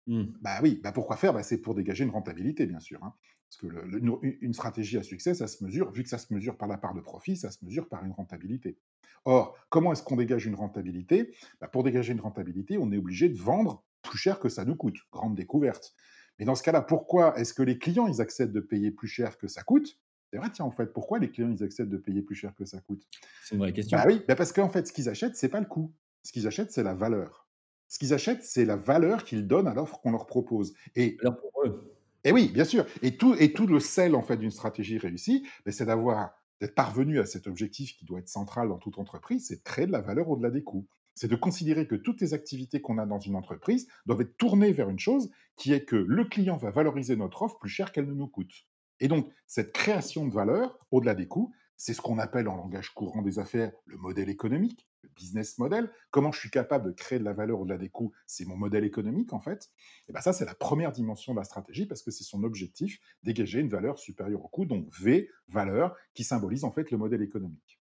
Mmh. 0.07 0.25
Bah 0.41 0.59
oui, 0.63 0.81
bah 0.83 0.93
pourquoi 0.93 1.17
faire? 1.17 1.33
Bah 1.33 1.43
C'est 1.43 1.61
pour 1.61 1.75
dégager 1.75 2.05
une 2.05 2.11
rentabilité, 2.11 2.67
bien 2.67 2.81
sûr. 2.81 3.03
Hein. 3.03 3.15
Parce 3.49 3.73
que 3.73 3.97
une 4.41 4.53
stratégie 4.53 4.99
à 4.99 5.03
succès, 5.03 5.35
ça 5.35 5.47
se 5.47 5.63
mesure, 5.65 5.91
vu 5.93 6.03
que 6.03 6.09
ça 6.09 6.19
se 6.19 6.33
mesure 6.35 6.57
par 6.57 6.69
la 6.69 6.77
part 6.77 6.95
de 6.95 7.01
profit, 7.01 7.37
ça 7.37 7.51
se 7.51 7.65
mesure 7.65 7.89
par 7.89 8.05
une 8.05 8.13
rentabilité. 8.13 8.79
Or, 9.25 9.57
comment 9.71 9.93
est-ce 9.93 10.03
qu'on 10.03 10.17
dégage 10.17 10.47
une 10.47 10.55
rentabilité? 10.57 11.35
Bah, 11.61 11.69
Pour 11.69 11.85
dégager 11.85 12.13
une 12.13 12.21
rentabilité, 12.21 12.79
on 12.79 12.91
est 12.93 12.97
obligé 12.97 13.29
de 13.29 13.39
vendre 13.39 13.85
plus 14.03 14.19
cher 14.19 14.41
que 14.41 14.49
ça 14.49 14.65
nous 14.65 14.77
coûte. 14.77 14.97
Grande 15.13 15.35
découverte. 15.37 15.95
Mais 16.39 16.45
dans 16.45 16.55
ce 16.57 16.63
cas-là, 16.63 16.83
pourquoi 16.83 17.39
est-ce 17.39 17.55
que 17.55 17.63
les 17.63 17.79
clients, 17.79 18.07
ils 18.07 18.21
acceptent 18.21 18.53
de 18.53 18.61
payer 18.61 18.91
plus 18.91 19.09
cher 19.09 19.39
que 19.39 19.47
ça 19.47 19.63
coûte? 19.63 19.99
C'est 20.31 20.39
vrai, 20.39 20.51
tiens, 20.53 20.65
en 20.65 20.71
fait, 20.73 20.93
pourquoi 20.93 21.19
les 21.21 21.31
clients, 21.31 21.51
ils 21.51 21.63
acceptent 21.63 21.91
de 21.91 21.97
payer 21.97 22.23
plus 22.23 22.35
cher 22.35 22.55
que 22.57 22.65
ça 22.65 22.81
coûte? 22.81 23.07
C'est 23.41 23.55
une 23.55 23.61
vraie 23.61 23.73
question. 23.73 23.99
Bah 23.99 24.05
oui, 24.07 24.23
bah 24.29 24.35
parce 24.37 24.53
qu'en 24.53 24.69
fait, 24.69 24.87
ce 24.87 24.93
qu'ils 24.93 25.09
achètent, 25.09 25.37
c'est 25.37 25.49
pas 25.49 25.61
le 25.61 25.67
coût. 25.67 25.95
Ce 26.25 26.33
qu'ils 26.33 26.47
achètent, 26.47 26.73
c'est 26.73 26.83
la 26.83 26.95
valeur. 26.95 27.44
Ce 27.89 27.99
qu'ils 27.99 28.15
achètent, 28.15 28.43
c'est 28.43 28.65
la 28.65 28.77
valeur 28.77 29.25
qu'ils 29.25 29.47
donnent 29.47 29.69
à 29.69 29.75
l'offre 29.75 30.01
qu'on 30.01 30.13
leur 30.13 30.27
propose. 30.27 30.75
Et 30.97 31.17
alors 31.21 31.37
pour 31.37 31.65
eux. 31.65 31.95
Et 32.25 32.33
oui, 32.33 32.49
bien 32.49 32.65
sûr. 32.65 32.87
Et 33.03 33.17
tout, 33.17 33.35
et 33.35 33.53
tout 33.53 33.67
le 33.67 33.81
sel 33.81 34.15
en 34.15 34.23
fait 34.23 34.37
d'une 34.37 34.51
stratégie 34.51 34.99
réussie, 34.99 35.47
ben, 35.65 35.73
c'est 35.73 35.85
d'avoir 35.87 36.33
d'être 36.61 36.75
parvenu 36.75 37.21
à 37.21 37.27
cet 37.27 37.47
objectif 37.47 37.97
qui 37.97 38.05
doit 38.05 38.21
être 38.21 38.29
central 38.29 38.69
dans 38.69 38.79
toute 38.79 38.99
entreprise, 38.99 39.47
c'est 39.49 39.57
de 39.57 39.63
créer 39.63 39.87
de 39.87 39.93
la 39.93 40.01
valeur 40.01 40.31
au-delà 40.31 40.51
des 40.51 40.63
coûts. 40.63 40.87
C'est 41.15 41.29
de 41.29 41.37
considérer 41.37 41.87
que 41.87 41.95
toutes 41.95 42.21
les 42.21 42.35
activités 42.35 42.81
qu'on 42.81 42.99
a 42.99 43.07
dans 43.07 43.21
une 43.21 43.37
entreprise 43.37 43.87
doivent 44.07 44.23
être 44.23 44.37
tournées 44.37 44.73
vers 44.73 44.89
une 44.89 44.99
chose 44.99 45.31
qui 45.57 45.73
est 45.73 45.85
que 45.85 45.97
le 45.97 46.25
client 46.25 46.57
va 46.57 46.71
valoriser 46.71 47.17
notre 47.17 47.43
offre 47.43 47.59
plus 47.59 47.69
cher 47.69 47.93
qu'elle 47.93 48.07
ne 48.07 48.15
nous 48.15 48.27
coûte. 48.27 48.67
Et 49.01 49.09
donc, 49.09 49.29
cette 49.47 49.73
création 49.73 50.27
de 50.27 50.33
valeur 50.33 50.79
au-delà 50.91 51.15
des 51.15 51.29
coûts, 51.29 51.53
c'est 51.77 51.95
ce 51.95 52.01
qu'on 52.01 52.19
appelle 52.19 52.49
en 52.49 52.57
langage 52.57 52.91
courant 52.91 53.23
des 53.23 53.39
affaires 53.39 53.73
le 53.87 53.97
modèle 53.97 54.29
économique, 54.29 54.87
business 55.17 55.59
model. 55.59 55.91
Comment 56.11 56.33
je 56.33 56.41
suis 56.41 56.51
capable 56.51 56.87
de 56.87 56.93
créer 56.93 57.19
de 57.19 57.25
la 57.25 57.33
valeur 57.33 57.61
au-delà 57.61 57.79
des 57.79 57.89
coûts 57.89 58.13
C'est 58.27 58.45
mon 58.45 58.57
modèle 58.57 58.85
économique, 58.85 59.33
en 59.33 59.41
fait. 59.41 59.71
Et 60.09 60.13
bien 60.13 60.21
ça, 60.21 60.33
c'est 60.33 60.45
la 60.45 60.55
première 60.55 60.93
dimension 60.93 61.33
de 61.33 61.39
la 61.39 61.45
stratégie 61.45 61.87
parce 61.87 62.03
que 62.03 62.11
c'est 62.11 62.25
son 62.25 62.45
objectif, 62.45 63.01
dégager 63.23 63.61
une 63.61 63.69
valeur 63.69 63.99
supérieure 63.99 64.45
au 64.45 64.49
coût, 64.49 64.65
donc 64.65 64.89
V, 64.99 65.31
valeur, 65.49 65.97
qui 66.15 66.25
symbolise 66.25 66.65
en 66.65 66.71
fait 66.71 66.91
le 66.91 66.99
modèle 66.99 67.23
économique. 67.23 67.81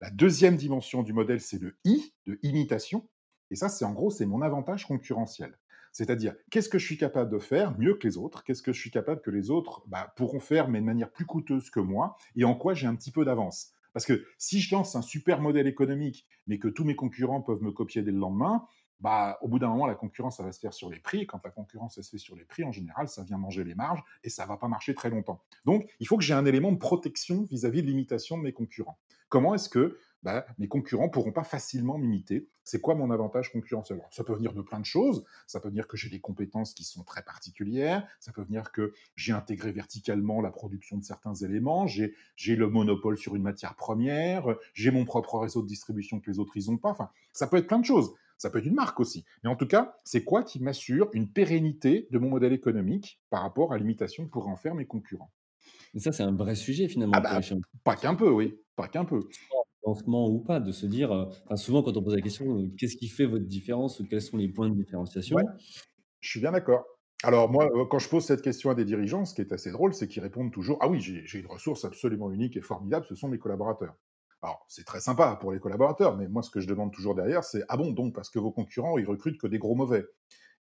La 0.00 0.10
deuxième 0.10 0.56
dimension 0.56 1.02
du 1.02 1.12
modèle, 1.12 1.40
c'est 1.40 1.60
le 1.60 1.76
I, 1.84 2.12
de 2.26 2.38
imitation. 2.42 3.08
Et 3.50 3.56
ça, 3.56 3.68
c'est 3.68 3.84
en 3.84 3.92
gros, 3.92 4.10
c'est 4.10 4.26
mon 4.26 4.42
avantage 4.42 4.86
concurrentiel. 4.86 5.56
C'est-à-dire, 5.92 6.34
qu'est-ce 6.50 6.70
que 6.70 6.78
je 6.78 6.86
suis 6.86 6.96
capable 6.96 7.30
de 7.30 7.38
faire 7.38 7.78
mieux 7.78 7.94
que 7.94 8.08
les 8.08 8.16
autres? 8.16 8.42
Qu'est-ce 8.44 8.62
que 8.62 8.72
je 8.72 8.80
suis 8.80 8.90
capable 8.90 9.20
que 9.20 9.30
les 9.30 9.50
autres 9.50 9.84
bah, 9.86 10.12
pourront 10.16 10.40
faire, 10.40 10.68
mais 10.68 10.80
de 10.80 10.86
manière 10.86 11.10
plus 11.10 11.26
coûteuse 11.26 11.70
que 11.70 11.80
moi? 11.80 12.16
Et 12.34 12.44
en 12.44 12.54
quoi 12.54 12.72
j'ai 12.72 12.86
un 12.86 12.96
petit 12.96 13.12
peu 13.12 13.24
d'avance? 13.24 13.74
Parce 13.92 14.06
que 14.06 14.24
si 14.38 14.60
je 14.60 14.74
lance 14.74 14.96
un 14.96 15.02
super 15.02 15.40
modèle 15.40 15.66
économique, 15.66 16.26
mais 16.46 16.58
que 16.58 16.68
tous 16.68 16.84
mes 16.84 16.96
concurrents 16.96 17.42
peuvent 17.42 17.62
me 17.62 17.72
copier 17.72 18.02
dès 18.02 18.10
le 18.10 18.18
lendemain, 18.18 18.66
bah, 19.00 19.38
au 19.42 19.48
bout 19.48 19.58
d'un 19.58 19.68
moment, 19.68 19.86
la 19.86 19.96
concurrence, 19.96 20.36
ça 20.36 20.44
va 20.44 20.52
se 20.52 20.60
faire 20.60 20.72
sur 20.72 20.88
les 20.88 21.00
prix. 21.00 21.26
Quand 21.26 21.40
la 21.44 21.50
concurrence, 21.50 22.00
se 22.00 22.08
fait 22.08 22.18
sur 22.18 22.36
les 22.36 22.44
prix, 22.44 22.62
en 22.62 22.70
général, 22.70 23.08
ça 23.08 23.24
vient 23.24 23.36
manger 23.36 23.64
les 23.64 23.74
marges 23.74 24.02
et 24.22 24.30
ça 24.30 24.46
va 24.46 24.56
pas 24.56 24.68
marcher 24.68 24.94
très 24.94 25.10
longtemps. 25.10 25.42
Donc, 25.64 25.90
il 25.98 26.06
faut 26.06 26.16
que 26.16 26.22
j'ai 26.22 26.34
un 26.34 26.46
élément 26.46 26.70
de 26.70 26.78
protection 26.78 27.42
vis-à-vis 27.42 27.80
-vis 27.80 27.82
de 27.82 27.88
l'imitation 27.88 28.38
de 28.38 28.42
mes 28.42 28.52
concurrents. 28.52 28.98
Comment 29.28 29.54
est-ce 29.54 29.68
que 29.68 29.98
bah, 30.22 30.46
mes 30.58 30.68
concurrents 30.68 31.08
pourront 31.08 31.32
pas 31.32 31.42
facilement 31.44 31.98
m'imiter. 31.98 32.48
C'est 32.64 32.80
quoi 32.80 32.94
mon 32.94 33.10
avantage 33.10 33.50
concurrentiel? 33.50 34.00
Ça 34.10 34.22
peut 34.22 34.34
venir 34.34 34.52
de 34.52 34.62
plein 34.62 34.78
de 34.78 34.84
choses. 34.84 35.24
Ça 35.48 35.58
peut 35.58 35.68
venir 35.68 35.88
que 35.88 35.96
j'ai 35.96 36.08
des 36.08 36.20
compétences 36.20 36.74
qui 36.74 36.84
sont 36.84 37.02
très 37.02 37.22
particulières. 37.22 38.06
Ça 38.20 38.32
peut 38.32 38.42
venir 38.42 38.70
que 38.70 38.92
j'ai 39.16 39.32
intégré 39.32 39.72
verticalement 39.72 40.40
la 40.40 40.50
production 40.50 40.96
de 40.96 41.02
certains 41.02 41.34
éléments. 41.34 41.86
J'ai 41.86 42.14
le 42.56 42.68
monopole 42.68 43.18
sur 43.18 43.34
une 43.34 43.42
matière 43.42 43.74
première. 43.74 44.46
J'ai 44.74 44.92
mon 44.92 45.04
propre 45.04 45.38
réseau 45.38 45.62
de 45.62 45.66
distribution 45.66 46.20
que 46.20 46.30
les 46.30 46.38
autres 46.38 46.56
ils 46.56 46.70
ont 46.70 46.78
pas. 46.78 46.90
Enfin, 46.90 47.10
ça 47.32 47.48
peut 47.48 47.56
être 47.56 47.66
plein 47.66 47.80
de 47.80 47.84
choses. 47.84 48.14
Ça 48.38 48.50
peut 48.50 48.58
être 48.58 48.66
une 48.66 48.74
marque 48.74 49.00
aussi. 49.00 49.24
Mais 49.42 49.50
en 49.50 49.56
tout 49.56 49.66
cas, 49.66 49.96
c'est 50.04 50.24
quoi 50.24 50.42
qui 50.42 50.60
m'assure 50.60 51.08
une 51.12 51.28
pérennité 51.28 52.08
de 52.10 52.18
mon 52.18 52.28
modèle 52.28 52.52
économique 52.52 53.20
par 53.30 53.42
rapport 53.42 53.72
à 53.72 53.78
l'imitation 53.78 54.24
que 54.24 54.30
pourraient 54.30 54.50
en 54.50 54.56
faire 54.56 54.74
mes 54.74 54.86
concurrents? 54.86 55.32
Et 55.94 56.00
ça, 56.00 56.10
c'est 56.10 56.22
un 56.22 56.34
vrai 56.34 56.54
sujet 56.54 56.88
finalement. 56.88 57.14
Ah 57.16 57.20
bah, 57.20 57.40
pas 57.84 57.96
qu'un 57.96 58.14
peu, 58.14 58.30
oui. 58.30 58.58
Pas 58.74 58.88
qu'un 58.88 59.04
peu 59.04 59.28
lancement 59.86 60.28
ou 60.28 60.40
pas, 60.40 60.60
de 60.60 60.72
se 60.72 60.86
dire, 60.86 61.12
euh, 61.12 61.56
souvent 61.56 61.82
quand 61.82 61.96
on 61.96 62.02
pose 62.02 62.14
la 62.14 62.20
question, 62.22 62.58
euh, 62.60 62.68
qu'est-ce 62.76 62.96
qui 62.96 63.08
fait 63.08 63.26
votre 63.26 63.46
différence 63.46 64.00
ou 64.00 64.06
quels 64.06 64.22
sont 64.22 64.36
les 64.36 64.48
points 64.48 64.68
de 64.70 64.74
différenciation? 64.74 65.58
Je 66.20 66.30
suis 66.30 66.40
bien 66.40 66.52
d'accord. 66.52 66.84
Alors 67.22 67.50
moi, 67.50 67.66
euh, 67.74 67.84
quand 67.86 67.98
je 67.98 68.08
pose 68.08 68.24
cette 68.24 68.42
question 68.42 68.70
à 68.70 68.74
des 68.74 68.84
dirigeants, 68.84 69.24
ce 69.24 69.34
qui 69.34 69.40
est 69.40 69.52
assez 69.52 69.70
drôle, 69.70 69.94
c'est 69.94 70.08
qu'ils 70.08 70.22
répondent 70.22 70.52
toujours, 70.52 70.78
ah 70.80 70.88
oui, 70.88 71.00
j'ai 71.00 71.38
une 71.38 71.46
ressource 71.46 71.84
absolument 71.84 72.30
unique 72.32 72.56
et 72.56 72.60
formidable, 72.62 73.06
ce 73.08 73.14
sont 73.14 73.28
mes 73.28 73.38
collaborateurs. 73.38 73.94
Alors, 74.42 74.64
c'est 74.68 74.84
très 74.84 75.00
sympa 75.00 75.36
pour 75.40 75.52
les 75.52 75.60
collaborateurs, 75.60 76.16
mais 76.16 76.26
moi, 76.28 76.42
ce 76.42 76.50
que 76.50 76.60
je 76.60 76.66
demande 76.66 76.92
toujours 76.92 77.14
derrière, 77.14 77.44
c'est 77.44 77.62
Ah 77.68 77.76
bon, 77.76 77.92
donc, 77.92 78.12
parce 78.14 78.28
que 78.28 78.40
vos 78.40 78.50
concurrents, 78.50 78.98
ils 78.98 79.06
recrutent 79.06 79.38
que 79.40 79.46
des 79.46 79.58
gros 79.58 79.76
mauvais. 79.76 80.04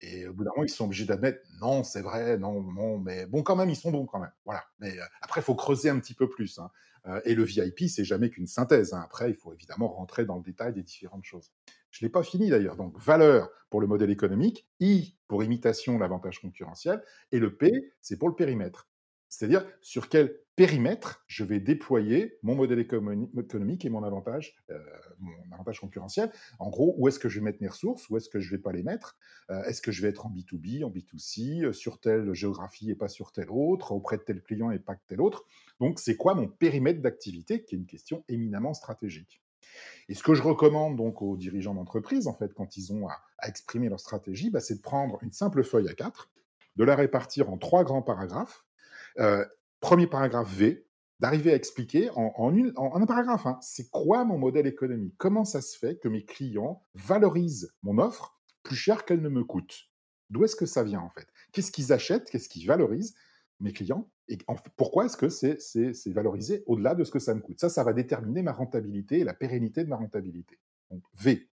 Et 0.05 0.27
au 0.27 0.33
bout 0.33 0.43
d'un 0.43 0.51
moment, 0.51 0.65
ils 0.65 0.69
sont 0.69 0.85
obligés 0.85 1.05
d'admettre 1.05 1.39
Non, 1.61 1.83
c'est 1.83 2.01
vrai, 2.01 2.37
non, 2.37 2.61
non, 2.61 2.97
mais 2.97 3.25
bon, 3.25 3.41
quand 3.41 3.55
même, 3.55 3.69
ils 3.69 3.75
sont 3.75 3.89
bons 3.89 4.05
quand 4.05 4.19
même. 4.19 4.33
Voilà. 4.43 4.63
Mais 4.79 4.93
après, 5.21 5.39
il 5.39 5.43
faut 5.43 5.55
creuser 5.55 5.89
un 5.89 5.99
petit 5.99 6.13
peu 6.13 6.29
plus. 6.29 6.59
Hein. 6.59 6.69
Euh, 7.07 7.21
et 7.23 7.35
le 7.35 7.43
VIP, 7.43 7.87
c'est 7.87 8.03
jamais 8.03 8.29
qu'une 8.29 8.47
synthèse. 8.47 8.93
Hein. 8.93 9.01
Après, 9.03 9.29
il 9.29 9.35
faut 9.35 9.53
évidemment 9.53 9.87
rentrer 9.87 10.25
dans 10.25 10.35
le 10.35 10.43
détail 10.43 10.73
des 10.73 10.83
différentes 10.83 11.23
choses. 11.23 11.51
Je 11.89 12.03
ne 12.03 12.07
l'ai 12.07 12.11
pas 12.11 12.23
fini 12.23 12.49
d'ailleurs. 12.49 12.75
Donc, 12.75 12.99
valeur 12.99 13.49
pour 13.69 13.79
le 13.79 13.87
modèle 13.87 14.09
économique, 14.09 14.67
I 14.81 15.15
pour 15.27 15.41
imitation, 15.43 15.97
l'avantage 15.97 16.41
concurrentiel, 16.41 17.01
et 17.31 17.39
le 17.39 17.55
P, 17.55 17.93
c'est 18.01 18.17
pour 18.17 18.27
le 18.27 18.35
périmètre. 18.35 18.89
C'est-à-dire 19.33 19.65
sur 19.81 20.09
quel 20.09 20.37
périmètre 20.55 21.23
je 21.25 21.43
vais 21.43 21.59
déployer 21.59 22.37
mon 22.43 22.53
modèle 22.53 22.77
économique 22.77 23.83
et 23.83 23.89
mon 23.89 24.03
avantage, 24.03 24.55
euh, 24.69 24.77
mon 25.19 25.51
avantage 25.51 25.79
concurrentiel. 25.79 26.31
En 26.59 26.69
gros, 26.69 26.93
où 26.99 27.07
est-ce 27.07 27.17
que 27.17 27.29
je 27.29 27.39
vais 27.39 27.45
mettre 27.45 27.57
mes 27.59 27.67
ressources, 27.67 28.07
où 28.09 28.17
est-ce 28.17 28.29
que 28.29 28.39
je 28.39 28.51
ne 28.53 28.57
vais 28.57 28.61
pas 28.61 28.71
les 28.71 28.83
mettre? 28.83 29.17
Euh, 29.49 29.63
Est-ce 29.63 29.81
que 29.81 29.91
je 29.91 30.03
vais 30.03 30.09
être 30.09 30.27
en 30.27 30.29
B2B, 30.29 30.83
en 30.83 30.91
B2C, 30.91 31.63
euh, 31.63 31.73
sur 31.73 31.99
telle 31.99 32.31
géographie 32.35 32.91
et 32.91 32.95
pas 32.95 33.07
sur 33.07 33.31
telle 33.31 33.49
autre, 33.49 33.91
auprès 33.91 34.17
de 34.17 34.21
tel 34.21 34.43
client 34.43 34.69
et 34.69 34.77
pas 34.77 34.93
de 34.93 35.01
tel 35.07 35.19
autre? 35.19 35.45
Donc, 35.79 35.99
c'est 35.99 36.15
quoi 36.15 36.35
mon 36.35 36.47
périmètre 36.47 37.01
d'activité, 37.01 37.63
qui 37.63 37.73
est 37.73 37.79
une 37.79 37.87
question 37.87 38.23
éminemment 38.27 38.75
stratégique. 38.75 39.41
Et 40.09 40.13
ce 40.13 40.21
que 40.21 40.35
je 40.35 40.43
recommande 40.43 40.95
donc 40.95 41.23
aux 41.23 41.37
dirigeants 41.37 41.73
d'entreprise, 41.73 42.27
en 42.27 42.33
fait, 42.33 42.53
quand 42.53 42.77
ils 42.77 42.93
ont 42.93 43.07
à, 43.07 43.19
exprimer 43.47 43.89
leur 43.89 43.99
stratégie, 43.99 44.51
bah, 44.51 44.59
c'est 44.59 44.75
de 44.75 44.81
prendre 44.81 45.17
une 45.23 45.31
simple 45.31 45.63
feuille 45.63 45.89
à 45.89 45.93
quatre, 45.95 46.29
de 46.75 46.83
la 46.83 46.95
répartir 46.95 47.49
en 47.49 47.57
trois 47.57 47.83
grands 47.83 48.03
paragraphes, 48.03 48.63
euh, 49.19 49.45
premier 49.79 50.07
paragraphe 50.07 50.53
V, 50.53 50.87
d'arriver 51.19 51.51
à 51.53 51.55
expliquer 51.55 52.09
en, 52.15 52.53
un 52.75 53.05
paragraphe, 53.05 53.45
hein, 53.45 53.57
c'est 53.61 53.89
quoi 53.89 54.25
mon 54.25 54.37
modèle 54.37 54.67
économique? 54.67 55.15
Comment 55.17 55.45
ça 55.45 55.61
se 55.61 55.77
fait 55.77 55.97
que 55.97 56.07
mes 56.09 56.25
clients 56.25 56.85
valorisent 56.95 57.73
mon 57.81 57.97
offre 57.97 58.37
plus 58.63 58.75
cher 58.75 59.05
qu'elle 59.05 59.21
ne 59.21 59.29
me 59.29 59.43
coûte? 59.43 59.89
D'où 60.29 60.43
est-ce 60.43 60.55
que 60.55 60.65
ça 60.65 60.83
vient 60.83 61.01
en 61.01 61.09
fait? 61.09 61.27
Qu'est-ce 61.51 61.71
qu'ils 61.71 61.93
achètent? 61.93 62.29
Qu'est-ce 62.29 62.49
qu'ils 62.49 62.67
valorisent 62.67 63.15
mes 63.59 63.71
clients? 63.71 64.09
Et 64.27 64.37
pourquoi 64.75 65.05
est-ce 65.05 65.17
que 65.17 65.29
c'est 65.29 66.11
valorisé 66.11 66.63
au-delà 66.65 66.95
de 66.95 67.03
ce 67.03 67.11
que 67.11 67.19
ça 67.19 67.35
me 67.35 67.41
coûte? 67.41 67.59
Ça, 67.59 67.69
ça 67.69 67.83
va 67.83 67.93
déterminer 67.93 68.41
ma 68.41 68.51
rentabilité 68.51 69.19
et 69.19 69.23
la 69.23 69.33
pérennité 69.33 69.83
de 69.83 69.89
ma 69.89 69.97
rentabilité. 69.97 70.59
Donc 70.89 71.03
V, 71.13 71.49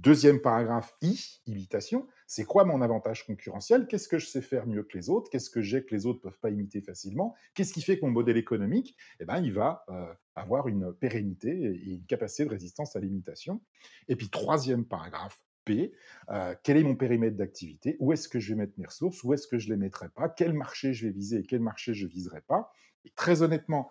Deuxième 0.00 0.40
paragraphe, 0.40 0.94
I, 1.02 1.40
imitation. 1.46 2.06
C'est 2.28 2.44
quoi 2.44 2.64
mon 2.64 2.82
avantage 2.82 3.26
concurrentiel? 3.26 3.88
Qu'est-ce 3.88 4.06
que 4.06 4.20
je 4.20 4.26
sais 4.26 4.42
faire 4.42 4.64
mieux 4.68 4.84
que 4.84 4.96
les 4.96 5.10
autres? 5.10 5.28
Qu'est-ce 5.28 5.50
que 5.50 5.60
j'ai 5.60 5.84
que 5.84 5.92
les 5.92 6.06
autres 6.06 6.20
ne 6.20 6.30
peuvent 6.30 6.38
pas 6.38 6.50
imiter 6.50 6.80
facilement? 6.80 7.34
Qu'est-ce 7.52 7.72
qui 7.72 7.82
fait 7.82 7.98
que 7.98 8.04
mon 8.04 8.12
modèle 8.12 8.36
économique, 8.36 8.96
eh 9.18 9.24
ben, 9.24 9.42
il 9.42 9.52
va 9.52 9.84
euh, 9.88 10.14
avoir 10.36 10.68
une 10.68 10.94
pérennité 10.94 11.50
et 11.50 11.94
une 11.94 12.06
capacité 12.06 12.44
de 12.44 12.50
résistance 12.50 12.94
à 12.94 13.00
l'imitation? 13.00 13.60
Et 14.06 14.14
puis, 14.14 14.28
troisième 14.28 14.84
paragraphe, 14.84 15.42
P, 15.64 15.92
euh, 16.30 16.54
quel 16.62 16.76
est 16.76 16.84
mon 16.84 16.94
périmètre 16.94 17.36
d'activité? 17.36 17.96
Où 17.98 18.12
est-ce 18.12 18.28
que 18.28 18.38
je 18.38 18.50
vais 18.50 18.60
mettre 18.60 18.74
mes 18.78 18.86
ressources? 18.86 19.24
Où 19.24 19.34
est-ce 19.34 19.48
que 19.48 19.58
je 19.58 19.66
ne 19.66 19.72
les 19.72 19.80
mettrai 19.80 20.10
pas? 20.10 20.28
Quel 20.28 20.52
marché 20.52 20.94
je 20.94 21.06
vais 21.08 21.12
viser 21.12 21.38
et 21.38 21.42
quel 21.42 21.60
marché 21.60 21.92
je 21.92 22.06
ne 22.06 22.10
viserai 22.10 22.42
pas? 22.42 22.70
Et 23.04 23.10
très 23.16 23.42
honnêtement, 23.42 23.90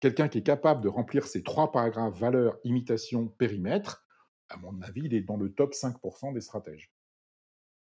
quelqu'un 0.00 0.26
qui 0.26 0.38
est 0.38 0.42
capable 0.42 0.82
de 0.82 0.88
remplir 0.88 1.28
ces 1.28 1.44
trois 1.44 1.70
paragraphes 1.70 2.18
valeur, 2.18 2.58
imitation, 2.64 3.28
périmètre, 3.28 4.04
à 4.48 4.56
mon 4.56 4.80
avis, 4.82 5.02
il 5.04 5.14
est 5.14 5.22
dans 5.22 5.36
le 5.36 5.52
top 5.52 5.72
5% 5.72 6.32
des 6.32 6.40
stratèges. 6.40 6.90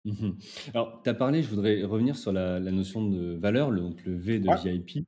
Mmh 0.06 0.32
Alors, 0.74 1.02
tu 1.04 1.10
as 1.10 1.14
parlé, 1.14 1.42
je 1.42 1.50
voudrais 1.50 1.84
revenir 1.84 2.16
sur 2.16 2.32
la, 2.32 2.60
notion 2.60 3.10
de 3.10 3.34
valeur, 3.34 3.72
le, 3.72 3.82
donc 3.82 4.04
le 4.06 4.16
V 4.16 4.40
de 4.40 4.50
VIP. 4.64 5.06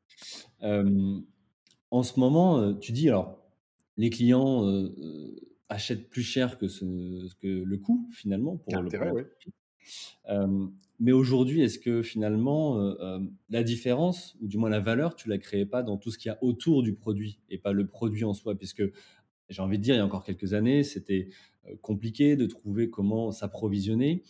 en 1.91 2.03
ce 2.03 2.19
moment, 2.19 2.59
euh, 2.59 2.73
tu 2.73 2.91
dis, 2.91 3.07
alors, 3.07 3.37
les 3.95 4.09
clients 4.09 4.65
euh, 4.65 4.93
euh, 4.99 5.35
achètent 5.69 6.09
plus 6.09 6.23
cher 6.23 6.57
que, 6.57 6.67
ce, 6.67 6.83
que 7.35 7.47
le 7.47 7.77
coût, 7.77 8.09
finalement, 8.11 8.57
pour 8.57 8.81
le 8.81 8.89
mais 10.99 11.11
aujourd'hui, 11.11 11.61
est-ce 11.61 11.77
que 11.77 12.01
finalement, 12.01 12.77
la 13.49 13.63
différence, 13.63 14.35
ou 14.41 14.47
du 14.47 14.57
moins 14.57 14.69
la 14.69 14.79
valeur, 14.79 15.15
tu 15.15 15.29
la 15.29 15.37
créais 15.37 15.67
pas 15.67 15.83
dans 15.83 15.95
tout 15.95 16.09
ce 16.09 16.17
qu'il 16.17 16.29
y 16.29 16.31
a 16.33 16.43
autour 16.43 16.81
du 16.81 16.93
produit 16.93 17.39
et 17.49 17.59
pas 17.59 17.71
le 17.71 17.85
produit 17.85 18.25
en 18.25 18.33
soi? 18.33 18.55
Puisque 18.55 18.83
j'ai 19.49 19.61
envie 19.61 19.77
de 19.77 19.83
dire, 19.83 19.95
il 19.95 19.99
y 19.99 20.01
a 20.01 20.05
encore 20.05 20.23
quelques 20.23 20.53
années, 20.53 20.83
c'était 20.83 21.29
compliqué 21.81 22.35
de 22.35 22.45
trouver 22.45 22.89
comment 22.89 23.31
s'approvisionner. 23.31 24.23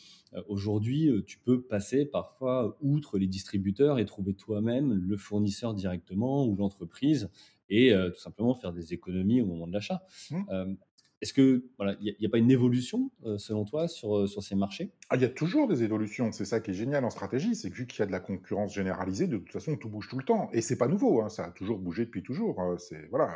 Aujourd'hui, 0.47 1.09
tu 1.25 1.39
peux 1.39 1.61
passer 1.61 2.05
parfois 2.05 2.77
outre 2.81 3.17
les 3.17 3.27
distributeurs 3.27 3.99
et 3.99 4.05
trouver 4.05 4.33
toi-même 4.33 4.93
le 4.93 5.17
fournisseur 5.17 5.73
directement 5.73 6.45
ou 6.45 6.55
l'entreprise 6.55 7.29
et 7.69 7.93
tout 8.13 8.19
simplement 8.19 8.53
faire 8.55 8.73
des 8.73 8.93
économies 8.93 9.41
au 9.41 9.45
moment 9.45 9.67
de 9.67 9.73
l'achat. 9.73 10.03
Mmh. 10.31 10.75
est-ce 11.21 11.33
que 11.33 11.65
voilà, 11.77 11.95
il 12.01 12.15
n'y 12.19 12.25
a, 12.25 12.29
pas 12.29 12.37
une 12.37 12.51
évolution 12.51 13.11
selon 13.37 13.65
toi 13.65 13.87
sur, 13.87 14.27
sur 14.27 14.43
ces 14.43 14.55
marchés? 14.55 14.91
Ah, 15.09 15.15
Il 15.15 15.21
y 15.21 15.25
a 15.25 15.29
toujours 15.29 15.67
des 15.67 15.83
évolutions. 15.83 16.31
C'est 16.31 16.45
ça 16.45 16.59
qui 16.59 16.71
est 16.71 16.75
génial 16.75 17.05
en 17.05 17.09
stratégie, 17.09 17.55
c'est 17.55 17.69
que 17.69 17.75
vu 17.75 17.87
qu'il 17.87 17.99
y 17.99 18.03
a 18.03 18.05
de 18.05 18.11
la 18.11 18.19
concurrence 18.19 18.73
généralisée, 18.73 19.27
de 19.27 19.37
toute 19.37 19.51
façon 19.51 19.75
tout 19.77 19.89
bouge 19.89 20.07
tout 20.09 20.17
le 20.17 20.25
temps. 20.25 20.49
Et 20.53 20.61
c'est 20.61 20.77
pas 20.77 20.87
nouveau, 20.87 21.21
hein, 21.21 21.29
ça 21.29 21.45
a 21.45 21.51
toujours 21.51 21.79
bougé 21.79 22.05
depuis 22.05 22.23
toujours. 22.23 22.75
C'est 22.79 23.07
voilà 23.09 23.29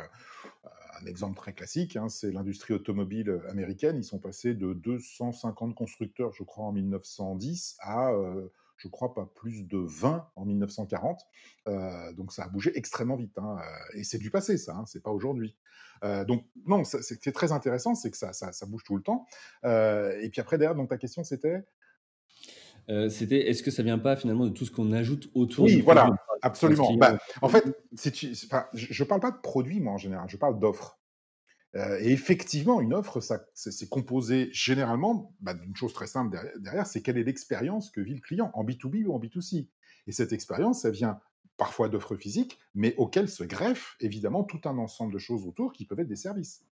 un 1.02 1.06
exemple 1.06 1.36
très 1.36 1.52
classique, 1.52 1.96
hein, 1.96 2.08
c'est 2.08 2.30
l'industrie 2.30 2.74
automobile 2.74 3.40
américaine. 3.48 3.96
Ils 3.96 4.04
sont 4.04 4.18
passés 4.18 4.54
de 4.54 4.72
250 4.72 5.74
constructeurs, 5.74 6.32
je 6.32 6.44
crois, 6.44 6.66
en 6.66 6.72
1910 6.72 7.76
à 7.80 8.12
je 8.82 8.88
crois, 8.88 9.14
pas 9.14 9.26
plus 9.26 9.62
de 9.66 9.78
20 9.78 10.28
en 10.34 10.44
1940. 10.44 11.20
Euh, 11.68 12.12
donc 12.14 12.32
ça 12.32 12.44
a 12.44 12.48
bougé 12.48 12.76
extrêmement 12.76 13.16
vite. 13.16 13.38
Hein, 13.38 13.58
euh, 13.60 13.98
et 13.98 14.04
c'est 14.04 14.18
du 14.18 14.30
passé, 14.30 14.58
ça, 14.58 14.74
hein, 14.74 14.84
c'est 14.86 15.02
pas 15.02 15.10
aujourd'hui. 15.10 15.56
Euh, 16.02 16.24
donc 16.24 16.44
non, 16.66 16.82
ce 16.82 17.14
qui 17.14 17.28
est 17.28 17.32
très 17.32 17.52
intéressant, 17.52 17.94
c'est 17.94 18.10
que 18.10 18.16
ça, 18.16 18.32
ça, 18.32 18.66
bouge 18.66 18.82
tout 18.84 18.96
le 18.96 19.02
temps. 19.02 19.26
et 19.64 20.28
puis 20.30 20.40
après, 20.40 20.58
derrière, 20.58 20.74
donc 20.74 20.88
ta 20.88 20.98
question, 20.98 21.22
c'était 21.22 21.64
C'était 23.08 23.48
est-ce 23.48 23.62
que 23.62 23.70
ça 23.70 23.82
vient 23.82 23.98
pas 23.98 24.16
finalement 24.16 24.44
de 24.44 24.50
tout 24.50 24.64
ce 24.64 24.70
qu'on 24.70 24.92
ajoute 24.92 25.30
autour 25.34 25.64
Oui, 25.64 25.80
voilà, 25.80 26.10
absolument. 26.42 26.94
Bah, 26.96 27.18
en 27.40 27.48
fait, 27.48 27.64
si 27.94 28.12
tu, 28.12 28.34
je 28.74 29.02
ne 29.02 29.08
parle 29.08 29.20
pas 29.20 29.30
de 29.30 29.40
produits, 29.40 29.80
moi, 29.80 29.94
en 29.94 29.98
général, 29.98 30.28
je 30.28 30.36
parle 30.36 30.58
d'offres. 30.58 30.98
Euh, 31.74 31.98
et 32.00 32.12
effectivement, 32.12 32.80
une 32.80 32.92
offre, 32.92 33.20
c'est 33.54 33.88
composé 33.88 34.50
généralement 34.52 35.34
bah, 35.40 35.54
d'une 35.54 35.74
chose 35.74 35.94
très 35.94 36.06
simple 36.06 36.36
derrière, 36.58 36.86
c'est 36.86 37.00
quelle 37.00 37.16
est 37.16 37.24
l'expérience 37.24 37.90
que 37.90 38.00
vit 38.00 38.14
le 38.14 38.20
client, 38.20 38.50
en 38.54 38.64
B2B 38.64 39.06
ou 39.06 39.14
en 39.14 39.18
B2C. 39.18 39.68
Et 40.06 40.12
cette 40.12 40.32
expérience, 40.32 40.82
ça 40.82 40.90
vient 40.90 41.18
parfois 41.56 41.88
d'offres 41.88 42.16
physiques, 42.16 42.58
mais 42.74 42.94
auxquelles 42.96 43.28
se 43.28 43.44
greffe 43.44 43.96
évidemment 44.00 44.44
tout 44.44 44.60
un 44.64 44.76
ensemble 44.78 45.14
de 45.14 45.18
choses 45.18 45.46
autour 45.46 45.72
qui 45.72 45.86
peuvent 45.86 46.00
être 46.00 46.08
des 46.08 46.16
services. 46.16 46.64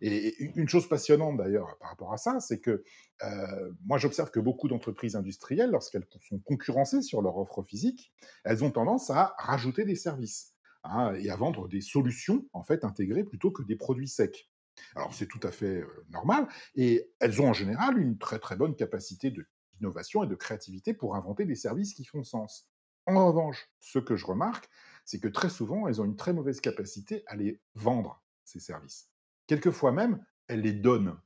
Et 0.00 0.42
une 0.56 0.68
chose 0.68 0.88
passionnante 0.88 1.38
d'ailleurs 1.38 1.78
par 1.78 1.90
rapport 1.90 2.12
à 2.12 2.18
ça, 2.18 2.38
c'est 2.40 2.60
que 2.60 2.84
euh, 3.22 3.72
moi 3.84 3.98
j'observe 3.98 4.30
que 4.30 4.40
beaucoup 4.40 4.68
d'entreprises 4.68 5.16
industrielles, 5.16 5.70
lorsqu'elles 5.70 6.06
sont 6.28 6.38
concurrencées 6.40 7.02
sur 7.02 7.22
leur 7.22 7.38
offre 7.38 7.62
physique, 7.62 8.12
elles 8.44 8.62
ont 8.62 8.70
tendance 8.70 9.10
à 9.10 9.34
rajouter 9.38 9.84
des 9.84 9.96
services. 9.96 10.52
Hein, 10.88 11.14
et 11.16 11.30
à 11.30 11.36
vendre 11.36 11.66
des 11.66 11.80
solutions 11.80 12.46
en 12.52 12.62
fait 12.62 12.84
intégrées 12.84 13.24
plutôt 13.24 13.50
que 13.50 13.64
des 13.64 13.74
produits 13.74 14.06
secs. 14.06 14.48
Alors 14.94 15.12
c'est 15.14 15.26
tout 15.26 15.40
à 15.42 15.50
fait 15.50 15.82
normal 16.10 16.46
et 16.76 17.10
elles 17.18 17.42
ont 17.42 17.48
en 17.48 17.52
général 17.52 17.98
une 17.98 18.18
très 18.18 18.38
très 18.38 18.54
bonne 18.54 18.76
capacité 18.76 19.32
d'innovation 19.80 20.22
et 20.22 20.28
de 20.28 20.34
créativité 20.36 20.94
pour 20.94 21.16
inventer 21.16 21.44
des 21.44 21.56
services 21.56 21.92
qui 21.92 22.04
font 22.04 22.22
sens. 22.22 22.68
En 23.06 23.26
revanche, 23.26 23.68
ce 23.80 23.98
que 23.98 24.16
je 24.16 24.26
remarque, 24.26 24.68
c'est 25.04 25.20
que 25.20 25.28
très 25.28 25.50
souvent, 25.50 25.86
elles 25.86 26.00
ont 26.00 26.04
une 26.04 26.16
très 26.16 26.32
mauvaise 26.32 26.60
capacité 26.60 27.22
à 27.26 27.36
les 27.36 27.60
vendre, 27.74 28.22
ces 28.44 28.60
services. 28.60 29.08
Quelquefois 29.46 29.92
même, 29.92 30.24
elles 30.48 30.60
les 30.60 30.72
donnent. 30.72 31.16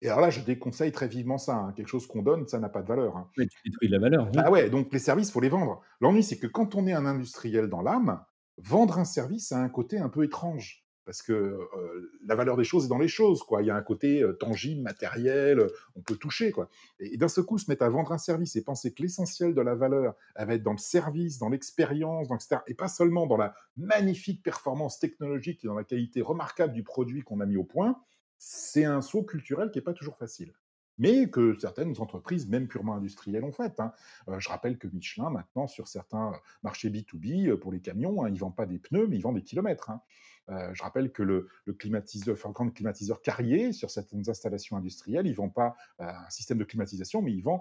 Et 0.00 0.08
alors 0.08 0.20
là, 0.20 0.30
je 0.30 0.40
déconseille 0.40 0.92
très 0.92 1.08
vivement 1.08 1.38
ça. 1.38 1.56
Hein. 1.56 1.72
Quelque 1.72 1.88
chose 1.88 2.06
qu'on 2.06 2.22
donne, 2.22 2.46
ça 2.46 2.60
n'a 2.60 2.68
pas 2.68 2.82
de 2.82 2.88
valeur. 2.88 3.16
Hein. 3.16 3.28
tu 3.36 3.46
détruis 3.64 3.88
de 3.88 3.92
la 3.92 3.98
valeur. 3.98 4.30
Ah 4.36 4.50
ouais, 4.50 4.70
donc 4.70 4.92
les 4.92 4.98
services, 4.98 5.32
faut 5.32 5.40
les 5.40 5.48
vendre. 5.48 5.82
L'ennui, 6.00 6.22
c'est 6.22 6.38
que 6.38 6.46
quand 6.46 6.74
on 6.74 6.86
est 6.86 6.92
un 6.92 7.06
industriel 7.06 7.68
dans 7.68 7.82
l'âme, 7.82 8.22
vendre 8.58 8.98
un 8.98 9.04
service 9.04 9.52
a 9.52 9.58
un 9.58 9.68
côté 9.68 9.98
un 9.98 10.08
peu 10.08 10.24
étrange. 10.24 10.87
Parce 11.08 11.22
que 11.22 11.58
la 12.26 12.34
valeur 12.34 12.58
des 12.58 12.64
choses 12.64 12.84
est 12.84 12.88
dans 12.88 12.98
les 12.98 13.08
choses, 13.08 13.42
quoi. 13.42 13.62
Il 13.62 13.66
y 13.68 13.70
a 13.70 13.74
un 13.74 13.80
côté 13.80 14.22
tangible, 14.38 14.82
matériel, 14.82 15.66
on 15.96 16.02
peut 16.02 16.16
toucher, 16.16 16.52
quoi. 16.52 16.68
Et, 17.00 17.16
d'un 17.16 17.28
seul 17.28 17.44
coup, 17.44 17.56
se 17.56 17.70
mettre 17.70 17.82
à 17.82 17.88
vendre 17.88 18.12
un 18.12 18.18
service 18.18 18.56
et 18.56 18.62
penser 18.62 18.92
que 18.92 19.00
l'essentiel 19.00 19.54
de 19.54 19.62
la 19.62 19.74
valeur, 19.74 20.14
elle 20.34 20.46
va 20.46 20.52
être 20.52 20.62
dans 20.62 20.72
le 20.72 20.76
service, 20.76 21.38
dans 21.38 21.48
l'expérience, 21.48 22.28
dans 22.28 22.34
etc. 22.34 22.56
Et 22.66 22.74
pas 22.74 22.88
seulement 22.88 23.26
dans 23.26 23.38
la 23.38 23.54
magnifique 23.78 24.42
performance 24.42 24.98
technologique 24.98 25.64
et 25.64 25.66
dans 25.66 25.76
la 25.76 25.84
qualité 25.84 26.20
remarquable 26.20 26.74
du 26.74 26.82
produit 26.82 27.22
qu'on 27.22 27.40
a 27.40 27.46
mis 27.46 27.56
au 27.56 27.64
point, 27.64 27.98
c'est 28.36 28.84
un 28.84 29.00
saut 29.00 29.22
culturel 29.22 29.70
qui 29.70 29.78
n'est 29.78 29.84
pas 29.84 29.94
toujours 29.94 30.18
facile 30.18 30.52
mais 30.98 31.30
que 31.30 31.56
certaines 31.58 31.98
entreprises, 32.00 32.48
même 32.48 32.66
purement 32.68 32.94
industrielles, 32.94 33.44
ont 33.44 33.52
fait. 33.52 33.78
Hein. 33.80 33.92
Euh, 34.28 34.38
je 34.40 34.48
rappelle 34.48 34.78
que 34.78 34.88
Michelin, 34.88 35.30
maintenant, 35.30 35.66
sur 35.66 35.88
certains 35.88 36.32
marchés 36.62 36.90
B2B, 36.90 37.48
euh, 37.48 37.56
pour 37.56 37.72
les 37.72 37.80
camions, 37.80 38.24
hein, 38.24 38.28
ils 38.28 38.34
ne 38.34 38.38
vendent 38.38 38.56
pas 38.56 38.66
des 38.66 38.78
pneus, 38.78 39.06
mais 39.06 39.16
ils 39.16 39.22
vendent 39.22 39.36
des 39.36 39.42
kilomètres. 39.42 39.90
Hein. 39.90 40.02
Euh, 40.50 40.70
je 40.72 40.82
rappelle 40.82 41.12
que 41.12 41.22
le, 41.22 41.48
le 41.66 41.72
climatiseur, 41.74 43.22
Carrier, 43.22 43.72
sur 43.72 43.90
certaines 43.90 44.28
installations 44.28 44.76
industrielles, 44.76 45.26
ils 45.26 45.32
ne 45.32 45.36
vendent 45.36 45.54
pas 45.54 45.76
un 45.98 46.30
système 46.30 46.58
de 46.58 46.64
climatisation, 46.64 47.20
mais 47.20 47.32
ils 47.32 47.42
vendent 47.42 47.60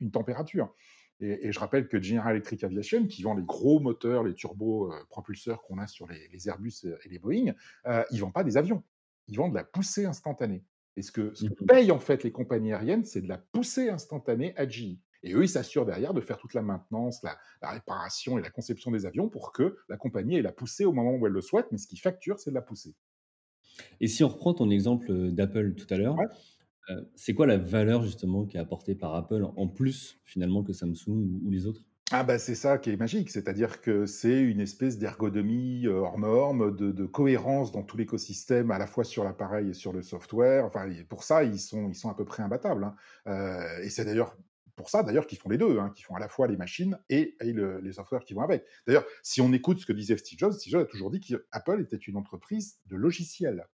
une 0.00 0.10
température. 0.10 0.74
Et, 1.20 1.52
je 1.52 1.60
rappelle 1.60 1.86
que 1.86 2.02
General 2.02 2.32
Electric 2.32 2.64
Aviation, 2.64 3.06
qui 3.06 3.22
vend 3.22 3.34
les 3.34 3.44
gros 3.44 3.78
moteurs, 3.78 4.24
les 4.24 4.34
turbopropulseurs 4.34 5.62
qu'on 5.62 5.78
a 5.78 5.86
sur 5.86 6.08
les, 6.08 6.48
Airbus 6.48 6.72
et 7.04 7.08
les 7.08 7.20
Boeing, 7.20 7.54
ils 7.86 8.16
ne 8.16 8.20
vendent 8.20 8.32
pas 8.32 8.42
des 8.42 8.56
avions. 8.56 8.82
Ils 9.28 9.36
vendent 9.36 9.52
de 9.52 9.58
la 9.58 9.64
poussée 9.64 10.04
instantanée. 10.04 10.64
Et 10.96 11.02
ce 11.02 11.10
que, 11.12 11.32
ce 11.34 11.46
mmh 11.46 11.66
payent 11.66 11.90
en 11.90 11.98
fait 11.98 12.22
les 12.22 12.32
compagnies 12.32 12.72
aériennes, 12.72 13.04
c'est 13.04 13.22
de 13.22 13.28
la 13.28 13.38
poussée 13.38 13.88
instantanée 13.88 14.52
à 14.56 14.68
GE. 14.68 14.98
Et 15.22 15.34
eux, 15.34 15.44
ils 15.44 15.48
s'assurent 15.48 15.86
derrière 15.86 16.14
de 16.14 16.20
faire 16.20 16.36
toute 16.36 16.52
la 16.52 16.62
maintenance, 16.62 17.22
la, 17.22 17.38
réparation 17.62 18.38
et 18.38 18.42
la 18.42 18.50
conception 18.50 18.90
des 18.90 19.06
avions 19.06 19.28
pour 19.28 19.52
que 19.52 19.78
la 19.88 19.96
compagnie 19.96 20.36
ait 20.36 20.42
la 20.42 20.52
poussée 20.52 20.84
au 20.84 20.92
moment 20.92 21.14
où 21.14 21.26
elle 21.26 21.32
le 21.32 21.40
souhaite, 21.40 21.66
mais 21.70 21.78
ce 21.78 21.86
qui 21.86 21.96
facture, 21.96 22.40
c'est 22.40 22.50
de 22.50 22.56
la 22.56 22.62
poussée. 22.62 22.94
Et 24.00 24.08
si 24.08 24.24
on 24.24 24.28
reprend 24.28 24.52
ton 24.52 24.68
exemple 24.68 25.30
d'Apple 25.30 25.74
tout 25.74 25.86
à 25.90 25.96
l'heure, 25.96 26.16
c'est 27.14 27.34
quoi 27.34 27.46
la 27.46 27.56
valeur 27.56 28.02
justement 28.02 28.44
qui 28.44 28.56
est 28.56 28.60
apportée 28.60 28.94
par 28.94 29.14
Apple 29.14 29.46
en 29.56 29.68
plus 29.68 30.18
finalement 30.24 30.62
que 30.62 30.72
Samsung 30.72 31.40
ou 31.44 31.50
les 31.50 31.66
autres? 31.66 31.84
Ah 32.12 32.24
bah 32.24 32.38
c'est 32.38 32.54
ça 32.54 32.76
qui 32.76 32.90
est 32.90 32.96
magique, 32.96 33.30
c'est-à-dire 33.30 33.80
que 33.80 34.04
c'est 34.04 34.40
une 34.40 34.60
espèce 34.60 34.98
d'ergonomie 34.98 35.86
euh, 35.86 36.00
hors 36.00 36.18
norme, 36.18 36.76
de, 36.76 37.06
cohérence 37.06 37.72
dans 37.72 37.82
tout 37.82 37.96
l'écosystème, 37.96 38.70
à 38.70 38.78
la 38.78 38.86
fois 38.86 39.02
sur 39.02 39.24
l'appareil 39.24 39.70
et 39.70 39.74
sur 39.74 39.94
le 39.94 40.02
software. 40.02 40.66
Enfin, 40.66 40.86
pour 41.08 41.24
ça, 41.24 41.42
ils 41.42 41.58
sont, 41.58 41.88
ils 41.88 41.94
sont 41.94 42.10
à 42.10 42.14
peu 42.14 42.26
près 42.26 42.42
imbattables. 42.42 42.84
Hein. 42.84 42.94
Euh, 43.28 43.82
et 43.82 43.88
c'est 43.88 44.04
d'ailleurs 44.04 44.36
pour 44.76 44.90
ça 44.90 45.02
d'ailleurs 45.02 45.26
qu'ils 45.26 45.38
font 45.38 45.48
les 45.48 45.58
deux, 45.58 45.78
hein, 45.78 45.90
qu'ils 45.94 46.04
font 46.04 46.14
à 46.14 46.20
la 46.20 46.28
fois 46.28 46.48
les 46.48 46.56
machines 46.56 46.98
et, 47.08 47.36
les 47.40 47.92
softwares 47.92 48.24
qui 48.24 48.34
vont 48.34 48.42
avec. 48.42 48.64
D'ailleurs, 48.86 49.04
si 49.22 49.40
on 49.40 49.52
écoute 49.52 49.78
ce 49.78 49.86
que 49.86 49.92
disait 49.92 50.16
Steve 50.16 50.38
Jobs, 50.38 50.52
Steve 50.52 50.72
Jobs 50.72 50.82
a 50.82 50.86
toujours 50.86 51.10
dit 51.10 51.20
qu'Apple 51.20 51.80
était 51.80 51.96
une 51.96 52.16
entreprise 52.16 52.78
de 52.86 52.96
logiciels. 52.96 53.66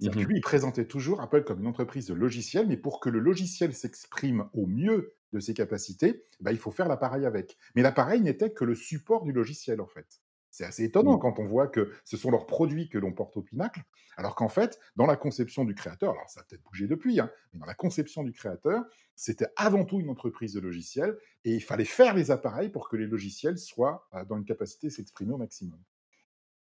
Mmh 0.00 0.22
lui, 0.22 0.36
il 0.36 0.40
présentait 0.40 0.86
toujours 0.86 1.20
Apple 1.20 1.44
comme 1.44 1.60
une 1.60 1.66
entreprise 1.66 2.06
de 2.06 2.14
logiciels, 2.14 2.66
mais 2.66 2.76
pour 2.76 3.00
que 3.00 3.08
le 3.08 3.20
logiciel 3.20 3.72
s'exprime 3.74 4.48
au 4.52 4.66
mieux 4.66 5.14
de 5.34 5.40
ses 5.40 5.52
capacités, 5.52 6.22
bah, 6.40 6.52
il 6.52 6.58
faut 6.58 6.70
faire 6.70 6.88
l'appareil 6.88 7.26
avec. 7.26 7.58
Mais 7.74 7.82
l'appareil 7.82 8.20
n'était 8.20 8.52
que 8.52 8.64
le 8.64 8.74
support 8.74 9.24
du 9.24 9.32
logiciel, 9.32 9.80
en 9.80 9.86
fait. 9.86 10.22
C'est 10.50 10.64
assez 10.64 10.84
étonnant 10.84 11.18
quand 11.18 11.40
on 11.40 11.46
voit 11.46 11.66
que 11.66 11.90
ce 12.04 12.16
sont 12.16 12.30
leurs 12.30 12.46
produits 12.46 12.88
que 12.88 12.96
l'on 12.96 13.12
porte 13.12 13.36
au 13.36 13.42
pinacle, 13.42 13.82
alors 14.16 14.36
qu'en 14.36 14.48
fait, 14.48 14.78
dans 14.94 15.04
la 15.04 15.16
conception 15.16 15.64
du 15.64 15.74
créateur, 15.74 16.12
alors 16.12 16.30
ça 16.30 16.42
a 16.42 16.44
peut-être 16.44 16.62
bougé 16.62 16.86
depuis, 16.86 17.18
hein, 17.18 17.28
mais 17.52 17.58
dans 17.58 17.66
la 17.66 17.74
conception 17.74 18.22
du 18.22 18.30
créateur, 18.30 18.84
c'était 19.16 19.48
avant 19.56 19.84
tout 19.84 19.98
une 19.98 20.08
entreprise 20.08 20.54
de 20.54 20.60
logiciels, 20.60 21.18
et 21.44 21.54
il 21.54 21.60
fallait 21.60 21.84
faire 21.84 22.14
les 22.14 22.30
appareils 22.30 22.68
pour 22.68 22.88
que 22.88 22.96
les 22.96 23.08
logiciels 23.08 23.58
soient 23.58 24.06
euh, 24.14 24.24
dans 24.24 24.36
une 24.36 24.44
capacité 24.44 24.86
de 24.86 24.92
s'exprimer 24.92 25.32
au 25.32 25.38
maximum. 25.38 25.80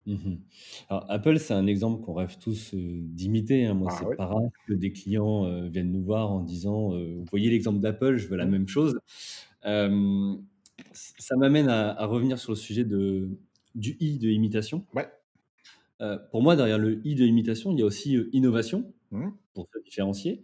Mmh 0.08 0.36
Alors 0.88 1.04
Apple, 1.10 1.38
c'est 1.38 1.52
un 1.52 1.66
exemple 1.66 2.02
qu'on 2.02 2.14
rêve 2.14 2.38
tous, 2.38 2.74
d'imiter, 2.74 3.66
hein. 3.66 3.74
Moi, 3.74 3.90
ah 3.92 3.96
c'est 3.98 4.16
pas 4.16 4.26
rare 4.26 4.40
que 4.66 4.72
des 4.72 4.90
clients, 4.90 5.68
viennent 5.68 5.92
nous 5.92 6.02
voir 6.02 6.32
en 6.32 6.40
disant, 6.40 6.90
«Vous 6.90 7.24
voyez 7.30 7.50
l'exemple 7.50 7.78
d'Apple, 7.78 8.16
je 8.16 8.26
veux 8.26 8.36
la 8.36 8.46
mmh. 8.46 8.50
même 8.50 8.68
chose». 8.68 8.98
ça 9.62 11.36
m'amène 11.36 11.68
à 11.68 12.06
revenir 12.06 12.38
sur 12.38 12.52
le 12.52 12.56
sujet 12.56 12.84
de 12.84 13.28
du 13.74 13.96
I 14.00 14.18
de 14.18 14.30
imitation. 14.30 14.86
Ouais. 14.94 15.08
pour 16.30 16.42
moi, 16.42 16.56
derrière 16.56 16.78
le 16.78 17.06
I 17.06 17.14
de 17.14 17.26
imitation, 17.26 17.70
il 17.72 17.78
y 17.78 17.82
a 17.82 17.84
aussi, 17.84 18.16
innovation, 18.32 18.92
mmh. 19.10 19.28
pour 19.52 19.68
se 19.72 19.78
différencier 19.84 20.42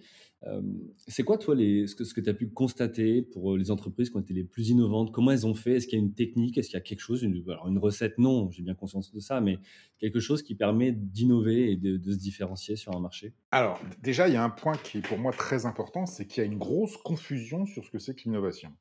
c'est 1.06 1.22
quoi, 1.22 1.38
toi, 1.38 1.54
les, 1.54 1.86
ce 1.86 1.94
que, 1.94 2.04
ce 2.04 2.12
que 2.12 2.20
tu 2.20 2.28
as 2.28 2.34
pu 2.34 2.48
constater 2.48 3.22
pour 3.22 3.56
les 3.56 3.70
entreprises 3.70 4.10
qui 4.10 4.16
ont 4.16 4.20
été 4.20 4.34
les 4.34 4.44
plus 4.44 4.68
innovantes? 4.68 5.12
Comment 5.12 5.30
elles 5.30 5.46
ont 5.46 5.54
fait? 5.54 5.76
Est-ce 5.76 5.86
qu'il 5.86 5.98
y 5.98 6.02
a 6.02 6.04
une 6.04 6.14
technique? 6.14 6.58
Est-ce 6.58 6.68
qu'il 6.68 6.76
y 6.76 6.80
a 6.80 6.84
quelque 6.84 7.00
chose 7.00 7.22
une, 7.22 7.42
alors 7.48 7.68
une 7.68 7.78
recette, 7.78 8.18
non, 8.18 8.50
j'ai 8.50 8.62
bien 8.62 8.74
conscience 8.74 9.12
de 9.12 9.20
ça, 9.20 9.40
mais 9.40 9.58
quelque 9.98 10.20
chose 10.20 10.42
qui 10.42 10.54
permet 10.54 10.92
d'innover 10.92 11.72
et 11.72 11.76
de, 11.76 12.12
se 12.12 12.18
différencier 12.18 12.76
sur 12.76 12.94
un 12.94 13.00
marché? 13.00 13.34
Alors, 13.52 13.80
déjà, 14.02 14.28
il 14.28 14.34
y 14.34 14.36
a 14.36 14.44
un 14.44 14.50
point 14.50 14.76
qui 14.76 14.98
est 14.98 15.06
pour 15.06 15.18
moi 15.18 15.32
très 15.32 15.66
important 15.66 16.06
c'est 16.06 16.26
qu'il 16.26 16.42
y 16.42 16.46
a 16.46 16.50
une 16.50 16.58
grosse 16.58 16.96
confusion 16.96 17.66
sur 17.66 17.84
ce 17.84 17.90
que 17.90 17.98
c'est 17.98 18.14
que 18.14 18.22
l'innovation. 18.24 18.72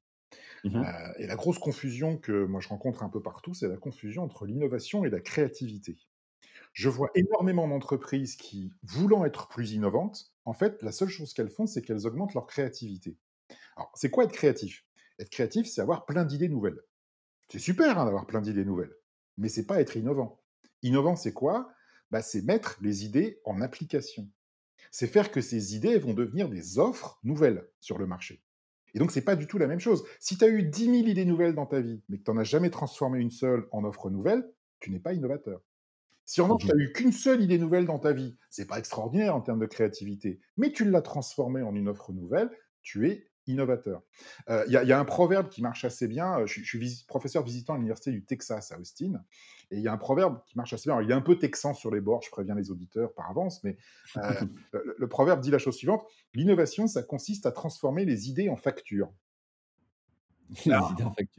Mmh 0.64 0.82
et 1.18 1.28
la 1.28 1.36
grosse 1.36 1.60
confusion 1.60 2.18
que 2.18 2.46
moi 2.46 2.62
je 2.62 2.70
rencontre 2.70 3.04
un 3.04 3.10
peu 3.10 3.22
partout, 3.22 3.54
c'est 3.54 3.68
la 3.68 3.76
confusion 3.76 4.24
entre 4.24 4.46
l'innovation 4.46 5.04
et 5.04 5.10
la 5.10 5.20
créativité. 5.20 5.98
Je 6.72 6.90
vois 6.90 7.12
énormément 7.16 7.68
d'entreprises 7.68 8.36
qui, 8.36 8.72
voulant 8.82 9.26
être 9.26 9.48
plus 9.48 9.74
innovantes, 9.74 10.33
en 10.46 10.54
fait, 10.54 10.82
la 10.82 10.92
seule 10.92 11.10
chose 11.10 11.34
qu'elles 11.34 11.50
font, 11.50 11.66
c'est 11.66 11.82
qu'elles 11.82 12.06
augmentent 12.06 12.34
leur 12.34 12.48
créativité. 12.48 13.18
Alors, 13.76 13.92
c'est 13.96 14.10
quoi 14.10 14.26
être 14.26 14.32
créatif? 14.32 14.86
Être 15.20 15.30
créatif, 15.30 15.68
c'est 15.68 15.82
avoir 15.82 16.06
plein 16.06 16.26
d'idées 16.26 16.50
nouvelles. 16.50 16.82
C'est 17.50 17.60
super 17.60 18.00
hein, 18.00 18.06
d'avoir 18.06 18.26
plein 18.26 18.42
d'idées 18.42 18.66
nouvelles, 18.66 18.96
mais 19.38 19.50
c'est 19.50 19.66
pas 19.66 19.80
être 19.80 19.96
innovant. 19.96 20.42
Innovant, 20.82 21.16
c'est 21.16 21.34
quoi? 21.34 21.72
Bah, 22.12 22.22
C'est 22.22 22.42
mettre 22.42 22.78
les 22.82 23.06
idées 23.06 23.40
en 23.46 23.62
application. 23.62 24.30
C'est 24.92 25.08
faire 25.08 25.32
que 25.32 25.42
ces 25.42 25.76
idées 25.76 25.98
vont 25.98 26.14
devenir 26.14 26.50
des 26.50 26.78
offres 26.78 27.20
nouvelles 27.24 27.68
sur 27.80 27.98
le 27.98 28.06
marché. 28.06 28.44
Et 28.94 29.00
donc, 29.00 29.12
c'est 29.12 29.22
pas 29.22 29.36
du 29.36 29.48
tout 29.48 29.58
la 29.58 29.68
même 29.68 29.80
chose. 29.80 30.04
Si 30.20 30.38
tu 30.38 30.44
as 30.44 30.50
eu 30.50 30.64
10 30.64 30.86
000 30.86 30.96
idées 31.08 31.26
nouvelles 31.26 31.56
dans 31.56 31.66
ta 31.66 31.82
vie, 31.82 32.04
mais 32.10 32.20
que 32.20 32.24
tu 32.24 32.32
n'en 32.32 32.38
as 32.38 32.44
jamais 32.44 32.70
transformé 32.70 33.20
une 33.20 33.32
seule 33.32 33.68
en 33.72 33.84
offre 33.84 34.10
nouvelle, 34.10 34.48
tu 34.80 34.92
n'es 34.92 35.00
pas 35.00 35.14
innovateur. 35.14 35.62
Si 36.26 36.42
en 36.42 36.46
revanche, 36.46 36.62
tu 36.62 36.68
n'as 36.68 36.76
eu 36.76 36.92
qu'une 36.94 37.12
seule 37.12 37.42
idée 37.42 37.58
nouvelle 37.58 37.86
dans 37.86 38.00
ta 38.00 38.14
vie, 38.14 38.38
c'est 38.50 38.66
pas 38.66 38.80
extraordinaire 38.80 39.36
en 39.36 39.42
termes 39.42 39.60
de 39.60 39.66
créativité, 39.66 40.40
mais 40.58 40.72
tu 40.72 40.90
l'as 40.90 41.02
transformée 41.02 41.62
en 41.62 41.76
une 41.76 41.90
offre 41.90 42.14
nouvelle, 42.14 42.50
tu 42.82 43.10
es 43.10 43.28
innovateur. 43.48 44.02
Il 44.48 44.72
y, 44.72 44.92
a 44.92 45.00
un 45.00 45.06
proverbe 45.06 45.50
qui 45.50 45.62
marche 45.62 45.84
assez 45.84 46.08
bien. 46.08 46.46
Je, 46.46 46.62
suis 46.64 47.04
professeur 47.08 47.44
visitant 47.44 47.74
à 47.74 47.76
l'université 47.76 48.12
du 48.12 48.24
Texas 48.24 48.72
à 48.72 48.80
Austin, 48.80 49.22
et 49.72 49.78
il 49.78 49.82
y 49.82 49.88
a 49.88 49.94
un 49.94 49.98
proverbe 49.98 50.40
qui 50.46 50.56
marche 50.58 50.74
assez 50.74 50.90
bien. 50.90 51.02
il 51.02 51.10
est 51.10 51.16
un 51.16 51.22
peu 51.22 51.38
texan 51.38 51.74
sur 51.74 51.92
les 51.92 52.00
bords, 52.00 52.22
je 52.24 52.30
préviens 52.30 52.56
les 52.56 52.72
auditeurs 52.72 53.14
par 53.14 53.30
avance, 53.30 53.64
mais 53.64 53.78
le, 54.72 55.08
proverbe 55.08 55.42
dit 55.42 55.52
la 55.52 55.58
chose 55.58 55.76
suivante 55.76 56.06
l'innovation, 56.34 56.88
ça 56.88 57.04
consiste 57.04 57.46
à 57.46 57.52
transformer 57.52 58.06
les 58.06 58.30
idées 58.30 58.50
en 58.50 58.56
factures. 58.56 59.12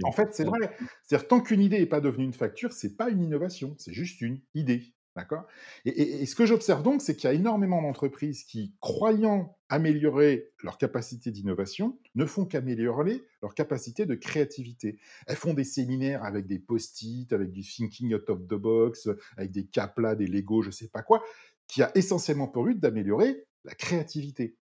En, 0.04 0.12
fait, 0.12 0.34
c'est 0.34 0.44
vrai. 0.44 0.76
C'est-à-dire, 1.02 1.28
tant 1.28 1.40
qu'une 1.40 1.60
idée 1.60 1.78
n'est 1.78 1.86
pas 1.86 2.00
devenue 2.00 2.24
une 2.24 2.32
facture, 2.32 2.72
c'est 2.72 2.96
pas 2.96 3.10
une 3.10 3.22
innovation, 3.22 3.74
c'est 3.78 3.92
juste 3.92 4.20
une 4.20 4.40
idée. 4.54 4.94
D'accord? 5.16 5.46
Et, 5.84 6.26
ce 6.26 6.34
que 6.34 6.44
j'observe 6.44 6.82
donc, 6.82 7.00
c'est 7.00 7.14
qu'il 7.14 7.30
y 7.30 7.32
a 7.32 7.34
énormément 7.34 7.80
d'entreprises 7.80 8.42
qui, 8.42 8.74
croyant 8.80 9.56
améliorer 9.68 10.50
leur 10.62 10.76
capacité 10.76 11.30
d'innovation, 11.30 11.98
ne 12.16 12.26
font 12.26 12.44
qu'améliorer 12.44 13.22
leur 13.40 13.54
capacité 13.54 14.06
de 14.06 14.16
créativité. 14.16 14.98
Elles 15.28 15.36
font 15.36 15.54
des 15.54 15.62
séminaires 15.62 16.24
avec 16.24 16.48
des 16.48 16.58
post-it, 16.58 17.32
avec 17.32 17.52
du 17.52 17.62
thinking 17.62 18.12
out 18.14 18.28
of 18.28 18.46
the 18.48 18.54
box, 18.54 19.08
avec 19.36 19.52
des 19.52 19.66
caplas, 19.66 20.16
des 20.16 20.26
Lego, 20.26 20.62
je 20.62 20.68
ne 20.68 20.72
sais 20.72 20.88
pas 20.88 21.02
quoi, 21.02 21.22
qui 21.68 21.82
a 21.82 21.92
essentiellement 21.94 22.48
pour 22.48 22.64
but 22.64 22.80
d'améliorer 22.80 23.46
la 23.64 23.74
créativité. 23.74 24.56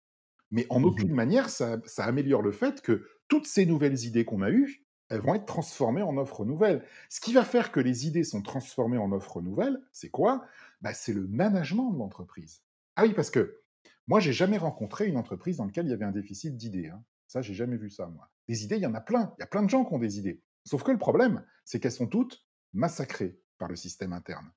Mais 0.50 0.66
en 0.68 0.80
mmh 0.80 0.84
aucune 0.84 1.12
manière, 1.12 1.48
ça, 1.48 1.80
ça 1.84 2.04
améliore 2.04 2.42
le 2.42 2.50
fait 2.50 2.80
que 2.80 3.06
toutes 3.30 3.46
ces 3.46 3.64
nouvelles 3.64 4.04
idées 4.04 4.26
qu'on 4.26 4.42
a 4.42 4.50
eues, 4.50 4.84
elles 5.08 5.20
vont 5.20 5.34
être 5.34 5.46
transformées 5.46 6.02
en 6.02 6.16
offres 6.18 6.44
nouvelles. 6.44 6.84
Ce 7.08 7.20
qui 7.20 7.32
va 7.32 7.44
faire 7.44 7.72
que 7.72 7.80
les 7.80 8.06
idées 8.06 8.24
sont 8.24 8.42
transformées 8.42 8.98
en 8.98 9.10
offres 9.12 9.40
nouvelles, 9.40 9.80
c'est 9.92 10.10
quoi? 10.10 10.44
Bah, 10.82 10.92
C'est 10.92 11.14
le 11.14 11.26
management 11.26 11.90
de 11.92 11.98
l'entreprise. 11.98 12.62
Ah 12.96 13.04
oui, 13.04 13.14
parce 13.14 13.30
que 13.30 13.62
moi, 14.06 14.20
j'ai 14.20 14.32
jamais 14.32 14.58
rencontré 14.58 15.06
une 15.06 15.16
entreprise 15.16 15.56
dans 15.56 15.64
laquelle 15.64 15.86
il 15.86 15.90
y 15.90 15.94
avait 15.94 16.04
un 16.04 16.12
déficit 16.12 16.56
d'idées. 16.56 16.88
Hein. 16.88 17.02
Ça, 17.26 17.40
j'ai 17.42 17.54
jamais 17.54 17.76
vu 17.76 17.90
ça, 17.90 18.06
moi. 18.06 18.28
Des 18.48 18.64
idées, 18.64 18.76
il 18.76 18.82
y 18.82 18.86
en 18.86 18.94
a 18.94 19.00
plein. 19.00 19.32
Il 19.38 19.40
y 19.40 19.44
a 19.44 19.46
plein 19.46 19.62
de 19.62 19.70
gens 19.70 19.84
qui 19.84 19.94
ont 19.94 19.98
des 19.98 20.18
idées. 20.18 20.42
Sauf 20.64 20.82
que 20.82 20.90
le 20.90 20.98
problème, 20.98 21.44
c'est 21.64 21.80
qu'elles 21.80 21.92
sont 21.92 22.08
toutes 22.08 22.44
massacrées 22.72 23.40
par 23.58 23.68
le 23.68 23.76
système 23.76 24.12
interne. 24.12 24.50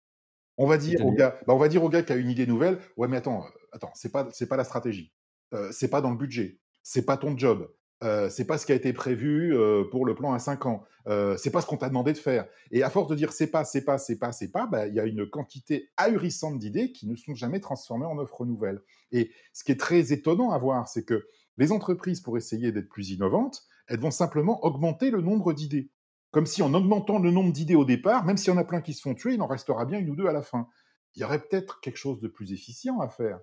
On 0.58 0.68
va 0.68 0.78
dire 0.78 1.06
au 1.06 1.12
gars, 1.12 1.40
bah, 1.48 1.54
on 1.54 1.58
va 1.58 1.68
dire 1.68 1.84
au 1.84 1.90
gars 1.90 2.04
qui 2.04 2.14
a 2.14 2.16
une 2.16 2.30
idée 2.30 2.46
nouvelle, 2.46 2.80
ouais, 2.98 3.08
mais 3.08 3.18
attends, 3.18 3.46
euh, 3.46 3.50
attends, 3.72 3.92
c'est 3.96 4.12
pas, 4.12 4.30
c'est 4.32 4.48
pas 4.48 4.58
la 4.58 4.64
stratégie, 4.64 5.12
euh, 5.54 5.72
c'est 5.72 5.88
pas 5.88 6.00
dans 6.00 6.12
le 6.12 6.18
budget, 6.18 6.60
c'est 6.84 7.06
pas 7.06 7.18
ton 7.18 7.36
job, 7.36 7.74
euh, 8.04 8.30
c'est 8.30 8.46
pas 8.46 8.58
ce 8.58 8.66
qui 8.66 8.74
a 8.74 8.76
été 8.76 8.92
prévu 8.92 9.56
euh, 9.56 9.86
pour 9.90 10.06
le 10.06 10.14
plan 10.14 10.34
à 10.34 10.40
5 10.40 10.66
ans. 10.66 10.84
Euh, 11.08 11.38
c'est 11.38 11.52
pas 11.52 11.62
ce 11.62 11.68
qu'on 11.68 11.78
t'a 11.78 11.88
demandé 11.88 12.12
de 12.12 12.18
faire. 12.18 12.46
Et 12.72 12.84
à 12.84 12.90
force 12.90 13.08
de 13.08 13.16
dire 13.16 13.32
c'est 13.32 13.48
pas, 13.48 13.64
c'est 13.64 13.84
pas, 13.84 13.98
c'est 13.98 14.18
pas, 14.18 14.32
c'est 14.32 14.52
pas, 14.52 14.68
bah, 14.68 14.88
il 14.88 14.94
y 14.94 15.00
a 15.00 15.06
une 15.06 15.30
quantité 15.30 15.90
ahurissante 15.98 16.60
d'idées 16.60 16.92
qui 16.92 17.08
ne 17.08 17.16
sont 17.16 17.34
jamais 17.34 17.60
transformées 17.60 18.06
en 18.06 18.18
offres 18.18 18.46
nouvelles. 18.46 18.82
Et 19.12 19.32
ce 19.54 19.64
qui 19.64 19.72
est 19.72 19.80
très 19.80 20.12
étonnant 20.12 20.52
à 20.52 20.58
voir, 20.58 20.88
c'est 20.88 21.04
que 21.04 21.28
les 21.58 21.72
entreprises, 21.72 22.20
pour 22.20 22.38
essayer 22.38 22.72
d'être 22.72 22.90
plus 22.90 23.12
innovantes, 23.12 23.64
elles 23.88 24.00
vont 24.00 24.12
simplement 24.12 24.64
augmenter 24.66 25.10
le 25.10 25.22
nombre 25.22 25.54
d'idées. 25.54 25.90
Comme 26.32 26.46
si 26.46 26.62
en 26.64 26.74
augmentant 26.74 27.20
le 27.20 27.32
nombre 27.32 27.54
d'idées 27.54 27.76
au 27.76 27.86
départ, 27.86 28.26
même 28.26 28.38
s'il 28.38 28.52
y 28.52 28.56
en 28.56 28.60
a 28.60 28.64
plein 28.64 28.82
qui 28.82 28.94
se 28.94 29.02
font 29.02 29.14
tuer, 29.14 29.36
il 29.36 29.42
en 29.42 29.48
restera 29.48 29.86
bien 29.86 30.00
une 30.00 30.10
ou 30.10 30.16
deux 30.16 30.28
à 30.28 30.34
la 30.34 30.42
fin. 30.42 30.68
Il 31.16 31.22
y 31.22 31.26
aurait 31.26 31.40
peut-être 31.40 31.80
quelque 31.80 31.98
chose 31.98 32.20
de 32.20 32.28
plus 32.28 32.54
efficient 32.54 33.00
à 33.02 33.08
faire. 33.08 33.40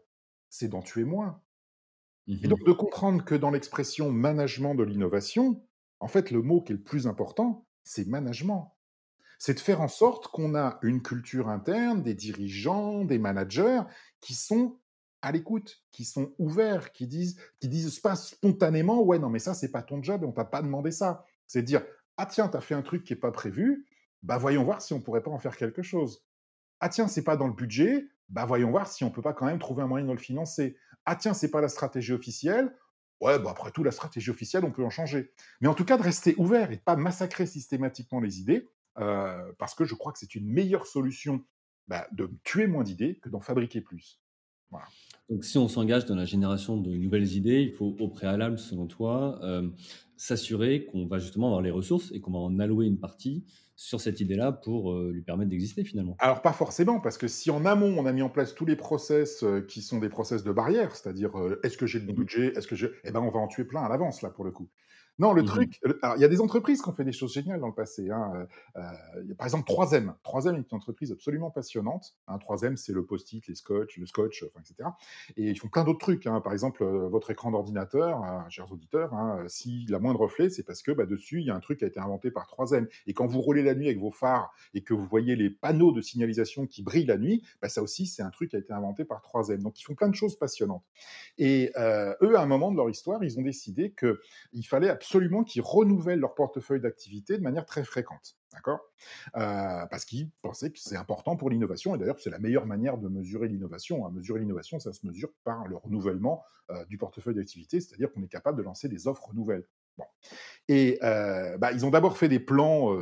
C'est 0.49 0.69
d'en 0.69 0.83
tuer 0.83 1.05
moins. 1.05 1.41
Et 2.43 2.49
donc 2.49 2.65
de 2.65 2.73
comprendre 2.73 3.25
que 3.25 3.35
dans 3.35 3.51
l'expression 3.51 4.11
management 4.11 4.75
de 4.75 4.85
l'innovation, 4.85 5.63
en 6.01 6.09
fait, 6.09 6.31
le 6.31 6.43
mot 6.43 6.63
qui 6.63 6.73
est 6.73 6.77
le 6.77 6.83
plus 6.83 7.07
important, 7.07 7.67
c'est 7.83 8.07
management. 8.07 8.77
C'est 9.39 9.55
de 9.55 9.61
faire 9.61 9.81
en 9.81 9.89
sorte 9.89 10.29
qu'on 10.29 10.55
a 10.55 10.79
une 10.83 11.03
culture 11.03 11.49
interne, 11.49 12.03
des 12.03 12.15
dirigeants, 12.15 13.05
des 13.05 13.19
managers 13.19 13.81
qui 14.21 14.35
sont 14.35 14.79
à 15.23 15.33
l'écoute, 15.33 15.83
qui 15.93 16.05
sont 16.05 16.35
ouverts, 16.39 16.93
qui 16.93 17.07
disent, 17.07 17.39
qui 17.59 17.69
disent 17.69 17.99
pas 18.01 18.17
spontanément, 18.17 19.03
ouais, 19.03 19.19
non, 19.19 19.29
mais 19.29 19.39
ça, 19.39 19.55
c'est 19.55 19.71
pas 19.71 19.83
ton 19.83 20.03
job 20.03 20.25
on 20.25 20.33
t'a 20.33 20.45
pas 20.45 20.63
demandé 20.63 20.91
ça. 20.91 21.25
C'est 21.47 21.63
dire, 21.63 21.85
ah 22.17 22.27
tiens, 22.27 22.49
tu 22.49 22.57
as 22.57 22.61
fait 22.61 22.75
un 22.75 22.83
truc 22.83 23.05
qui 23.05 23.13
est 23.13 23.17
pas 23.17 23.33
prévu, 23.33 23.87
bah 24.23 24.39
voyons 24.39 24.65
voir 24.65 24.83
si 24.83 24.93
on 24.93 25.01
pourrait 25.01 25.23
pas 25.23 25.31
en 25.31 25.39
faire 25.39 25.57
quelque 25.57 25.83
chose. 25.83 26.25
Ah 26.81 26.89
tiens, 26.89 27.09
c'est 27.09 27.25
pas 27.25 27.37
dans 27.37 27.47
le 27.49 27.55
budget, 27.55 28.07
bah 28.31 28.47
voyons 28.47 28.71
voir 28.71 28.87
si 28.87 29.05
on 29.05 29.11
peut 29.11 29.23
pas 29.23 29.33
quand 29.33 29.47
même 29.47 29.59
trouver 29.59 29.83
un 29.83 29.87
moyen 29.87 30.07
de 30.07 30.13
le 30.13 30.19
financer. 30.19 30.77
Ah 31.05 31.17
tiens, 31.17 31.35
c'est 31.35 31.51
pas 31.51 31.61
la 31.61 31.69
stratégie 31.69 32.13
officielle. 32.13 32.75
Ouais, 33.21 33.39
bah 33.39 33.51
après 33.51 33.71
tout, 33.71 33.85
la 33.85 33.91
stratégie 33.91 34.31
officielle, 34.31 34.65
on 34.65 34.73
peut 34.73 34.85
en 34.85 34.91
changer. 34.91 35.33
Mais 35.61 35.69
en 35.69 35.75
tout 35.75 35.85
cas, 35.85 35.99
de 35.99 36.03
rester 36.03 36.35
ouvert 36.39 36.71
et 36.73 36.77
de 36.77 36.81
pas 36.81 36.97
massacrer 36.97 37.47
systématiquement 37.47 38.21
les 38.21 38.41
idées, 38.41 38.69
euh, 38.99 39.53
parce 39.59 39.75
que 39.75 39.85
je 39.85 39.95
crois 39.95 40.13
que 40.13 40.19
c'est 40.19 40.35
une 40.35 40.47
meilleure 40.47 40.87
solution 40.87 41.45
bah, 41.87 42.07
de 42.13 42.31
tuer 42.45 42.67
moins 42.67 42.85
d'idées 42.85 43.19
que 43.19 43.29
d'en 43.29 43.41
fabriquer 43.41 43.81
plus. 43.81 44.23
Donc, 45.31 45.45
si 45.45 45.59
on 45.59 45.69
s'engage 45.69 46.07
dans 46.07 46.17
la 46.17 46.25
génération 46.25 46.77
de 46.77 46.91
nouvelles 46.91 47.35
idées, 47.35 47.63
il 47.63 47.73
faut 47.73 47.97
au 48.01 48.09
préalable, 48.09 48.59
selon 48.59 48.89
toi, 48.89 49.39
euh, 49.45 49.69
s'assurer 50.17 50.87
qu'on 50.87 51.07
va 51.07 51.19
justement 51.19 51.47
avoir 51.47 51.63
les 51.63 51.71
ressources 51.71 52.11
et 52.13 52.21
qu'on 52.21 52.33
va 52.33 52.41
en 52.41 52.59
allouer 52.59 52.87
une 52.87 52.99
partie 52.99 53.45
sur 53.77 54.01
cette 54.01 54.21
idée-là 54.21 54.51
pour 54.51 54.93
euh, 54.93 55.13
lui 55.13 55.23
permettre 55.23 55.49
d'exister 55.51 55.85
finalement 55.85 56.17
Alors 56.19 56.43
pas 56.43 56.53
forcément, 56.53 56.99
parce 57.01 57.17
que 57.17 57.29
si 57.29 57.51
en 57.51 57.65
amont 57.65 57.95
on 57.97 58.07
a 58.07 58.13
mis 58.13 58.23
en 58.23 58.29
place 58.29 58.55
tous 58.57 58.67
les 58.67 58.77
process 58.77 59.45
euh, 59.45 59.61
qui 59.61 59.83
sont 59.83 60.01
des 60.01 60.09
process 60.09 60.43
de 60.43 60.53
barrière, 60.53 60.97
c'est-à-dire 60.97 61.31
est-ce 61.63 61.79
que 61.79 61.87
j'ai 61.87 62.01
le 62.01 62.07
bon 62.07 62.13
mmh 62.13 62.17
budget, 62.17 62.53
est-ce 62.57 62.67
que 62.67 62.75
j'ai, 62.75 62.91
eh 63.05 63.13
ben 63.13 63.21
on 63.21 63.31
va 63.31 63.39
en 63.39 63.47
tuer 63.47 63.65
plein 63.65 63.83
à 63.83 63.89
l'avance 63.89 64.23
là 64.23 64.31
pour 64.31 64.45
le 64.45 64.51
coup. 64.51 64.69
Non, 65.21 65.35
le 65.35 65.43
mmh 65.43 65.47
truc, 65.47 65.81
il 65.85 66.21
y 66.23 66.25
a 66.25 66.29
des 66.29 66.41
entreprises 66.41 66.81
qui 66.81 66.89
ont 66.89 66.95
fait 66.95 67.05
des 67.05 67.13
choses 67.13 67.35
géniales 67.35 67.61
dans 67.61 67.67
le 67.67 67.75
passé. 67.75 68.09
Hein. 68.09 68.49
Euh, 68.77 68.83
par 69.37 69.47
exemple, 69.47 69.71
3M. 69.71 70.15
3M 70.25 70.55
est 70.55 70.71
une 70.71 70.77
entreprise 70.77 71.13
absolument 71.13 71.51
passionnante. 71.51 72.17
Hein. 72.27 72.39
3M, 72.39 72.77
c'est 72.77 72.95
le 72.95 73.05
post-it, 73.05 73.47
les 73.47 73.55
scotch, 73.55 73.99
le 73.99 74.07
scotch, 74.07 74.45
enfin, 74.45 74.63
etc. 74.63 74.89
Et 75.37 75.51
ils 75.51 75.59
font 75.59 75.69
plein 75.69 75.85
d'autres 75.85 75.99
trucs. 75.99 76.27
Hein. 76.27 76.41
Par 76.41 76.55
exemple, 76.55 76.83
euh, 76.83 77.07
votre 77.09 77.31
écran 77.31 77.51
d'ordinateur, 77.51 78.25
hein, 78.25 78.47
chers 78.49 78.73
auditeurs, 78.73 79.13
hein, 79.13 79.45
s'il 79.47 79.95
a 79.95 79.99
moins 79.99 80.15
de 80.15 80.19
reflets, 80.19 80.49
c'est 80.49 80.63
parce 80.63 80.81
que 80.81 80.91
bah, 80.91 81.05
dessus, 81.05 81.41
il 81.41 81.47
y 81.49 81.51
a 81.51 81.55
un 81.55 81.61
truc 81.61 81.81
qui 81.81 81.85
a 81.85 81.89
été 81.89 82.01
inventé 82.01 82.31
par 82.31 82.47
3M. 82.47 82.89
Et 83.07 83.13
quand 83.13 83.27
vous 83.27 83.43
roulez 83.43 83.63
la 83.63 83.75
nuit 83.75 83.89
avec 83.89 83.99
vos 83.99 84.13
phares 84.13 84.55
et 84.73 84.83
que 84.83 84.95
vous 84.95 85.05
voyez 85.05 85.37
les 85.37 85.51
panneaux 85.51 85.93
de 85.93 86.01
signalisation 86.01 86.67
qui 86.67 86.83
brillent 86.83 87.05
la 87.05 87.19
nuit, 87.19 87.43
bah, 87.61 87.69
ça 87.69 87.83
aussi, 87.83 88.07
c'est 88.07 88.23
un 88.23 88.31
truc 88.31 88.53
qui 88.53 88.57
a 88.57 88.59
été 88.59 88.73
inventé 88.73 89.05
par 89.05 89.21
3M. 89.21 89.59
Donc, 89.59 89.79
ils 89.79 89.85
font 89.85 89.95
plein 89.95 90.09
de 90.09 90.15
choses 90.15 90.39
passionnantes. 90.39 90.85
Et 91.37 91.73
euh, 91.77 92.15
eux, 92.23 92.39
à 92.39 92.41
un 92.41 92.47
moment 92.47 92.73
de 92.73 92.79
leur 92.79 92.89
histoire, 92.89 93.23
ils 93.23 93.39
ont 93.39 93.43
décidé 93.43 93.93
qu'il 93.93 94.67
fallait 94.67 94.89
absolument 94.89 95.10
absolument 95.11 95.43
qu'ils 95.43 95.63
renouvellent 95.63 96.21
leur 96.21 96.37
portefeuille 96.37 96.81
d'activité 96.81 97.37
de 97.37 97.43
manière 97.43 97.67
très 97.67 97.83
fréquente. 97.83 98.37
D'accord? 98.53 98.79
Euh, 99.37 99.85
Parce 99.91 100.05
qu'ils 100.05 100.31
pensaient 100.41 100.71
que 100.71 100.79
c'est 100.79 100.97
important 100.97 101.37
pour 101.37 101.51
l'innovation. 101.51 101.97
Et 101.97 101.99
d'ailleurs, 101.99 102.21
c'est 102.21 102.31
la 102.31 102.39
meilleure 102.39 102.65
manière 102.65 102.97
de 102.97 103.09
mesurer 103.09 103.49
l'innovation. 103.49 104.07
À 104.07 104.11
mesurer 104.13 104.39
l'innovation, 104.39 104.79
ça 104.79 104.93
se 104.93 105.05
mesure 105.05 105.31
par 105.43 105.67
le 105.67 105.77
renouvellement 105.77 106.45
euh, 106.71 106.85
du 106.85 106.97
portefeuille 106.97 107.35
d'activité, 107.35 107.81
c'est-à-dire 107.81 108.13
qu'on 108.13 108.23
est 108.23 108.29
capable 108.29 108.57
de 108.57 108.63
lancer 108.63 108.89
des 108.89 109.09
offres 109.09 109.35
nouvelles. 109.35 109.67
Bon. 109.99 110.05
Et 110.69 111.01
euh, 111.03 111.59
bah, 111.59 111.73
ils 111.73 111.85
ont 111.85 111.91
d'abord 111.91 112.17
fait 112.17 112.29
des 112.29 112.39
plans 112.39 112.97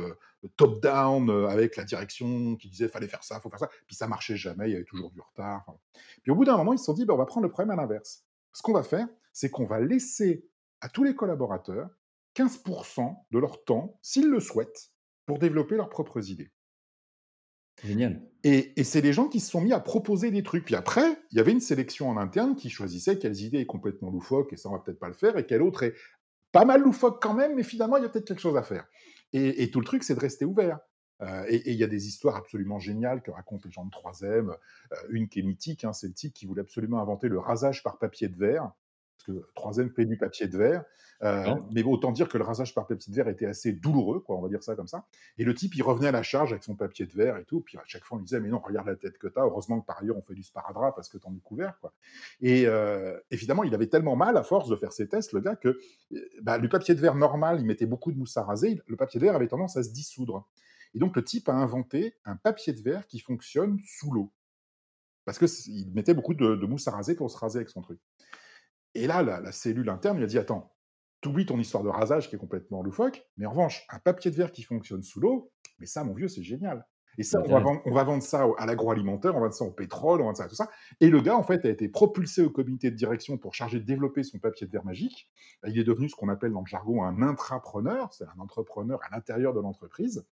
top-down 0.57 1.29
avec 1.47 1.75
la 1.75 1.83
direction 1.83 2.55
qui 2.55 2.69
disait 2.69 2.87
fallait 2.87 3.07
faire 3.07 3.23
ça, 3.23 3.39
faut 3.39 3.51
faire 3.51 3.59
ça. 3.59 3.69
Puis 3.85 3.95
ça 3.95 4.07
marchait 4.07 4.35
jamais, 4.35 4.69
il 4.69 4.71
y 4.71 4.75
avait 4.75 4.83
toujours 4.83 5.11
du 5.11 5.21
retard. 5.21 5.63
Puis 6.23 6.31
au 6.31 6.35
bout 6.35 6.45
d'un 6.45 6.57
moment, 6.57 6.73
ils 6.73 6.79
se 6.79 6.85
sont 6.85 6.93
dit 6.93 7.05
bah, 7.05 7.13
on 7.13 7.17
va 7.17 7.27
prendre 7.27 7.45
le 7.45 7.51
problème 7.51 7.77
à 7.77 7.79
l'inverse. 7.79 8.25
Ce 8.53 8.63
qu'on 8.63 8.73
va 8.73 8.81
faire, 8.81 9.07
c'est 9.31 9.51
qu'on 9.51 9.65
va 9.65 9.79
laisser 9.79 10.49
à 10.81 10.89
tous 10.89 11.03
les 11.03 11.15
collaborateurs 11.15 11.89
15% 12.39 13.15
de 13.31 13.39
leur 13.39 13.63
temps, 13.63 13.99
s'ils 14.01 14.29
le 14.29 14.39
souhaitent, 14.39 14.91
pour 15.25 15.39
développer 15.39 15.75
leurs 15.75 15.89
propres 15.89 16.31
idées. 16.31 16.51
Génial. 17.83 18.21
Et, 18.43 18.73
c'est 18.83 19.01
les 19.01 19.13
gens 19.13 19.27
qui 19.27 19.39
se 19.39 19.51
sont 19.51 19.61
mis 19.61 19.73
à 19.73 19.79
proposer 19.79 20.31
des 20.31 20.43
trucs. 20.43 20.65
Puis 20.65 20.75
après, 20.75 21.21
il 21.31 21.37
y 21.37 21.39
avait 21.39 21.51
une 21.51 21.61
sélection 21.61 22.09
en 22.09 22.17
interne 22.17 22.55
qui 22.55 22.69
choisissait 22.69 23.17
quelles 23.17 23.41
idées 23.41 23.59
est 23.59 23.65
complètement 23.65 24.09
loufoques, 24.09 24.53
et 24.53 24.57
ça 24.57 24.69
on 24.69 24.73
va 24.73 24.79
peut-être 24.79 24.99
pas 24.99 25.07
le 25.07 25.13
faire, 25.13 25.37
et 25.37 25.45
quelle 25.45 25.61
autre 25.61 25.83
est 25.83 25.93
pas 26.51 26.65
mal 26.65 26.81
loufoque 26.81 27.21
quand 27.21 27.33
même, 27.33 27.55
mais 27.55 27.63
finalement 27.63 27.97
il 27.97 28.03
y 28.03 28.05
a 28.05 28.09
peut-être 28.09 28.27
quelque 28.27 28.41
chose 28.41 28.57
à 28.57 28.63
faire. 28.63 28.87
Et, 29.31 29.69
tout 29.69 29.79
le 29.79 29.85
truc, 29.85 30.03
c'est 30.03 30.15
de 30.15 30.19
rester 30.19 30.43
ouvert. 30.43 30.79
Euh, 31.21 31.45
et 31.49 31.71
il 31.71 31.77
y 31.77 31.83
a 31.83 31.87
des 31.87 32.07
histoires 32.07 32.37
absolument 32.37 32.79
géniales 32.79 33.21
que 33.21 33.29
racontent 33.29 33.61
les 33.65 33.71
gens 33.71 33.85
de 33.85 33.91
3M. 33.91 34.49
Euh, 34.49 34.95
une 35.09 35.27
qui 35.27 35.39
est 35.39 35.43
mythique, 35.43 35.83
hein, 35.83 35.93
c'est 35.93 36.07
le 36.07 36.13
type 36.13 36.33
qui 36.33 36.47
voulait 36.47 36.61
absolument 36.61 36.99
inventer 36.99 37.27
le 37.27 37.37
rasage 37.37 37.83
par 37.83 37.99
papier 37.99 38.29
de 38.29 38.37
verre 38.37 38.71
parce 39.19 39.37
que 39.37 39.45
troisième 39.55 39.89
fait 39.89 40.05
du 40.05 40.17
papier 40.17 40.47
de 40.47 40.57
verre. 40.57 40.83
Euh, 41.21 41.55
mais 41.71 41.83
autant 41.83 42.13
dire 42.13 42.29
que 42.29 42.37
le 42.37 42.45
rasage 42.45 42.73
par 42.73 42.87
papier 42.87 43.11
de 43.11 43.15
verre 43.15 43.27
était 43.27 43.45
assez 43.45 43.73
douloureux, 43.73 44.21
quoi, 44.21 44.37
on 44.37 44.41
va 44.41 44.47
dire 44.47 44.63
ça 44.63 44.75
comme 44.75 44.87
ça. 44.87 45.05
Et 45.37 45.43
le 45.43 45.53
type, 45.53 45.75
il 45.75 45.83
revenait 45.83 46.07
à 46.07 46.11
la 46.11 46.23
charge 46.23 46.53
avec 46.53 46.63
son 46.63 46.75
papier 46.75 47.05
de 47.05 47.11
verre 47.11 47.35
et 47.35 47.43
tout. 47.43 47.59
Puis 47.59 47.77
à 47.77 47.81
chaque 47.85 48.05
fois, 48.05 48.15
on 48.15 48.19
lui 48.19 48.25
disait, 48.25 48.39
mais 48.39 48.47
non, 48.47 48.59
regarde 48.59 48.87
la 48.87 48.95
tête 48.95 49.17
que 49.17 49.27
tu 49.27 49.37
as. 49.37 49.43
Heureusement 49.43 49.81
que 49.81 49.85
par 49.85 49.99
ailleurs, 49.99 50.15
on 50.15 50.21
fait 50.21 50.33
du 50.33 50.43
sparadrap 50.43 50.95
parce 50.95 51.09
que 51.09 51.17
t'en 51.17 51.35
es 51.35 51.39
couvert, 51.39 51.77
quoi. 51.81 51.93
Et 52.39 52.67
euh, 52.67 53.19
évidemment, 53.31 53.65
il 53.65 53.73
avait 53.75 53.87
tellement 53.87 54.15
mal 54.15 54.37
à 54.37 54.43
force 54.43 54.69
de 54.69 54.77
faire 54.77 54.93
ses 54.93 55.09
tests, 55.09 55.33
le 55.33 55.41
gars, 55.41 55.57
que 55.57 55.77
euh, 56.13 56.29
bah, 56.41 56.57
le 56.57 56.69
papier 56.69 56.95
de 56.95 57.01
verre 57.01 57.15
normal, 57.15 57.59
il 57.59 57.65
mettait 57.65 57.85
beaucoup 57.85 58.13
de 58.13 58.17
mousse 58.17 58.37
à 58.37 58.43
raser. 58.43 58.81
Le 58.87 58.95
papier 58.95 59.19
de 59.19 59.25
verre 59.25 59.35
avait 59.35 59.49
tendance 59.49 59.75
à 59.75 59.83
se 59.83 59.91
dissoudre. 59.91 60.47
Et 60.93 60.99
donc, 60.99 61.17
le 61.17 61.23
type 61.23 61.49
a 61.49 61.53
inventé 61.53 62.15
un 62.23 62.37
papier 62.37 62.71
de 62.71 62.81
verre 62.81 63.05
qui 63.07 63.19
fonctionne 63.19 63.77
sous 63.85 64.11
l'eau. 64.11 64.31
Parce 65.25 65.37
qu'il 65.37 65.91
mettait 65.91 66.13
beaucoup 66.13 66.33
de, 66.33 66.55
de 66.55 66.65
mousse 66.65 66.87
à 66.87 66.91
raser 66.91 67.13
pour 67.13 67.29
se 67.29 67.37
raser 67.37 67.57
avec 67.57 67.69
son 67.69 67.81
truc. 67.81 67.99
Et 68.95 69.07
là, 69.07 69.21
la, 69.21 69.51
cellule 69.51 69.89
interne 69.89 70.17
lui 70.17 70.23
a 70.23 70.27
dit 70.27 70.37
Attends, 70.37 70.75
t'oublies 71.21 71.45
ton 71.45 71.59
histoire 71.59 71.83
de 71.83 71.89
rasage 71.89 72.29
qui 72.29 72.35
est 72.35 72.39
complètement 72.39 72.81
loufoque, 72.81 73.25
mais 73.37 73.45
en 73.45 73.51
revanche, 73.51 73.85
un 73.89 73.99
papier 73.99 74.31
de 74.31 74.35
verre 74.35 74.51
qui 74.51 74.63
fonctionne 74.63 75.03
sous 75.03 75.19
l'eau, 75.19 75.51
mais 75.79 75.85
ça, 75.85 76.03
mon 76.03 76.13
vieux, 76.13 76.27
c'est 76.27 76.43
génial. 76.43 76.85
Et 77.19 77.23
ça, 77.23 77.41
on 77.45 77.51
va, 77.51 77.59
vendre, 77.59 77.81
on 77.83 77.91
va, 77.91 78.05
vendre, 78.05 78.23
ça 78.23 78.47
à 78.57 78.65
l'agroalimentaire, 78.65 79.31
on 79.31 79.39
va 79.39 79.47
vendre 79.47 79.53
ça 79.53 79.65
au 79.65 79.71
pétrole, 79.71 80.21
on 80.21 80.23
va 80.23 80.27
vendre 80.27 80.37
ça 80.37 80.45
à 80.45 80.47
tout 80.47 80.55
ça. 80.55 80.69
Et 81.01 81.09
le 81.09 81.19
gars, 81.19 81.35
en 81.35 81.43
fait, 81.43 81.65
a 81.65 81.69
été 81.69 81.89
propulsé 81.89 82.41
au 82.41 82.49
comité 82.49 82.89
de 82.91 82.95
direction 82.95 83.37
pour 83.37 83.53
charger 83.53 83.81
de 83.81 83.85
développer 83.85 84.23
son 84.23 84.39
papier 84.39 84.65
de 84.65 84.71
verre 84.71 84.85
magique. 84.85 85.29
Il 85.67 85.77
est 85.77 85.83
devenu 85.83 86.07
ce 86.07 86.15
qu'on 86.15 86.29
appelle 86.29 86.53
dans 86.53 86.61
le 86.61 86.65
jargon 86.65 87.03
un 87.03 87.21
intrapreneur, 87.21 88.13
c'est 88.13 88.23
un 88.23 88.39
entrepreneur 88.39 89.01
à 89.03 89.13
l'intérieur 89.13 89.53
de 89.53 89.59
l'entreprise. 89.59 90.25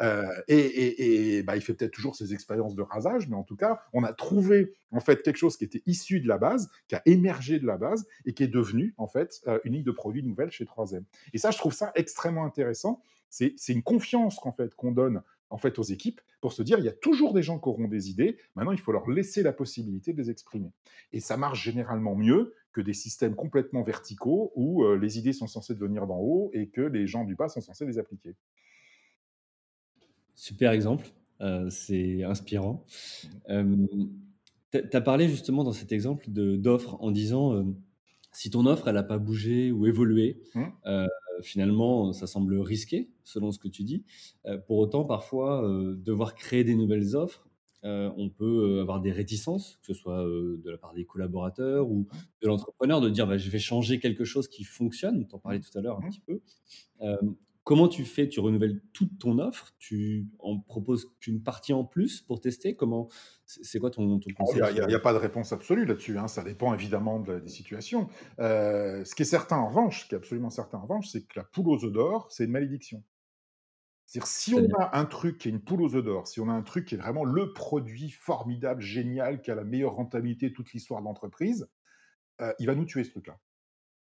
Euh, 0.00 0.26
et, 0.48 1.36
et, 1.36 1.42
bah, 1.44 1.54
il 1.54 1.62
fait 1.62 1.74
peut-être 1.74 1.92
toujours 1.92 2.16
ses 2.16 2.34
expériences 2.34 2.74
de 2.74 2.82
rasage, 2.82 3.28
mais 3.28 3.36
en 3.36 3.44
tout 3.44 3.56
cas, 3.56 3.80
on 3.92 4.02
a 4.02 4.12
trouvé 4.12 4.72
en 4.90 4.98
fait 4.98 5.22
quelque 5.22 5.36
chose 5.36 5.56
qui 5.56 5.62
était 5.62 5.84
issu 5.86 6.20
de 6.20 6.26
la 6.26 6.38
base, 6.38 6.70
qui 6.88 6.96
a 6.96 7.02
émergé 7.06 7.60
de 7.60 7.66
la 7.66 7.76
base 7.76 8.04
et 8.24 8.34
qui 8.34 8.42
est 8.42 8.48
devenu 8.48 8.94
en 8.98 9.06
fait 9.06 9.40
euh, 9.46 9.60
une 9.62 9.74
ligne 9.74 9.84
de 9.84 9.92
produits 9.92 10.24
nouvelle 10.24 10.50
chez 10.50 10.64
3M. 10.64 11.04
Et 11.34 11.38
ça, 11.38 11.52
je 11.52 11.58
trouve 11.58 11.72
ça 11.72 11.92
extrêmement 11.94 12.44
intéressant. 12.44 13.00
C'est 13.30 13.54
une 13.68 13.82
confiance 13.82 14.36
qu'en 14.38 14.52
fait 14.52 14.74
qu'on 14.74 14.92
donne 14.92 15.22
en 15.52 15.58
fait 15.58 15.78
aux 15.78 15.84
équipes 15.84 16.20
pour 16.40 16.52
se 16.52 16.62
dire 16.62 16.78
il 16.78 16.84
y 16.84 16.88
a 16.88 16.92
toujours 16.92 17.32
des 17.34 17.42
gens 17.42 17.58
qui 17.58 17.68
auront 17.68 17.88
des 17.88 18.10
idées. 18.10 18.38
Maintenant, 18.56 18.72
il 18.72 18.80
faut 18.80 18.92
leur 18.92 19.08
laisser 19.08 19.42
la 19.42 19.52
possibilité 19.52 20.12
de 20.12 20.18
les 20.18 20.30
exprimer. 20.30 20.72
Et 21.12 21.20
ça 21.20 21.36
marche 21.36 21.62
généralement 21.62 22.16
mieux 22.16 22.54
que 22.72 22.80
des 22.80 22.94
systèmes 22.94 23.34
complètement 23.34 23.82
verticaux 23.82 24.52
où 24.56 24.84
euh, 24.84 24.96
les 24.96 25.18
idées 25.18 25.34
sont 25.34 25.46
censées 25.46 25.74
venir 25.74 26.06
d'en 26.06 26.18
haut 26.18 26.50
et 26.54 26.68
que 26.68 26.80
les 26.80 27.06
gens 27.06 27.24
du 27.24 27.34
bas 27.34 27.48
sont 27.48 27.60
censés 27.60 27.84
les 27.84 27.98
appliquer. 27.98 28.34
Super 30.34 30.72
exemple, 30.72 31.06
euh, 31.42 31.68
c'est 31.70 32.24
inspirant. 32.24 32.84
Euh, 33.50 33.76
tu 34.72 34.96
as 34.96 35.00
parlé 35.02 35.28
justement 35.28 35.64
dans 35.64 35.72
cet 35.72 35.92
exemple 35.92 36.26
d'offre 36.30 36.96
en 37.00 37.10
disant 37.10 37.52
euh, 37.54 37.64
si 38.32 38.48
ton 38.48 38.64
offre 38.64 38.88
elle 38.88 38.94
n'a 38.94 39.02
pas 39.02 39.18
bougé 39.18 39.70
ou 39.70 39.86
évolué, 39.86 40.40
mmh. 40.54 40.64
Finalement 41.40 42.12
ça 42.12 42.26
semble 42.26 42.58
risqué 42.58 43.10
selon 43.24 43.52
ce 43.52 43.58
que 43.58 43.68
tu 43.68 43.84
dis. 43.84 44.04
pour 44.66 44.78
autant, 44.78 45.04
parfois, 45.04 45.62
devoir 45.96 46.34
créer 46.34 46.64
des 46.64 46.74
nouvelles 46.74 47.16
offres, 47.16 47.48
on 47.82 48.30
peut 48.30 48.80
avoir 48.80 49.00
des 49.00 49.12
réticences, 49.12 49.78
que 49.82 49.92
ce 49.92 49.94
soit 49.94 50.24
de 50.24 50.70
la 50.70 50.78
part 50.78 50.94
des 50.94 51.04
collaborateurs 51.04 51.88
ou 51.88 52.06
de 52.42 52.48
l'entrepreneur, 52.48 53.00
de 53.00 53.08
dire 53.08 53.26
bah, 53.26 53.38
je 53.38 53.50
vais 53.50 53.58
changer 53.58 53.98
quelque 53.98 54.24
chose 54.24 54.48
qui 54.48 54.64
fonctionne. 54.64 55.26
Tu 55.26 55.34
en 55.34 55.38
parlais 55.38 55.60
tout 55.60 55.76
à 55.76 55.80
l'heure 55.80 55.98
un 55.98 56.06
mmh. 56.06 56.10
petit 56.10 56.20
peu. 56.20 56.40
Comment 57.64 57.86
tu 57.86 58.04
fais 58.04 58.28
Tu 58.28 58.40
renouvelles 58.40 58.80
toute 58.92 59.18
ton 59.20 59.38
offre? 59.38 59.72
Tu 59.78 60.26
en 60.40 60.58
proposes 60.58 61.12
qu'une 61.20 61.42
partie 61.42 61.72
en 61.72 61.84
plus 61.84 62.20
pour 62.20 62.40
tester? 62.40 62.74
Comment 62.74 63.08
C'est 63.46 63.78
quoi 63.78 63.90
ton, 63.90 64.18
ton 64.18 64.30
conseil 64.34 64.60
Il 64.76 64.86
n'y 64.86 64.94
a, 64.94 64.98
pas 64.98 65.12
de 65.12 65.18
réponse 65.18 65.52
absolue 65.52 65.84
là-dessus. 65.84 66.18
Hein. 66.18 66.26
Ça 66.26 66.42
dépend 66.42 66.74
évidemment 66.74 67.20
des 67.20 67.48
situations. 67.48 68.08
Euh, 68.40 69.04
ce 69.04 69.14
qui 69.14 69.22
est 69.22 69.26
certain 69.26 69.58
en 69.58 69.68
revanche, 69.68 70.02
ce 70.02 70.08
qui 70.08 70.14
est 70.14 70.18
absolument 70.18 70.50
certain 70.50 70.78
en 70.78 70.82
revanche, 70.82 71.08
c'est 71.08 71.22
que 71.22 71.38
la 71.38 71.44
poule 71.44 71.68
aux 71.68 71.84
œufs 71.84 71.92
d'or, 71.92 72.26
c'est 72.30 72.44
une 72.44 72.50
malédiction. 72.50 73.04
C'est-à-dire, 74.06 74.26
si 74.26 74.54
on 74.54 74.80
a 74.80 74.98
un 74.98 75.04
truc 75.04 75.38
qui 75.38 75.48
est 75.48 75.52
une 75.52 75.62
poule 75.62 75.82
aux 75.82 75.94
œufs 75.94 76.04
d'or, 76.04 76.26
si 76.26 76.40
on 76.40 76.48
a 76.48 76.52
un 76.52 76.62
truc 76.62 76.86
qui 76.86 76.96
est 76.96 76.98
vraiment 76.98 77.24
le 77.24 77.52
produit 77.52 78.10
formidable, 78.10 78.82
génial, 78.82 79.40
qui 79.40 79.50
a 79.50 79.54
la 79.54 79.64
meilleure 79.64 79.94
rentabilité 79.94 80.50
de 80.50 80.54
toute 80.54 80.72
l'histoire 80.72 81.00
de 81.00 81.06
l'entreprise, 81.06 81.68
euh, 82.40 82.52
il 82.58 82.66
va 82.66 82.74
nous 82.74 82.84
tuer 82.84 83.04
ce 83.04 83.10
truc-là. 83.10 83.38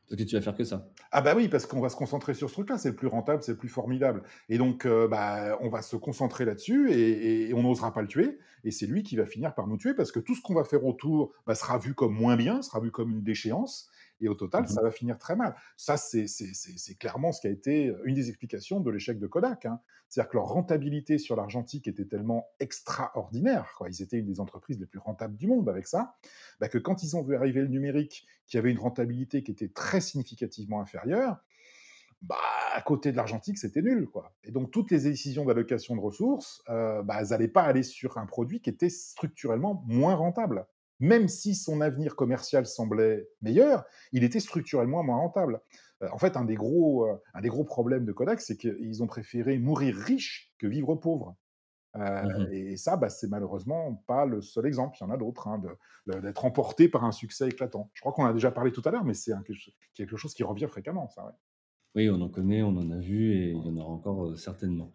Parce 0.08 0.22
que 0.22 0.26
tu 0.26 0.36
vas 0.36 0.40
faire 0.40 0.56
que 0.56 0.64
ça. 0.64 0.88
Ah 1.12 1.20
bah 1.20 1.34
oui, 1.36 1.48
parce 1.48 1.66
qu'on 1.66 1.80
va 1.80 1.90
se 1.90 1.96
concentrer 1.96 2.32
sur 2.32 2.48
ce 2.48 2.54
truc-là, 2.54 2.78
c'est 2.78 2.90
le 2.90 2.96
plus 2.96 3.08
rentable, 3.08 3.42
c'est 3.42 3.52
le 3.52 3.58
plus 3.58 3.68
formidable. 3.68 4.22
Et 4.48 4.56
donc, 4.56 4.86
euh, 4.86 5.06
bah, 5.06 5.58
on 5.60 5.68
va 5.68 5.82
se 5.82 5.96
concentrer 5.96 6.46
là-dessus 6.46 6.92
et, 6.92 7.52
on 7.52 7.62
n'osera 7.62 7.92
pas 7.92 8.00
le 8.00 8.08
tuer. 8.08 8.38
Et 8.64 8.70
c'est 8.70 8.86
lui 8.86 9.02
qui 9.02 9.16
va 9.16 9.26
finir 9.26 9.54
par 9.54 9.66
nous 9.66 9.76
tuer 9.76 9.94
parce 9.94 10.10
que 10.10 10.18
tout 10.18 10.34
ce 10.34 10.40
qu'on 10.40 10.54
va 10.54 10.64
faire 10.64 10.84
autour 10.84 11.32
bah, 11.46 11.54
sera 11.54 11.78
vu 11.78 11.94
comme 11.94 12.14
moins 12.14 12.36
bien, 12.36 12.62
sera 12.62 12.80
vu 12.80 12.90
comme 12.90 13.10
une 13.10 13.22
déchéance. 13.22 13.90
Et 14.20 14.28
au 14.28 14.34
total, 14.34 14.64
mmh 14.64 14.68
ça 14.68 14.82
va 14.82 14.90
finir 14.90 15.18
très 15.18 15.36
mal. 15.36 15.54
Ça, 15.76 15.96
c'est 15.96 16.26
clairement 16.98 17.32
ce 17.32 17.40
qui 17.40 17.46
a 17.46 17.50
été 17.50 17.92
une 18.04 18.14
des 18.14 18.28
explications 18.28 18.80
de 18.80 18.90
l'échec 18.90 19.18
de 19.18 19.26
Kodak. 19.26 19.66
Hein. 19.66 19.80
C'est-à-dire 20.08 20.30
que 20.30 20.36
leur 20.36 20.46
rentabilité 20.46 21.18
sur 21.18 21.36
l'argentique 21.36 21.86
était 21.86 22.06
tellement 22.06 22.48
extraordinaire, 22.60 23.72
quoi. 23.76 23.88
ils 23.88 24.02
étaient 24.02 24.18
une 24.18 24.26
des 24.26 24.40
entreprises 24.40 24.78
les 24.80 24.86
plus 24.86 24.98
rentables 24.98 25.36
du 25.36 25.46
monde 25.46 25.68
avec 25.68 25.86
ça, 25.86 26.16
bah, 26.60 26.68
que 26.68 26.78
quand 26.78 27.02
ils 27.02 27.16
ont 27.16 27.22
vu 27.22 27.36
arriver 27.36 27.60
le 27.60 27.68
numérique, 27.68 28.26
qui 28.46 28.56
avait 28.56 28.70
une 28.70 28.78
rentabilité 28.78 29.42
qui 29.42 29.50
était 29.50 29.68
très 29.68 30.00
significativement 30.00 30.80
inférieure, 30.80 31.36
bah, 32.22 32.36
à 32.74 32.80
côté 32.82 33.12
de 33.12 33.16
l'argentique, 33.16 33.58
c'était 33.58 33.82
nul. 33.82 34.08
Quoi. 34.08 34.32
Et 34.44 34.50
donc, 34.50 34.70
toutes 34.70 34.90
les 34.90 35.00
décisions 35.00 35.44
d'allocation 35.44 35.94
de 35.94 36.00
ressources, 36.00 36.62
euh, 36.68 37.02
bah, 37.02 37.18
elles 37.20 37.28
n'allaient 37.28 37.48
pas 37.48 37.62
aller 37.62 37.82
sur 37.82 38.18
un 38.18 38.26
produit 38.26 38.60
qui 38.60 38.70
était 38.70 38.90
structurellement 38.90 39.84
moins 39.86 40.14
rentable 40.14 40.66
même 41.00 41.28
si 41.28 41.54
son 41.54 41.80
avenir 41.80 42.16
commercial 42.16 42.66
semblait 42.66 43.28
meilleur, 43.42 43.84
il 44.12 44.24
était 44.24 44.40
structurellement 44.40 45.02
moins 45.02 45.16
rentable. 45.16 45.60
Euh, 46.02 46.08
en 46.12 46.18
fait, 46.18 46.36
un 46.36 46.44
des, 46.44 46.54
gros, 46.54 47.06
euh, 47.06 47.20
un 47.34 47.40
des 47.40 47.48
gros 47.48 47.64
problèmes 47.64 48.04
de 48.04 48.12
Kodak, 48.12 48.40
c'est 48.40 48.56
qu'ils 48.56 49.02
ont 49.02 49.06
préféré 49.06 49.58
mourir 49.58 49.96
riche 49.96 50.52
que 50.58 50.66
vivre 50.66 50.94
pauvre. 50.94 51.36
Euh, 51.96 52.22
mmh 52.22 52.52
et 52.52 52.76
ça, 52.76 52.96
bah, 52.96 53.08
c'est 53.08 53.28
malheureusement 53.28 54.04
pas 54.06 54.26
le 54.26 54.40
seul 54.42 54.66
exemple. 54.66 54.96
Il 55.00 55.04
y 55.04 55.06
en 55.06 55.10
a 55.10 55.16
d'autres, 55.16 55.48
hein, 55.48 55.60
d'être 56.06 56.44
emporté 56.44 56.88
par 56.88 57.04
un 57.04 57.12
succès 57.12 57.48
éclatant. 57.48 57.90
Je 57.94 58.00
crois 58.00 58.12
qu'on 58.12 58.26
a 58.26 58.32
déjà 58.32 58.50
parlé 58.50 58.72
tout 58.72 58.82
à 58.84 58.90
l'heure, 58.90 59.04
mais 59.04 59.14
c'est 59.14 59.32
quelque 59.94 60.16
chose 60.16 60.34
qui 60.34 60.42
revient 60.42 60.68
fréquemment, 60.68 61.08
ça. 61.08 61.36
Oui, 61.94 62.10
on 62.10 62.20
en 62.20 62.28
connaît, 62.28 62.62
on 62.62 62.76
en 62.76 62.90
a 62.90 62.98
vu 62.98 63.32
et 63.32 63.50
il 63.50 63.64
y 63.64 63.68
en 63.68 63.76
aura 63.78 63.92
encore 63.92 64.38
certainement. 64.38 64.92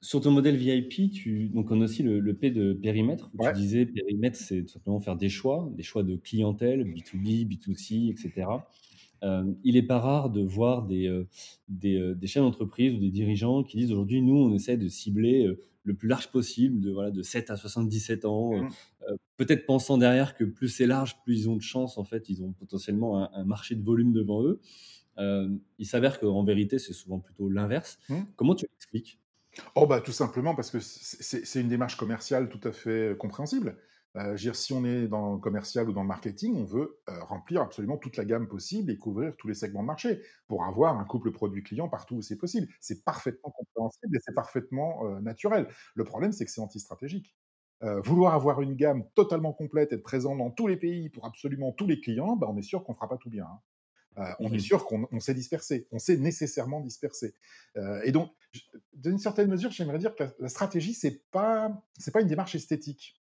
Sur 0.00 0.20
ton 0.20 0.30
modèle 0.30 0.56
VIP, 0.56 1.10
tu, 1.10 1.48
donc 1.48 1.72
on 1.72 1.80
a 1.80 1.84
aussi 1.84 2.04
le, 2.04 2.34
P 2.34 2.50
de 2.50 2.72
périmètre. 2.72 3.30
Tu 3.32 3.52
disais 3.54 3.84
périmètre, 3.84 4.36
c'est 4.36 4.62
tout 4.62 4.68
simplement 4.74 5.00
faire 5.00 5.16
des 5.16 5.28
choix, 5.28 5.70
des 5.76 5.82
choix 5.82 6.04
de 6.04 6.14
clientèle, 6.14 6.84
B2B, 6.84 7.48
B2C, 7.48 8.10
etc. 8.10 8.46
Euh, 9.24 9.52
il 9.64 9.74
n'est 9.74 9.82
pas 9.82 9.98
rare 9.98 10.30
de 10.30 10.42
voir 10.42 10.84
des, 10.86 11.08
euh, 11.08 11.26
euh, 11.84 12.14
des, 12.14 12.26
chefs 12.26 12.42
d'entreprise 12.42 12.94
ou 12.94 12.98
des 12.98 13.10
dirigeants 13.10 13.64
qui 13.64 13.76
disent 13.76 13.92
aujourd'hui, 13.92 14.22
nous, 14.22 14.36
on 14.36 14.54
essaie 14.54 14.76
de 14.76 14.88
cibler 14.88 15.52
le 15.82 15.94
plus 15.94 16.08
large 16.08 16.30
possible, 16.30 16.80
de, 16.80 16.90
voilà, 16.90 17.10
de 17.10 17.22
7 17.22 17.50
à 17.50 17.56
77 17.56 18.24
ans, 18.24 18.56
mmh. 18.56 18.68
peut-être 19.36 19.66
pensant 19.66 19.98
derrière 19.98 20.36
que 20.36 20.44
plus 20.44 20.68
c'est 20.68 20.86
large, 20.86 21.16
plus 21.24 21.40
ils 21.40 21.50
ont 21.50 21.56
de 21.56 21.62
chance, 21.62 21.98
en 21.98 22.04
fait, 22.04 22.28
ils 22.28 22.42
ont 22.42 22.52
potentiellement 22.52 23.34
un, 23.34 23.44
marché 23.44 23.74
de 23.74 23.82
volume 23.82 24.12
devant 24.12 24.44
eux. 24.44 24.60
il 25.78 25.86
s'avère 25.86 26.20
qu'en 26.20 26.44
vérité, 26.44 26.78
c'est 26.78 26.92
souvent 26.92 27.18
plutôt 27.18 27.48
l'inverse. 27.48 27.98
Mmh. 28.08 28.14
Comment 28.36 28.54
tu 28.54 28.66
l'expliques? 28.70 29.18
Oh 29.74 29.86
bah 29.86 30.00
tout 30.00 30.12
simplement 30.12 30.54
parce 30.54 30.70
que 30.70 30.78
c'est 30.80 31.60
une 31.60 31.68
démarche 31.68 31.96
commerciale 31.96 32.48
tout 32.48 32.60
à 32.66 32.72
fait 32.72 33.16
compréhensible. 33.18 33.76
Euh, 34.16 34.34
dire, 34.34 34.56
si 34.56 34.72
on 34.72 34.84
est 34.84 35.06
dans 35.06 35.34
le 35.34 35.38
commercial 35.38 35.88
ou 35.88 35.92
dans 35.92 36.02
le 36.02 36.08
marketing, 36.08 36.56
on 36.56 36.64
veut 36.64 36.98
euh, 37.08 37.22
remplir 37.24 37.60
absolument 37.60 37.98
toute 37.98 38.16
la 38.16 38.24
gamme 38.24 38.48
possible 38.48 38.90
et 38.90 38.96
couvrir 38.96 39.36
tous 39.36 39.48
les 39.48 39.54
segments 39.54 39.82
de 39.82 39.86
marché 39.86 40.22
pour 40.48 40.64
avoir 40.64 40.98
un 40.98 41.04
couple 41.04 41.30
produit-client 41.30 41.88
partout 41.88 42.16
où 42.16 42.22
c'est 42.22 42.38
possible. 42.38 42.68
C'est 42.80 43.04
parfaitement 43.04 43.50
compréhensible 43.50 44.16
et 44.16 44.20
c'est 44.24 44.34
parfaitement 44.34 45.06
euh, 45.06 45.20
naturel. 45.20 45.68
Le 45.94 46.04
problème, 46.04 46.32
c'est 46.32 46.44
que 46.46 46.50
c'est 46.50 46.60
anti-stratégique. 46.60 47.36
vouloir 47.80 48.34
avoir 48.34 48.60
une 48.60 48.74
gamme 48.74 49.04
totalement 49.14 49.52
complète, 49.52 49.92
être 49.92 50.02
présent 50.02 50.34
dans 50.34 50.50
tous 50.50 50.66
les 50.66 50.76
pays 50.76 51.10
pour 51.10 51.26
absolument 51.26 51.72
tous 51.72 51.86
les 51.86 52.00
clients, 52.00 52.34
bah, 52.36 52.48
on 52.50 52.56
est 52.56 52.62
sûr 52.62 52.82
qu'on 52.84 52.94
fera 52.94 53.08
pas 53.08 53.18
tout 53.18 53.30
bien. 53.30 53.44
Hein. 53.44 53.60
Euh, 54.18 54.32
on 54.40 54.52
est 54.52 54.58
sûr 54.58 54.84
qu'on 54.84 55.20
s'est 55.20 55.34
dispersé, 55.34 55.86
on 55.92 55.98
s'est 55.98 56.16
nécessairement 56.16 56.80
dispersé. 56.80 57.34
Euh, 57.76 58.00
et 58.04 58.12
donc, 58.12 58.30
d'une 58.92 59.18
certaine 59.18 59.48
mesure, 59.48 59.70
j'aimerais 59.70 59.98
dire 59.98 60.14
que 60.14 60.24
la, 60.38 60.48
stratégie, 60.48 60.94
c'est 60.94 61.30
pas, 61.30 61.70
pas 62.12 62.20
une 62.20 62.28
démarche 62.28 62.54
esthétique. 62.54 63.20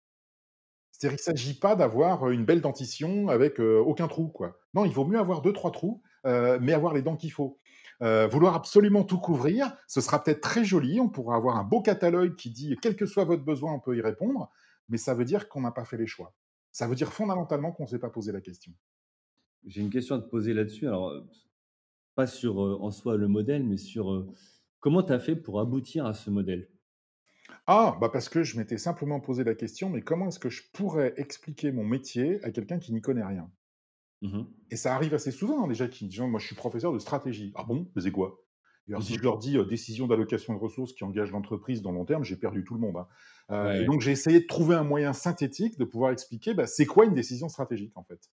C'est-à-dire 0.90 1.18
qu'il 1.18 1.32
ne 1.32 1.36
s'agit 1.36 1.58
pas 1.58 1.74
d'avoir 1.74 2.30
une 2.30 2.44
belle 2.44 2.60
dentition 2.60 3.28
avec 3.28 3.58
euh, 3.58 3.78
aucun 3.80 4.06
trou, 4.06 4.28
quoi. 4.28 4.58
Non, 4.74 4.84
il 4.84 4.92
vaut 4.92 5.04
mieux 5.04 5.18
avoir 5.18 5.42
deux, 5.42 5.52
trois 5.52 5.72
trous, 5.72 6.02
mais 6.24 6.72
avoir 6.72 6.94
les 6.94 7.02
dents 7.02 7.16
qu'il 7.16 7.32
faut. 7.32 7.58
vouloir 8.00 8.54
absolument 8.54 9.04
tout 9.04 9.18
couvrir, 9.18 9.76
ce 9.86 10.00
sera 10.00 10.22
peut-être 10.22 10.40
très 10.40 10.64
joli, 10.64 10.98
on 11.00 11.08
pourra 11.08 11.36
avoir 11.36 11.56
un 11.56 11.64
beau 11.64 11.82
catalogue 11.82 12.34
qui 12.36 12.50
dit 12.50 12.76
quel 12.80 12.96
que 12.96 13.06
soit 13.06 13.24
votre 13.24 13.44
besoin, 13.44 13.72
on 13.74 13.80
peut 13.80 13.96
y 13.96 14.00
répondre, 14.00 14.50
mais 14.88 14.96
ça 14.96 15.14
veut 15.14 15.24
dire 15.24 15.48
qu'on 15.48 15.60
n'a 15.60 15.70
pas 15.70 15.84
fait 15.84 15.96
les 15.96 16.06
choix. 16.06 16.34
Ça 16.72 16.88
veut 16.88 16.96
dire 16.96 17.12
fondamentalement 17.12 17.72
qu'on 17.72 17.84
ne 17.84 17.88
s'est 17.88 17.98
pas 17.98 18.10
posé 18.10 18.32
la 18.32 18.40
question. 18.40 18.72
J'ai 19.66 19.80
une 19.80 19.90
question 19.90 20.16
à 20.16 20.18
te 20.18 20.28
poser 20.28 20.52
là-dessus. 20.52 20.86
Alors, 20.86 21.10
euh, 21.10 21.20
pas 22.14 22.26
sur 22.26 22.62
euh, 22.62 22.76
en 22.80 22.90
soi 22.90 23.16
le 23.16 23.28
modèle, 23.28 23.64
mais 23.64 23.76
sur 23.76 24.12
euh, 24.12 24.28
comment 24.84 25.02
tu 25.02 25.14
as 25.14 25.18
fait 25.18 25.34
pour 25.34 25.60
aboutir 25.60 26.04
à 26.04 26.12
ce 26.12 26.28
modèle? 26.28 26.68
Ah, 27.66 27.98
bah 28.00 28.08
parce 28.08 28.30
que 28.30 28.42
je 28.42 28.56
m'étais 28.56 28.78
simplement 28.78 29.20
posé 29.20 29.44
la 29.44 29.54
question, 29.54 29.90
mais 29.90 30.00
comment 30.00 30.28
est-ce 30.28 30.38
que 30.38 30.48
je 30.48 30.62
pourrais 30.72 31.12
expliquer 31.18 31.72
mon 31.72 31.84
métier 31.84 32.42
à 32.42 32.50
quelqu'un 32.50 32.78
qui 32.78 32.90
n'y 32.94 33.02
connaît 33.02 33.22
rien? 33.24 33.50
Mmh 34.22 34.64
Et 34.70 34.76
ça 34.76 34.94
arrive 34.94 35.14
assez 35.14 35.30
souvent, 35.30 35.64
hein, 35.64 35.68
déjà, 35.68 35.88
qui 35.88 36.06
disent 36.06 36.20
Moi, 36.20 36.40
je 36.40 36.46
suis 36.46 36.56
professeur 36.56 36.92
de 36.92 36.98
stratégie. 36.98 37.52
Ah 37.54 37.64
bon? 37.64 37.90
C'est 37.98 38.10
quoi? 38.10 38.40
Alors, 38.90 39.02
si 39.02 39.14
mmh 39.14 39.18
je 39.18 39.22
leur 39.22 39.38
dis 39.38 39.56
décision 39.66 40.06
d'allocation 40.06 40.54
de 40.54 40.58
ressources 40.58 40.92
qui 40.92 41.04
engage 41.04 41.32
l'entreprise 41.32 41.82
dans 41.82 41.90
le 41.90 41.96
long 41.98 42.04
terme, 42.04 42.22
j'ai 42.24 42.36
perdu 42.36 42.64
tout 42.64 42.74
le 42.74 42.80
monde. 42.80 42.96
Hein. 43.48 43.72
Et 43.80 43.84
donc, 43.84 44.00
j'ai 44.02 44.12
essayé 44.12 44.40
de 44.40 44.46
trouver 44.46 44.74
un 44.76 44.84
moyen 44.84 45.12
synthétique 45.12 45.78
de 45.78 45.84
pouvoir 45.84 46.12
expliquer 46.12 46.54
bah, 46.54 46.66
c'est 46.66 46.86
quoi 46.86 47.04
une 47.06 47.14
décision 47.14 47.48
stratégique, 47.48 47.96
en 47.96 48.04
fait? 48.04 48.30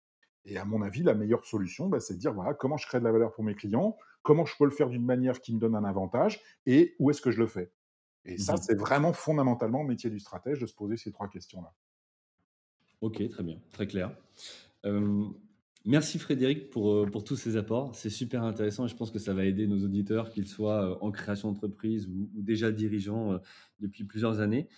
Et 0.45 0.59
à 0.59 0.65
mon 0.65 0.83
avis, 0.83 1.03
la 1.03 1.15
meilleure 1.15 1.47
solution, 1.47 1.89
bah, 1.89 2.01
c'est 2.01 2.15
de 2.15 2.19
dire 2.19 2.35
voilà, 2.35 2.55
comment 2.55 2.77
je 2.77 2.87
crée 2.87 2.99
de 3.01 3.05
la 3.05 3.13
valeur 3.13 3.33
pour 3.33 3.45
mes 3.45 3.55
clients, 3.55 3.97
comment 4.25 4.45
je 4.45 4.57
peux 4.59 4.65
le 4.65 4.73
faire 4.73 4.89
d'une 4.89 5.05
manière 5.05 5.41
qui 5.41 5.55
me 5.55 5.61
donne 5.61 5.77
un 5.77 5.85
avantage 5.85 6.41
et 6.67 6.97
où 6.99 7.11
est-ce 7.11 7.23
que 7.23 7.31
je 7.31 7.39
le 7.39 7.47
fais? 7.47 7.71
Et 8.25 8.39
ça, 8.39 8.55
mmh 8.55 8.59
c'est 8.63 8.75
vraiment 8.75 9.13
fondamentalement 9.13 9.83
le 9.83 9.89
métier 9.89 10.11
du 10.11 10.19
stratège 10.19 10.59
de 10.59 10.67
se 10.67 10.75
poser 10.75 10.97
ces 10.97 11.13
trois 11.13 11.29
questions-là. 11.29 11.73
Ok, 13.03 13.29
très 13.29 13.43
bien, 13.43 13.61
très 13.71 13.87
clair. 13.87 14.17
Merci 15.87 16.19
Frédéric 16.19 16.71
pour, 16.71 16.91
euh, 16.91 17.07
pour 17.07 17.25
tous 17.25 17.37
ces 17.37 17.59
apports. 17.59 17.95
C'est 17.95 18.09
super 18.09 18.43
intéressant 18.43 18.87
et 18.87 18.89
je 18.89 18.97
pense 18.97 19.11
que 19.11 19.19
ça 19.19 19.35
va 19.35 19.45
aider 19.45 19.67
nos 19.67 19.85
auditeurs, 19.85 20.31
qu'ils 20.31 20.49
soient 20.49 20.93
euh, 20.93 20.97
en 21.03 21.11
création 21.11 21.53
d'entreprise 21.53 22.09
ou, 22.09 22.31
déjà 22.35 22.73
dirigeants 22.73 23.35
euh, 23.35 23.39
depuis 23.81 24.05
plusieurs 24.05 24.41
années. 24.41 24.69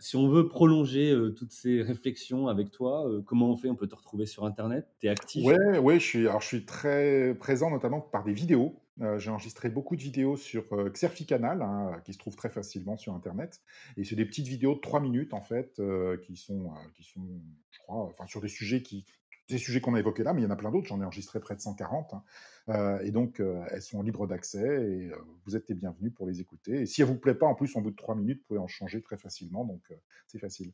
si 0.00 0.16
on 0.16 0.28
veut 0.28 0.48
prolonger 0.48 1.16
toutes 1.36 1.52
ces 1.52 1.82
réflexions 1.82 2.48
avec 2.48 2.72
toi, 2.72 3.08
comment 3.24 3.50
on 3.50 3.56
fait? 3.56 3.68
On 3.68 3.76
peut 3.76 3.86
te 3.86 3.94
retrouver 3.94 4.26
sur 4.26 4.44
Internet? 4.44 4.88
Tu 4.98 5.06
es 5.06 5.10
actif? 5.10 5.46
Oui, 5.46 5.78
ouais, 5.78 6.00
je, 6.00 6.04
suis, 6.04 6.24
je 6.24 6.44
suis 6.44 6.64
très 6.64 7.36
présent 7.38 7.70
notamment 7.70 8.00
par 8.00 8.24
des 8.24 8.32
vidéos. 8.32 8.82
J'ai 9.18 9.30
enregistré 9.30 9.68
beaucoup 9.68 9.94
de 9.94 10.02
vidéos 10.02 10.36
sur 10.36 10.64
Xerfi 10.90 11.26
Canal, 11.26 11.62
hein, 11.62 12.00
qui 12.04 12.12
se 12.12 12.18
trouvent 12.18 12.34
très 12.34 12.50
facilement 12.50 12.96
sur 12.96 13.14
Internet. 13.14 13.60
Et 13.96 14.02
c'est 14.02 14.16
des 14.16 14.24
petites 14.24 14.48
vidéos 14.48 14.74
de 14.74 14.80
3 14.80 14.98
minutes, 14.98 15.32
en 15.32 15.42
fait, 15.42 15.80
qui, 16.24 16.36
sont, 16.36 16.72
qui 16.94 17.04
sont, 17.04 17.40
je 17.70 17.78
crois, 17.78 18.02
enfin, 18.06 18.26
sur 18.26 18.40
des 18.40 18.48
sujets 18.48 18.82
qui, 18.82 19.04
des 19.50 19.58
sujets 19.58 19.80
qu'on 19.80 19.94
a 19.94 19.98
évoqués 19.98 20.22
là, 20.22 20.32
mais 20.32 20.40
il 20.40 20.44
y 20.44 20.46
en 20.46 20.50
a 20.50 20.56
plein 20.56 20.70
d'autres. 20.70 20.86
J'en 20.86 21.00
ai 21.00 21.04
enregistré 21.04 21.40
près 21.40 21.54
de 21.54 21.60
140. 21.60 22.14
Hein. 22.14 22.22
Euh, 22.68 23.00
et 23.02 23.10
donc, 23.10 23.40
euh, 23.40 23.62
elles 23.70 23.82
sont 23.82 24.02
libres 24.02 24.26
d'accès 24.26 24.58
et 24.60 25.10
euh, 25.10 25.16
vous 25.46 25.56
êtes 25.56 25.68
les 25.68 25.74
bienvenus 25.74 26.12
pour 26.14 26.26
les 26.26 26.40
écouter. 26.40 26.82
Et 26.82 26.86
si 26.86 27.02
elles 27.02 27.08
ne 27.08 27.12
vous 27.12 27.18
plaît 27.18 27.34
pas, 27.34 27.46
en 27.46 27.54
plus, 27.54 27.74
en 27.76 27.80
bout 27.80 27.90
de 27.90 27.96
trois 27.96 28.14
minutes, 28.14 28.38
vous 28.38 28.46
pouvez 28.48 28.60
en 28.60 28.68
changer 28.68 29.02
très 29.02 29.16
facilement. 29.16 29.64
Donc, 29.64 29.82
c'est 30.26 30.38
facile. 30.38 30.72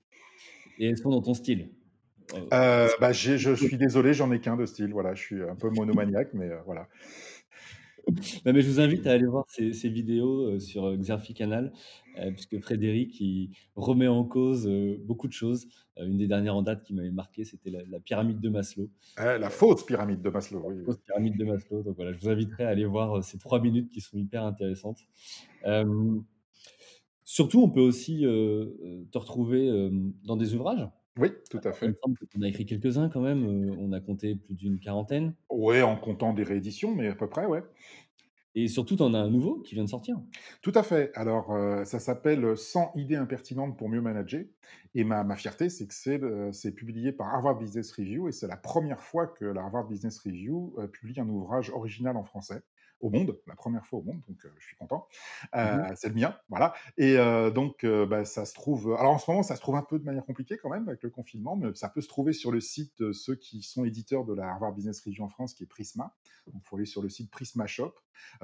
Et 0.79 0.89
elles 0.89 0.99
sont 0.99 1.11
dans 1.11 1.23
ton 1.23 1.35
style 1.35 1.71
bah, 2.51 3.13
Je 3.13 3.55
suis 3.55 3.77
désolé, 3.77 4.15
j'en 4.15 4.31
ai 4.33 4.41
qu'un 4.41 4.57
de 4.57 4.67
style. 4.67 4.93
Voilà, 4.93 5.15
je 5.15 5.23
suis 5.23 5.43
un 5.43 5.55
peu 5.55 5.71
monomaniaque, 5.71 6.31
mais 6.35 6.51
voilà. 6.67 6.89
Mais 8.45 8.63
je 8.63 8.71
vous 8.71 8.81
invite 8.81 9.07
à 9.07 9.13
aller 9.13 9.27
voir 9.27 9.45
ces, 9.49 9.89
vidéos 9.89 10.43
euh, 10.43 10.59
sur 10.59 10.85
euh, 10.85 10.97
Xerfi 10.97 11.35
Canal, 11.35 11.73
euh, 12.19 12.31
puisque 12.31 12.61
Frédéric 12.61 13.21
il 13.21 13.51
remet 13.75 14.07
en 14.07 14.25
cause 14.25 14.69
beaucoup 15.05 15.29
de 15.29 15.33
choses. 15.33 15.67
une 15.99 16.19
des 16.19 16.27
dernières 16.27 16.57
en 16.57 16.63
date 16.63 16.85
qui 16.85 16.95
m'avait 16.95 17.11
marqué, 17.11 17.45
c'était 17.45 17.71
la, 17.71 18.01
pyramide 18.01 18.41
de 18.41 18.49
Maslow. 18.49 18.89
Eh, 19.19 19.39
la 19.39 19.51
fausse 19.51 19.85
pyramide 19.85 20.23
de 20.23 20.31
Maslow, 20.31 20.63
oui. 20.65 20.79
La 20.79 20.85
fausse 20.85 21.01
pyramide 21.05 21.37
de 21.37 21.45
Maslow. 21.45 21.83
Donc 21.83 21.97
voilà, 21.97 22.13
je 22.13 22.21
vous 22.21 22.29
inviterai 22.29 22.65
à 22.65 22.69
aller 22.69 22.85
voir 22.85 23.25
ces 23.25 23.39
trois 23.39 23.61
minutes 23.61 23.91
qui 23.91 24.01
sont 24.01 24.17
hyper 24.17 24.45
intéressantes. 24.45 25.01
surtout, 27.25 27.63
on 27.63 27.71
peut 27.71 27.81
aussi 27.81 28.21
te 28.21 29.19
retrouver 29.19 29.91
dans 30.25 30.37
des 30.37 30.55
ouvrages. 30.55 30.89
Oui, 31.19 31.31
tout 31.51 31.61
à 31.65 31.73
fait. 31.73 31.95
On 32.37 32.43
a 32.43 32.49
écrit 32.49 32.67
quelques-uns 32.67 33.09
quand 33.09 33.21
même. 33.21 33.45
on 33.79 33.93
a 33.93 34.01
compté 34.01 34.37
plus 34.37 34.55
d'une 34.55 34.79
quarantaine. 34.79 35.35
Oui, 35.51 35.83
en 35.83 35.97
comptant 35.97 36.33
des 36.33 36.43
rééditions, 36.43 36.95
mais 36.95 37.09
à 37.09 37.15
peu 37.15 37.29
près, 37.29 37.47
ouais. 37.47 37.63
Et 38.55 38.69
surtout, 38.69 39.01
en 39.03 39.13
as 39.13 39.19
un 39.19 39.31
nouveau 39.31 39.61
qui 39.61 39.75
vient 39.75 39.85
de 39.85 39.89
sortir. 39.89 40.17
Tout 40.63 40.73
à 40.75 40.83
fait. 40.83 41.11
Alors, 41.15 41.55
ça 41.85 41.99
s'appelle 41.99 42.57
100 42.57 42.93
idées 42.97 43.17
impertinentes 43.17 43.77
pour 43.77 43.91
mieux 43.91 44.01
manager. 44.01 44.45
Et 44.95 45.05
ma, 45.05 45.25
ma 45.25 45.37
fierté, 45.37 45.69
c'est 45.69 45.87
que 45.87 46.51
c'est 46.53 46.73
publié 46.73 47.13
par 47.13 47.35
Harvard 47.35 47.59
Business 47.59 47.93
Review 47.93 48.29
et 48.29 48.33
c'est 48.33 48.47
la 48.47 48.57
première 48.57 49.03
fois 49.03 49.27
que 49.27 49.45
la 49.45 49.61
Harvard 49.61 49.87
Business 49.87 50.19
Review 50.21 50.75
publie 50.93 51.21
un 51.21 51.29
ouvrage 51.29 51.71
original 51.71 52.17
en 52.17 52.25
français 52.25 52.63
au 53.01 53.11
monde, 53.11 53.39
la 53.47 53.55
première 53.55 53.85
fois 53.87 53.99
au 53.99 54.03
monde, 54.03 54.21
donc 54.29 54.39
je 54.59 54.65
suis 54.65 54.77
content. 54.77 55.07
Mmh 55.55 55.95
c'est 55.97 56.09
le 56.09 56.15
mien, 56.15 56.37
voilà. 56.49 56.75
Et 56.97 57.17
donc, 57.55 57.85
bah, 57.85 58.25
ça 58.25 58.45
se 58.45 58.55
trouve. 58.55 58.95
Alors 58.99 59.13
en 59.13 59.19
ce 59.19 59.31
moment, 59.31 59.43
ça 59.43 59.57
se 59.57 59.61
trouve 59.61 59.77
un 59.77 59.83
peu 59.83 59.99
de 59.99 60.05
manière 60.05 60.25
compliquée 60.25 60.59
quand 60.59 60.71
même 60.71 60.89
avec 60.89 61.03
le 61.03 61.11
confinement, 61.11 61.57
mais 61.57 61.75
ça 61.75 61.89
peut 61.89 62.01
se 62.01 62.09
trouver 62.09 62.33
sur 62.33 62.51
le 62.51 62.61
site 62.61 62.93
de 62.99 63.13
ceux 63.13 63.35
qui 63.35 63.63
sont 63.63 63.85
éditeurs 63.85 64.25
de 64.25 64.35
la 64.35 64.49
Harvard 64.49 64.73
Business 64.73 65.01
Review 65.01 65.25
en 65.25 65.29
France, 65.29 65.55
qui 65.55 65.65
est 65.65 65.67
Prisma. 65.67 66.15
Donc, 66.47 66.63
il 66.65 66.69
faut 66.69 66.77
aller 66.77 66.87
sur 66.87 67.03
le 67.03 67.09
site 67.09 67.31
Prisma 67.31 67.67
Shop. 67.67 67.95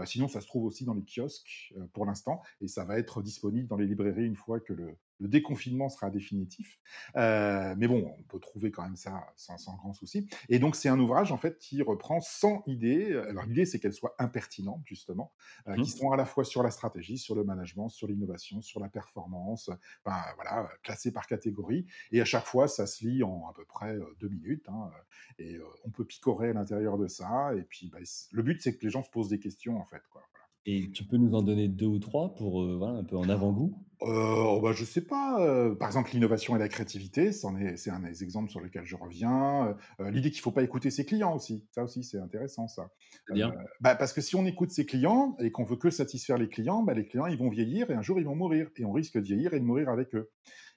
sinon, 0.05 0.28
ça 0.28 0.40
se 0.40 0.46
trouve 0.46 0.64
aussi 0.64 0.84
dans 0.84 0.94
les 0.94 1.05
kiosques 1.05 1.74
pour 1.92 2.07
l'instant, 2.07 2.42
et 2.61 2.68
ça 2.68 2.84
va 2.84 2.98
être 2.98 3.22
disponible 3.22 3.68
dans 3.68 3.76
les 3.76 3.86
librairies 3.86 4.26
une 4.26 4.36
fois 4.36 4.61
que 4.61 4.72
le, 4.72 4.96
le 5.22 5.28
déconfinement 5.28 5.88
sera 5.88 6.10
définitif. 6.10 6.80
Euh, 7.16 7.74
mais 7.78 7.86
bon, 7.86 8.12
on 8.18 8.22
peut 8.24 8.40
trouver 8.40 8.72
quand 8.72 8.82
même 8.82 8.96
ça 8.96 9.32
sans, 9.36 9.76
grand 9.76 9.92
souci. 9.92 10.26
Et 10.48 10.58
donc, 10.58 10.74
c'est 10.74 10.88
un 10.88 10.98
ouvrage, 10.98 11.30
en 11.30 11.36
fait, 11.36 11.58
qui 11.58 11.80
reprend 11.80 12.20
100 12.20 12.64
idées. 12.66 13.14
Alors, 13.28 13.46
l'idée, 13.46 13.64
c'est 13.64 13.78
qu'elles 13.78 13.94
soient 13.94 14.16
impertinentes, 14.18 14.82
justement, 14.84 15.32
euh, 15.68 15.76
qui 15.76 15.82
mmh. 15.82 15.98
sont 15.98 16.10
à 16.10 16.16
la 16.16 16.24
fois 16.24 16.44
sur 16.44 16.64
la 16.64 16.72
stratégie, 16.72 17.18
sur 17.18 17.36
le 17.36 17.44
management, 17.44 17.88
sur 17.88 18.08
l'innovation, 18.08 18.60
sur 18.62 18.80
la 18.80 18.88
performance, 18.88 19.70
enfin, 20.04 20.18
voilà, 20.34 20.68
classées 20.82 21.12
par 21.12 21.28
catégorie. 21.28 21.86
Et 22.10 22.20
à 22.20 22.24
chaque 22.24 22.46
fois, 22.46 22.66
ça 22.66 22.86
se 22.86 23.06
lit 23.06 23.22
en 23.22 23.48
à 23.48 23.52
peu 23.54 23.64
près 23.64 23.94
euh, 23.94 24.04
deux 24.18 24.28
minutes. 24.28 24.68
Hein, 24.68 24.90
et 25.38 25.58
on 25.84 25.90
peut 25.90 26.04
picorer 26.04 26.50
à 26.50 26.52
l'intérieur 26.52 26.98
de 26.98 27.06
ça. 27.06 27.54
Et 27.56 27.62
puis, 27.62 27.88
bah, 27.90 27.98
le 28.32 28.42
but, 28.42 28.60
c'est 28.60 28.76
que 28.76 28.84
les 28.84 28.90
gens 28.90 29.04
se 29.04 29.10
posent 29.10 29.28
des 29.28 29.38
questions, 29.38 29.78
en 29.78 29.84
fait, 29.84 30.02
quoi. 30.10 30.22
Et 30.64 30.90
tu 30.90 31.04
peux 31.04 31.16
nous 31.16 31.34
en 31.34 31.42
donner 31.42 31.68
deux 31.68 31.86
ou 31.86 31.98
trois 31.98 32.34
pour 32.34 32.62
euh, 32.62 32.76
voilà, 32.76 32.98
un 32.98 33.04
peu 33.04 33.16
en 33.16 33.28
avant-goût? 33.28 33.74
Euh, 34.07 34.61
bah, 34.61 34.72
Je 34.72 34.82
ne 34.82 34.86
sais 34.86 35.00
pas. 35.00 35.40
Euh, 35.40 35.74
par 35.74 35.88
exemple, 35.88 36.11
l'innovation 36.12 36.57
et 36.57 36.59
la 36.59 36.68
créativité, 36.68 37.32
c'est 37.32 37.46
un 37.90 38.00
des 38.00 38.22
exemples 38.22 38.50
sur 38.50 38.61
lesquels 38.61 38.84
je 38.84 38.96
reviens. 38.96 39.76
L'idée 39.98 40.30
qu'il 40.30 40.40
ne 40.40 40.42
faut 40.42 40.53
pas 40.53 40.62
écouter 40.62 40.90
ses 40.90 41.05
clients 41.05 41.34
aussi. 41.34 41.66
Ça 41.70 41.84
aussi, 41.84 42.05
c'est 42.05 42.18
intéressant, 42.18 42.68
ça. 42.68 42.90
Bien. 43.32 43.55
Bah, 43.80 43.94
parce 43.94 44.12
que 44.12 44.20
si 44.20 44.36
on 44.36 44.46
écoute 44.46 44.70
ses 44.70 44.86
clients 44.86 45.36
et 45.40 45.50
qu'on 45.50 45.64
veut 45.64 45.76
que 45.76 45.90
satisfaire 45.90 46.38
les 46.38 46.48
clients, 46.48 46.82
bah, 46.82 46.94
les 46.94 47.07
clients, 47.07 47.26
ils 47.26 47.38
vont 47.38 47.48
vieillir 47.48 47.90
et 47.90 47.94
un 47.94 48.03
jour, 48.03 48.18
ils 48.18 48.26
vont 48.26 48.36
mourir. 48.36 48.68
Et 48.76 48.84
on 48.84 48.92
risque 48.92 49.16
de 49.16 49.24
vieillir 49.24 49.55
et 49.55 49.61
de 49.61 49.64
mourir 49.64 49.88
avec 49.88 50.14
eux. 50.14 50.30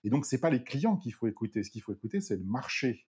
Et 0.03 0.09
donc, 0.09 0.25
ce 0.25 0.35
n'est 0.35 0.39
pas 0.39 0.49
les 0.49 0.63
clients 0.63 0.97
qu'il 0.97 1.13
faut 1.13 1.27
écouter. 1.27 1.63
Ce 1.63 1.71
qu'il 1.71 1.81
faut 1.81 1.93
écouter, 1.93 2.21
c'est 2.21 2.37
le 2.37 2.43
marché. 2.43 3.05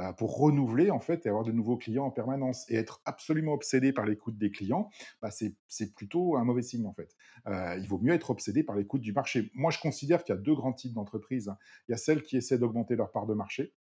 Euh, 0.00 0.12
pour 0.12 0.38
renouveler 0.38 0.92
en 0.92 1.00
fait 1.00 1.26
et 1.26 1.28
avoir 1.28 1.42
de 1.42 1.50
nouveaux 1.50 1.76
clients 1.76 2.04
en 2.04 2.10
permanence. 2.12 2.70
Et 2.70 2.76
être 2.76 3.02
absolument 3.04 3.52
obsédé 3.52 3.92
par 3.92 4.06
l'écoute 4.06 4.38
des 4.38 4.52
clients, 4.52 4.90
bah, 5.20 5.30
c'est 5.30 5.94
plutôt 5.94 6.36
un 6.36 6.44
mauvais 6.44 6.62
signe 6.62 6.86
en 6.86 6.92
fait. 6.92 7.16
Euh, 7.48 7.76
il 7.78 7.88
vaut 7.88 7.98
mieux 7.98 8.12
être 8.12 8.30
obsédé 8.30 8.62
par 8.62 8.76
l'écoute 8.76 9.00
du 9.00 9.12
marché. 9.12 9.50
Moi, 9.54 9.72
je 9.72 9.80
considère 9.80 10.22
qu'il 10.22 10.36
y 10.36 10.38
a 10.38 10.40
deux 10.40 10.54
grands 10.54 10.72
types 10.72 10.92
d'entreprises. 10.92 11.52
Il 11.88 11.92
y 11.92 11.94
a 11.94 11.98
celles 11.98 12.22
qui 12.22 12.36
essaient 12.36 12.58
d'augmenter 12.58 12.94
leur 12.94 13.10
part 13.10 13.26
de 13.26 13.34
marché. 13.34 13.74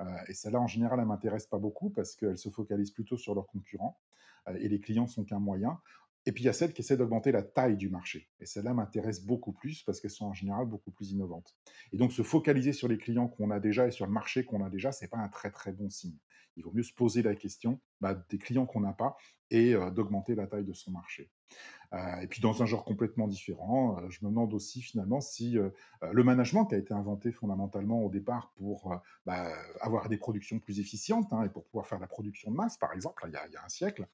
Euh, 0.00 0.04
et 0.28 0.34
celles-là, 0.34 0.60
en 0.60 0.66
général, 0.66 0.98
elles 0.98 1.06
ne 1.06 1.08
m'intéressent 1.08 1.48
pas 1.48 1.58
beaucoup 1.58 1.88
parce 1.88 2.16
qu'elles 2.16 2.38
se 2.38 2.50
focalisent 2.50 2.90
plutôt 2.90 3.16
sur 3.16 3.34
leurs 3.34 3.46
concurrents. 3.46 3.98
et 4.58 4.68
les 4.68 4.80
clients 4.80 5.06
sont 5.06 5.24
qu'un 5.24 5.38
moyen. 5.38 5.78
Et 6.24 6.32
puis 6.32 6.44
il 6.44 6.46
y 6.46 6.50
a 6.50 6.52
celles 6.52 6.72
qui 6.72 6.82
essaient 6.82 6.96
d'augmenter 6.96 7.32
la 7.32 7.42
taille 7.42 7.76
du 7.76 7.88
marché. 7.88 8.28
Et 8.40 8.46
celles-là 8.46 8.74
m'intéressent 8.74 9.26
beaucoup 9.26 9.52
plus 9.52 9.82
parce 9.82 10.00
qu'elles 10.00 10.10
sont 10.10 10.26
en 10.26 10.34
général 10.34 10.66
beaucoup 10.66 10.90
plus 10.90 11.10
innovantes. 11.10 11.56
Et 11.92 11.96
donc 11.96 12.12
se 12.12 12.22
focaliser 12.22 12.72
sur 12.72 12.88
les 12.88 12.98
clients 12.98 13.28
qu'on 13.28 13.50
a 13.50 13.58
déjà 13.58 13.86
et 13.86 13.90
sur 13.90 14.06
le 14.06 14.12
marché 14.12 14.44
qu'on 14.44 14.64
a 14.64 14.70
déjà, 14.70 14.92
c'est 14.92 15.08
pas 15.08 15.18
un 15.18 15.28
très 15.28 15.50
très 15.50 15.72
bon 15.72 15.90
signe. 15.90 16.16
Il 16.56 16.64
vaut 16.64 16.72
mieux 16.72 16.82
se 16.82 16.92
poser 16.92 17.22
la 17.22 17.34
question 17.34 17.80
bah, 18.00 18.14
des 18.28 18.38
clients 18.38 18.66
qu'on 18.66 18.80
n'a 18.80 18.92
pas 18.92 19.16
et 19.52 19.74
euh, 19.74 19.90
d'augmenter 19.90 20.34
la 20.34 20.46
taille 20.46 20.64
de 20.64 20.72
son 20.72 20.90
marché. 20.90 21.30
Euh, 21.92 22.20
et 22.22 22.26
puis 22.26 22.40
dans 22.40 22.62
un 22.62 22.66
genre 22.66 22.84
complètement 22.84 23.28
différent, 23.28 23.98
euh, 23.98 24.08
je 24.08 24.24
me 24.24 24.30
demande 24.30 24.54
aussi 24.54 24.80
finalement 24.80 25.20
si 25.20 25.58
le 26.00 26.24
management 26.24 26.64
qui 26.64 26.74
a 26.74 26.78
été 26.78 26.94
inventé 26.94 27.32
fondamentalement 27.32 28.02
au 28.02 28.10
départ 28.10 28.52
pour 28.56 28.98
bah, 29.26 29.52
avoir 29.80 30.08
des 30.08 30.16
productions 30.16 30.58
plus 30.58 30.80
efficientes 30.80 31.30
hein, 31.32 31.44
et 31.44 31.50
pour 31.50 31.64
pouvoir 31.66 31.86
faire 31.86 32.00
la 32.00 32.06
production 32.06 32.50
de 32.50 32.56
masse, 32.56 32.78
par 32.78 32.94
exemple, 32.94 33.22
il, 33.26 33.32
y 33.32 33.36
a, 33.36 33.64
un 33.64 33.68
siècle, 33.68 34.06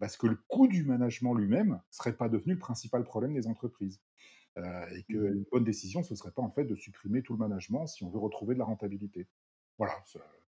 parce 0.00 0.16
que 0.16 0.26
le 0.26 0.36
coût 0.48 0.66
du 0.66 0.82
management 0.84 1.34
lui-même 1.34 1.72
ne 1.72 1.78
serait 1.90 2.16
pas 2.16 2.30
devenu 2.30 2.54
le 2.54 2.58
principal 2.58 3.04
problème 3.04 3.34
des 3.34 3.46
entreprises. 3.46 4.00
et 4.56 5.02
qu'une 5.04 5.44
bonne 5.52 5.64
décision, 5.64 6.02
ce 6.02 6.14
ne 6.14 6.16
serait 6.16 6.32
pas 6.32 6.42
en 6.42 6.50
fait 6.50 6.64
de 6.64 6.74
supprimer 6.74 7.22
tout 7.22 7.34
le 7.34 7.38
management 7.38 7.86
si 7.86 8.02
on 8.02 8.08
veut 8.08 8.18
retrouver 8.18 8.54
de 8.54 8.60
la 8.60 8.64
rentabilité. 8.64 9.28
Voilà. 9.78 9.94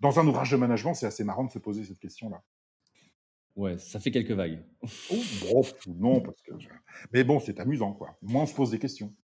Dans 0.00 0.18
un 0.18 0.26
ouvrage 0.26 0.50
de 0.50 0.56
management, 0.56 0.94
c'est 0.94 1.06
assez 1.06 1.24
marrant 1.24 1.44
de 1.44 1.50
se 1.50 1.58
poser 1.58 1.84
cette 1.84 1.98
question-là. 1.98 2.42
Ouais, 3.56 3.78
ça 3.78 4.00
fait 4.00 4.10
quelques 4.10 4.32
vagues. 4.32 4.64
Oh, 5.52 5.64
non, 5.86 6.20
parce 6.20 6.40
que. 6.42 6.52
Mais 7.12 7.22
bon, 7.22 7.38
c'est 7.38 7.60
amusant, 7.60 7.92
quoi. 7.92 8.18
Moi, 8.20 8.42
on 8.42 8.46
se 8.46 8.54
pose 8.54 8.70
des 8.70 8.78
questions. 8.78 9.14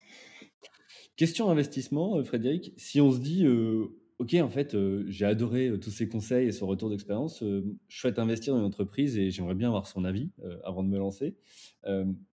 Question 1.16 1.51
investissement, 1.51 2.16
euh, 2.16 2.22
Frédéric. 2.22 2.72
Si 2.76 3.01
on 3.01 3.11
se 3.11 3.18
dit, 3.18 3.44
euh, 3.44 3.88
OK, 4.18 4.34
en 4.34 4.48
fait, 4.48 4.74
euh, 4.74 5.05
j'ai 5.09 5.24
adoré 5.26 5.72
tous 5.80 5.90
ces 5.90 6.09
conseils 6.09 6.46
et 6.46 6.53
ce 6.53 6.64
retour 6.64 6.90
d'expérience, 6.90 7.42
je 7.42 8.01
souhaite 8.01 8.18
investir 8.18 8.55
dans 8.55 8.61
une 8.61 8.66
entreprise 8.66 9.18
et 9.18 9.30
j'aimerais 9.30 9.55
bien 9.55 9.68
avoir 9.68 9.86
son 9.86 10.05
avis 10.05 10.30
avant 10.64 10.82
de 10.82 10.88
me 10.88 10.98
lancer. 10.98 11.36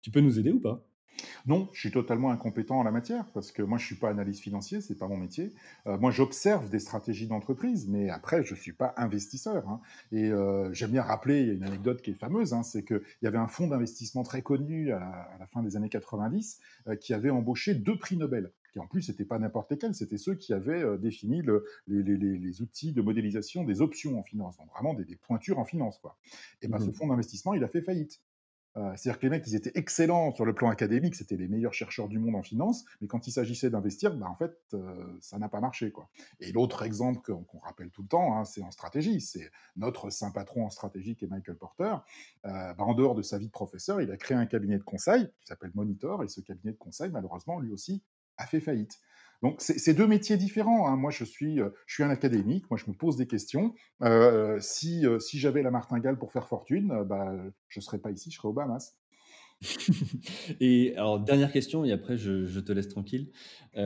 tu 0.03 0.11
peux 0.11 0.21
nous 0.21 0.39
aider 0.39 0.51
ou 0.51 0.61
pas? 0.61 0.85
Non, 1.47 1.69
je 1.73 1.81
suis 1.81 1.91
totalement 1.91 2.31
incompétent 2.31 2.79
en 2.79 2.83
la 2.83 2.91
matière 2.91 3.27
parce 3.33 3.53
que 3.53 3.63
moi 3.63 3.79
je 3.79 3.87
suis 3.87 3.97
pas 3.97 4.11
analyste 4.11 4.41
financier, 4.41 4.81
c'est 4.81 4.99
pas 4.99 5.09
mon 5.09 5.17
métier. 5.17 5.53
Euh, 5.87 5.99
moi 5.99 6.11
j'observe 6.11 6.69
des 6.71 6.79
stratégies 6.79 7.27
d'entreprise, 7.27 7.89
mais 7.89 8.11
après 8.11 8.45
je 8.45 8.55
suis 8.55 8.73
pas 8.73 8.95
investisseur. 8.97 9.69
Hein. 9.69 9.81
Et 10.13 10.31
euh, 10.31 10.73
j'aime 10.73 10.93
bien 10.93 11.03
rappeler, 11.03 11.43
il 11.43 11.49
y 11.49 11.51
a 11.51 11.55
une 11.55 11.65
anecdote 11.65 12.03
qui 12.03 12.11
est 12.11 12.19
fameuse, 12.19 12.53
hein, 12.53 12.63
c'est 12.63 12.85
qu'il 12.85 13.03
y 13.23 13.27
avait 13.27 13.39
un 13.39 13.49
fonds 13.49 13.67
d'investissement 13.67 14.23
très 14.23 14.43
connu 14.43 14.93
à 14.93 15.37
la, 15.39 15.47
fin 15.47 15.63
des 15.63 15.77
années 15.77 15.89
90 15.89 16.61
euh, 16.89 16.97
qui 16.97 17.15
avait 17.15 17.31
embauché 17.31 17.75
deux 17.75 17.99
prix 17.99 18.17
Nobel 18.17 18.51
qui 18.73 18.81
en 18.81 18.89
plus 18.89 19.09
n'étaient 19.09 19.25
pas 19.25 19.39
n'importe 19.39 19.71
lesquels, 19.71 19.95
c'était 19.95 20.19
ceux 20.19 20.35
qui 20.35 20.53
avaient 20.53 20.99
défini 20.99 21.43
les, 21.87 22.61
outils 22.61 22.93
de 22.93 23.03
modélisation 23.03 23.63
des 23.63 23.81
options 23.81 24.19
en 24.19 24.25
finance, 24.25 24.57
donc 24.57 24.69
vraiment 24.73 24.95
des, 24.95 25.15
pointures 25.15 25.61
en 25.61 25.65
finance. 25.65 26.01
Quoi. 26.01 26.19
Et 26.61 26.67
ben, 26.67 26.81
ce 26.81 26.87
mmh 26.87 26.93
fonds 26.95 27.07
d'investissement, 27.07 27.55
il 27.55 27.63
a 27.63 27.69
fait 27.69 27.83
faillite. 27.83 28.21
Euh, 28.77 28.93
c'est-à-dire 28.97 29.21
que 29.21 29.27
les 29.27 29.31
mecs, 29.31 29.47
ils 29.47 29.55
étaient 29.55 29.73
excellents 29.75 30.33
sur 30.33 30.45
le 30.45 30.53
plan 30.53 30.69
académique, 30.69 31.15
c'était 31.15 31.37
les 31.37 31.47
meilleurs 31.47 31.75
chercheurs 31.75 32.09
du 32.09 32.19
monde 32.19 32.35
en 32.35 32.43
finance, 32.43 32.85
mais 33.01 33.07
quand 33.07 33.27
il 33.27 33.31
s'agissait 33.31 33.71
d'investir, 33.71 34.15
bah, 34.17 34.27
en 34.29 34.35
fait, 34.35 34.59
euh, 34.75 35.17
ça 35.21 35.39
n'a 35.39 35.49
pas 35.49 35.61
marché. 35.61 35.93
Quoi. 35.93 36.09
Et 36.41 36.53
l'autre 36.53 36.83
exemple 36.83 37.21
qu'on 37.21 37.59
rappelle 37.61 37.91
tout 37.91 38.03
le 38.03 38.09
temps, 38.09 38.37
hein, 38.37 38.45
c'est 38.45 38.63
en 38.63 38.71
stratégie. 38.71 39.21
C'est 39.21 39.51
notre 39.77 40.11
saint 40.11 40.33
patron 40.33 40.67
en 40.67 40.71
stratégie 40.71 41.15
qui 41.15 41.25
est 41.25 41.29
Michael 41.29 41.57
Porter. 41.57 41.95
Euh, 42.47 42.75
bah, 42.75 42.85
en 42.85 42.95
dehors 42.95 43.15
de 43.15 43.23
sa 43.23 43.39
vie 43.39 43.47
de 43.47 43.53
professeur, 43.53 44.01
il 44.01 44.11
a 44.11 44.17
créé 44.17 44.37
un 44.37 44.47
cabinet 44.47 44.79
de 44.79 44.85
conseil 44.85 45.27
qui 45.41 45.47
s'appelle 45.47 45.73
Monitor, 45.75 46.25
et 46.25 46.29
ce 46.29 46.41
cabinet 46.41 46.73
de 46.73 46.79
conseil, 46.79 47.11
malheureusement, 47.11 47.61
lui 47.61 47.71
aussi, 47.71 48.03
a 48.37 48.47
fait 48.47 48.61
faillite. 48.61 48.99
Donc, 49.45 49.57
c'est 49.59 49.93
deux 49.93 50.07
métiers 50.07 50.39
différents. 50.39 50.89
Hein. 50.89 50.97
Moi, 50.97 51.11
je 51.11 51.23
suis, 51.23 51.59
je 51.87 51.95
suis 51.95 52.03
un 52.03 52.09
académique. 52.09 52.65
Moi, 52.71 52.81
je 52.83 52.91
me 52.91 52.97
pose 52.97 53.17
des 53.17 53.27
questions. 53.27 53.75
si 54.59 55.05
si 55.21 55.39
j'avais 55.39 55.63
la 55.63 55.71
martingale 55.71 56.19
pour 56.19 56.33
faire 56.33 56.49
fortune, 56.49 57.05
bah, 57.07 57.31
je 57.69 57.79
ne 57.79 57.83
serais 57.83 57.99
pas 57.99 58.11
ici, 58.11 58.31
je 58.31 58.39
serais 58.39 58.49
au 58.49 58.55
Bahamas. 58.55 58.97
et 60.61 60.97
alors, 60.97 61.21
dernière 61.21 61.53
question, 61.53 61.85
et 61.85 61.93
après, 61.93 62.17
je, 62.17 62.59
te 62.59 62.73
laisse 62.73 62.89
tranquille. 62.89 63.31
tu 63.75 63.81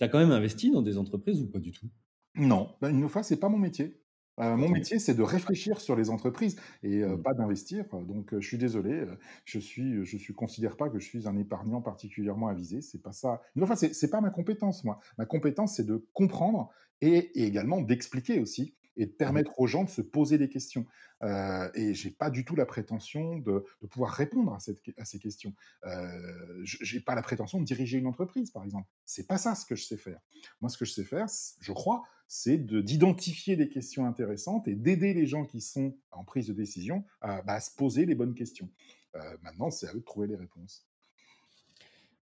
as 0.00 0.08
quand 0.08 0.18
même 0.18 0.32
investi 0.32 0.70
dans 0.70 0.82
des 0.82 0.96
entreprises 0.96 1.42
ou 1.42 1.46
pas 1.46 1.60
du 1.60 1.72
tout? 1.72 1.90
Non, 2.34 2.74
ben, 2.80 2.88
une 2.88 3.06
fois, 3.10 3.22
c'est 3.22 3.38
pas 3.38 3.50
mon 3.50 3.58
métier. 3.58 4.00
Mon 4.38 4.68
métier, 4.68 4.98
c'est 4.98 5.14
de 5.14 5.22
réfléchir 5.22 5.80
sur 5.80 5.96
les 5.96 6.10
entreprises 6.10 6.56
et 6.82 7.04
mmh. 7.04 7.22
pas 7.22 7.34
d'investir. 7.34 7.84
Donc, 8.06 8.34
je 8.38 8.46
suis 8.46 8.58
désolé, 8.58 9.06
je 9.44 9.58
suis, 9.58 10.04
je 10.04 10.16
suis 10.16 10.34
considère 10.34 10.76
pas 10.76 10.88
que 10.88 10.98
je 10.98 11.06
suis 11.06 11.26
un 11.26 11.36
épargnant 11.36 11.80
particulièrement 11.80 12.48
avisé. 12.48 12.82
C'est 12.82 13.02
pas 13.02 13.12
ça. 13.12 13.42
C'est, 13.76 13.94
c'est 13.94 14.10
pas 14.10 14.20
ma 14.20 14.30
compétence, 14.30 14.84
moi. 14.84 15.00
Ma 15.18 15.26
compétence, 15.26 15.76
c'est 15.76 15.86
de 15.86 16.06
comprendre 16.12 16.70
et 17.00 17.44
également 17.44 17.80
d'expliquer 17.80 18.40
aussi 18.40 18.74
et 18.96 19.06
de 19.06 19.12
mmh 19.12 19.16
permettre 19.16 19.58
aux 19.58 19.66
gens 19.66 19.84
de 19.84 19.90
se 19.90 20.02
poser 20.02 20.38
des 20.38 20.48
questions. 20.48 20.86
Euh, 21.22 21.70
et 21.74 21.94
j'ai 21.94 22.10
pas 22.10 22.30
du 22.30 22.44
tout 22.44 22.54
la 22.54 22.66
prétention 22.66 23.38
de, 23.38 23.64
de 23.82 23.86
pouvoir 23.86 24.12
répondre 24.12 24.54
à, 24.54 24.60
cette, 24.60 24.80
à 24.98 25.04
ces 25.04 25.18
questions. 25.18 25.54
Euh, 25.84 26.60
j'ai 26.62 27.00
pas 27.00 27.14
la 27.14 27.22
prétention 27.22 27.58
de 27.58 27.64
diriger 27.64 27.98
une 27.98 28.06
entreprise, 28.06 28.50
par 28.50 28.64
exemple. 28.64 28.88
C'est 29.04 29.26
pas 29.26 29.38
ça 29.38 29.54
ce 29.54 29.64
que 29.64 29.74
je 29.74 29.84
sais 29.84 29.96
faire. 29.96 30.20
Moi, 30.60 30.68
ce 30.68 30.78
que 30.78 30.84
je 30.84 30.92
sais 30.92 31.04
faire, 31.04 31.26
je 31.60 31.72
crois, 31.72 32.02
c'est 32.28 32.58
d'identifier 32.58 33.56
des 33.56 33.68
questions 33.68 34.06
intéressantes 34.06 34.68
et 34.68 34.74
d'aider 34.74 35.14
les 35.14 35.26
gens 35.26 35.44
qui 35.44 35.60
sont 35.60 35.96
en 36.10 36.24
prise 36.24 36.48
de 36.48 36.52
décision 36.52 37.04
à, 37.20 37.42
bah, 37.42 37.60
se 37.60 37.70
poser 37.74 38.06
les 38.06 38.14
bonnes 38.14 38.34
questions. 38.34 38.70
Euh, 39.14 39.36
maintenant, 39.42 39.70
c'est 39.70 39.88
à 39.88 39.94
eux 39.94 40.00
de 40.00 40.04
trouver 40.04 40.26
les 40.26 40.36
réponses. 40.36 40.86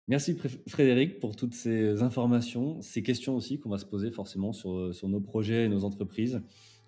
Merci 0.09 0.35
Frédéric 0.67 1.19
pour 1.19 1.35
toutes 1.35 1.53
ces 1.53 2.01
informations, 2.01 2.81
ces 2.81 3.03
questions 3.03 3.35
aussi 3.35 3.59
qu'on 3.59 3.69
va 3.69 3.77
se 3.77 3.85
poser 3.85 4.09
forcément 4.09 4.53
sur, 4.53 4.93
sur 4.93 5.07
nos 5.07 5.21
projets 5.21 5.65
et 5.65 5.69
nos 5.69 5.85
entreprises. 5.85 6.41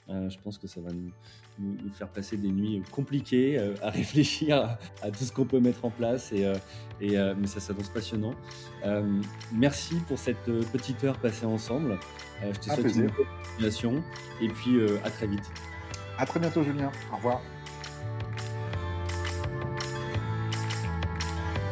Euh, 0.10 0.30
je 0.30 0.38
pense 0.40 0.58
que 0.58 0.68
ça 0.68 0.82
va 0.82 0.90
nous, 0.92 1.12
nous, 1.60 1.90
faire 1.92 2.10
passer 2.10 2.36
des 2.36 2.52
nuits 2.52 2.82
compliquées 2.92 3.58
euh, 3.58 3.76
à 3.82 3.90
réfléchir 3.92 4.78
à, 5.02 5.12
tout 5.12 5.24
ce 5.24 5.32
qu'on 5.32 5.46
peut 5.46 5.60
mettre 5.60 5.86
en 5.86 5.92
place, 5.92 6.32
et, 6.34 6.46
euh, 6.46 6.56
et 7.00 7.18
mais 7.38 7.48
ça 7.48 7.60
s'annonce 7.60 7.90
passionnant. 7.90 8.34
merci 9.54 9.96
pour 10.08 10.18
cette 10.18 10.44
petite 10.72 11.04
heure 11.04 11.20
passée 11.20 11.46
ensemble. 11.46 12.00
je 12.42 12.60
te 12.60 12.66
souhaite 12.66 12.96
une 12.96 13.08
bonne 13.08 13.26
continuation 13.44 14.04
et 14.42 14.48
puis 14.48 14.82
à 15.04 15.10
très 15.10 15.28
vite. 15.28 15.50
À 16.18 16.26
très 16.26 16.40
bientôt 16.40 16.64
Julien. 16.64 16.92
Au 17.12 17.18
revoir. 17.18 17.42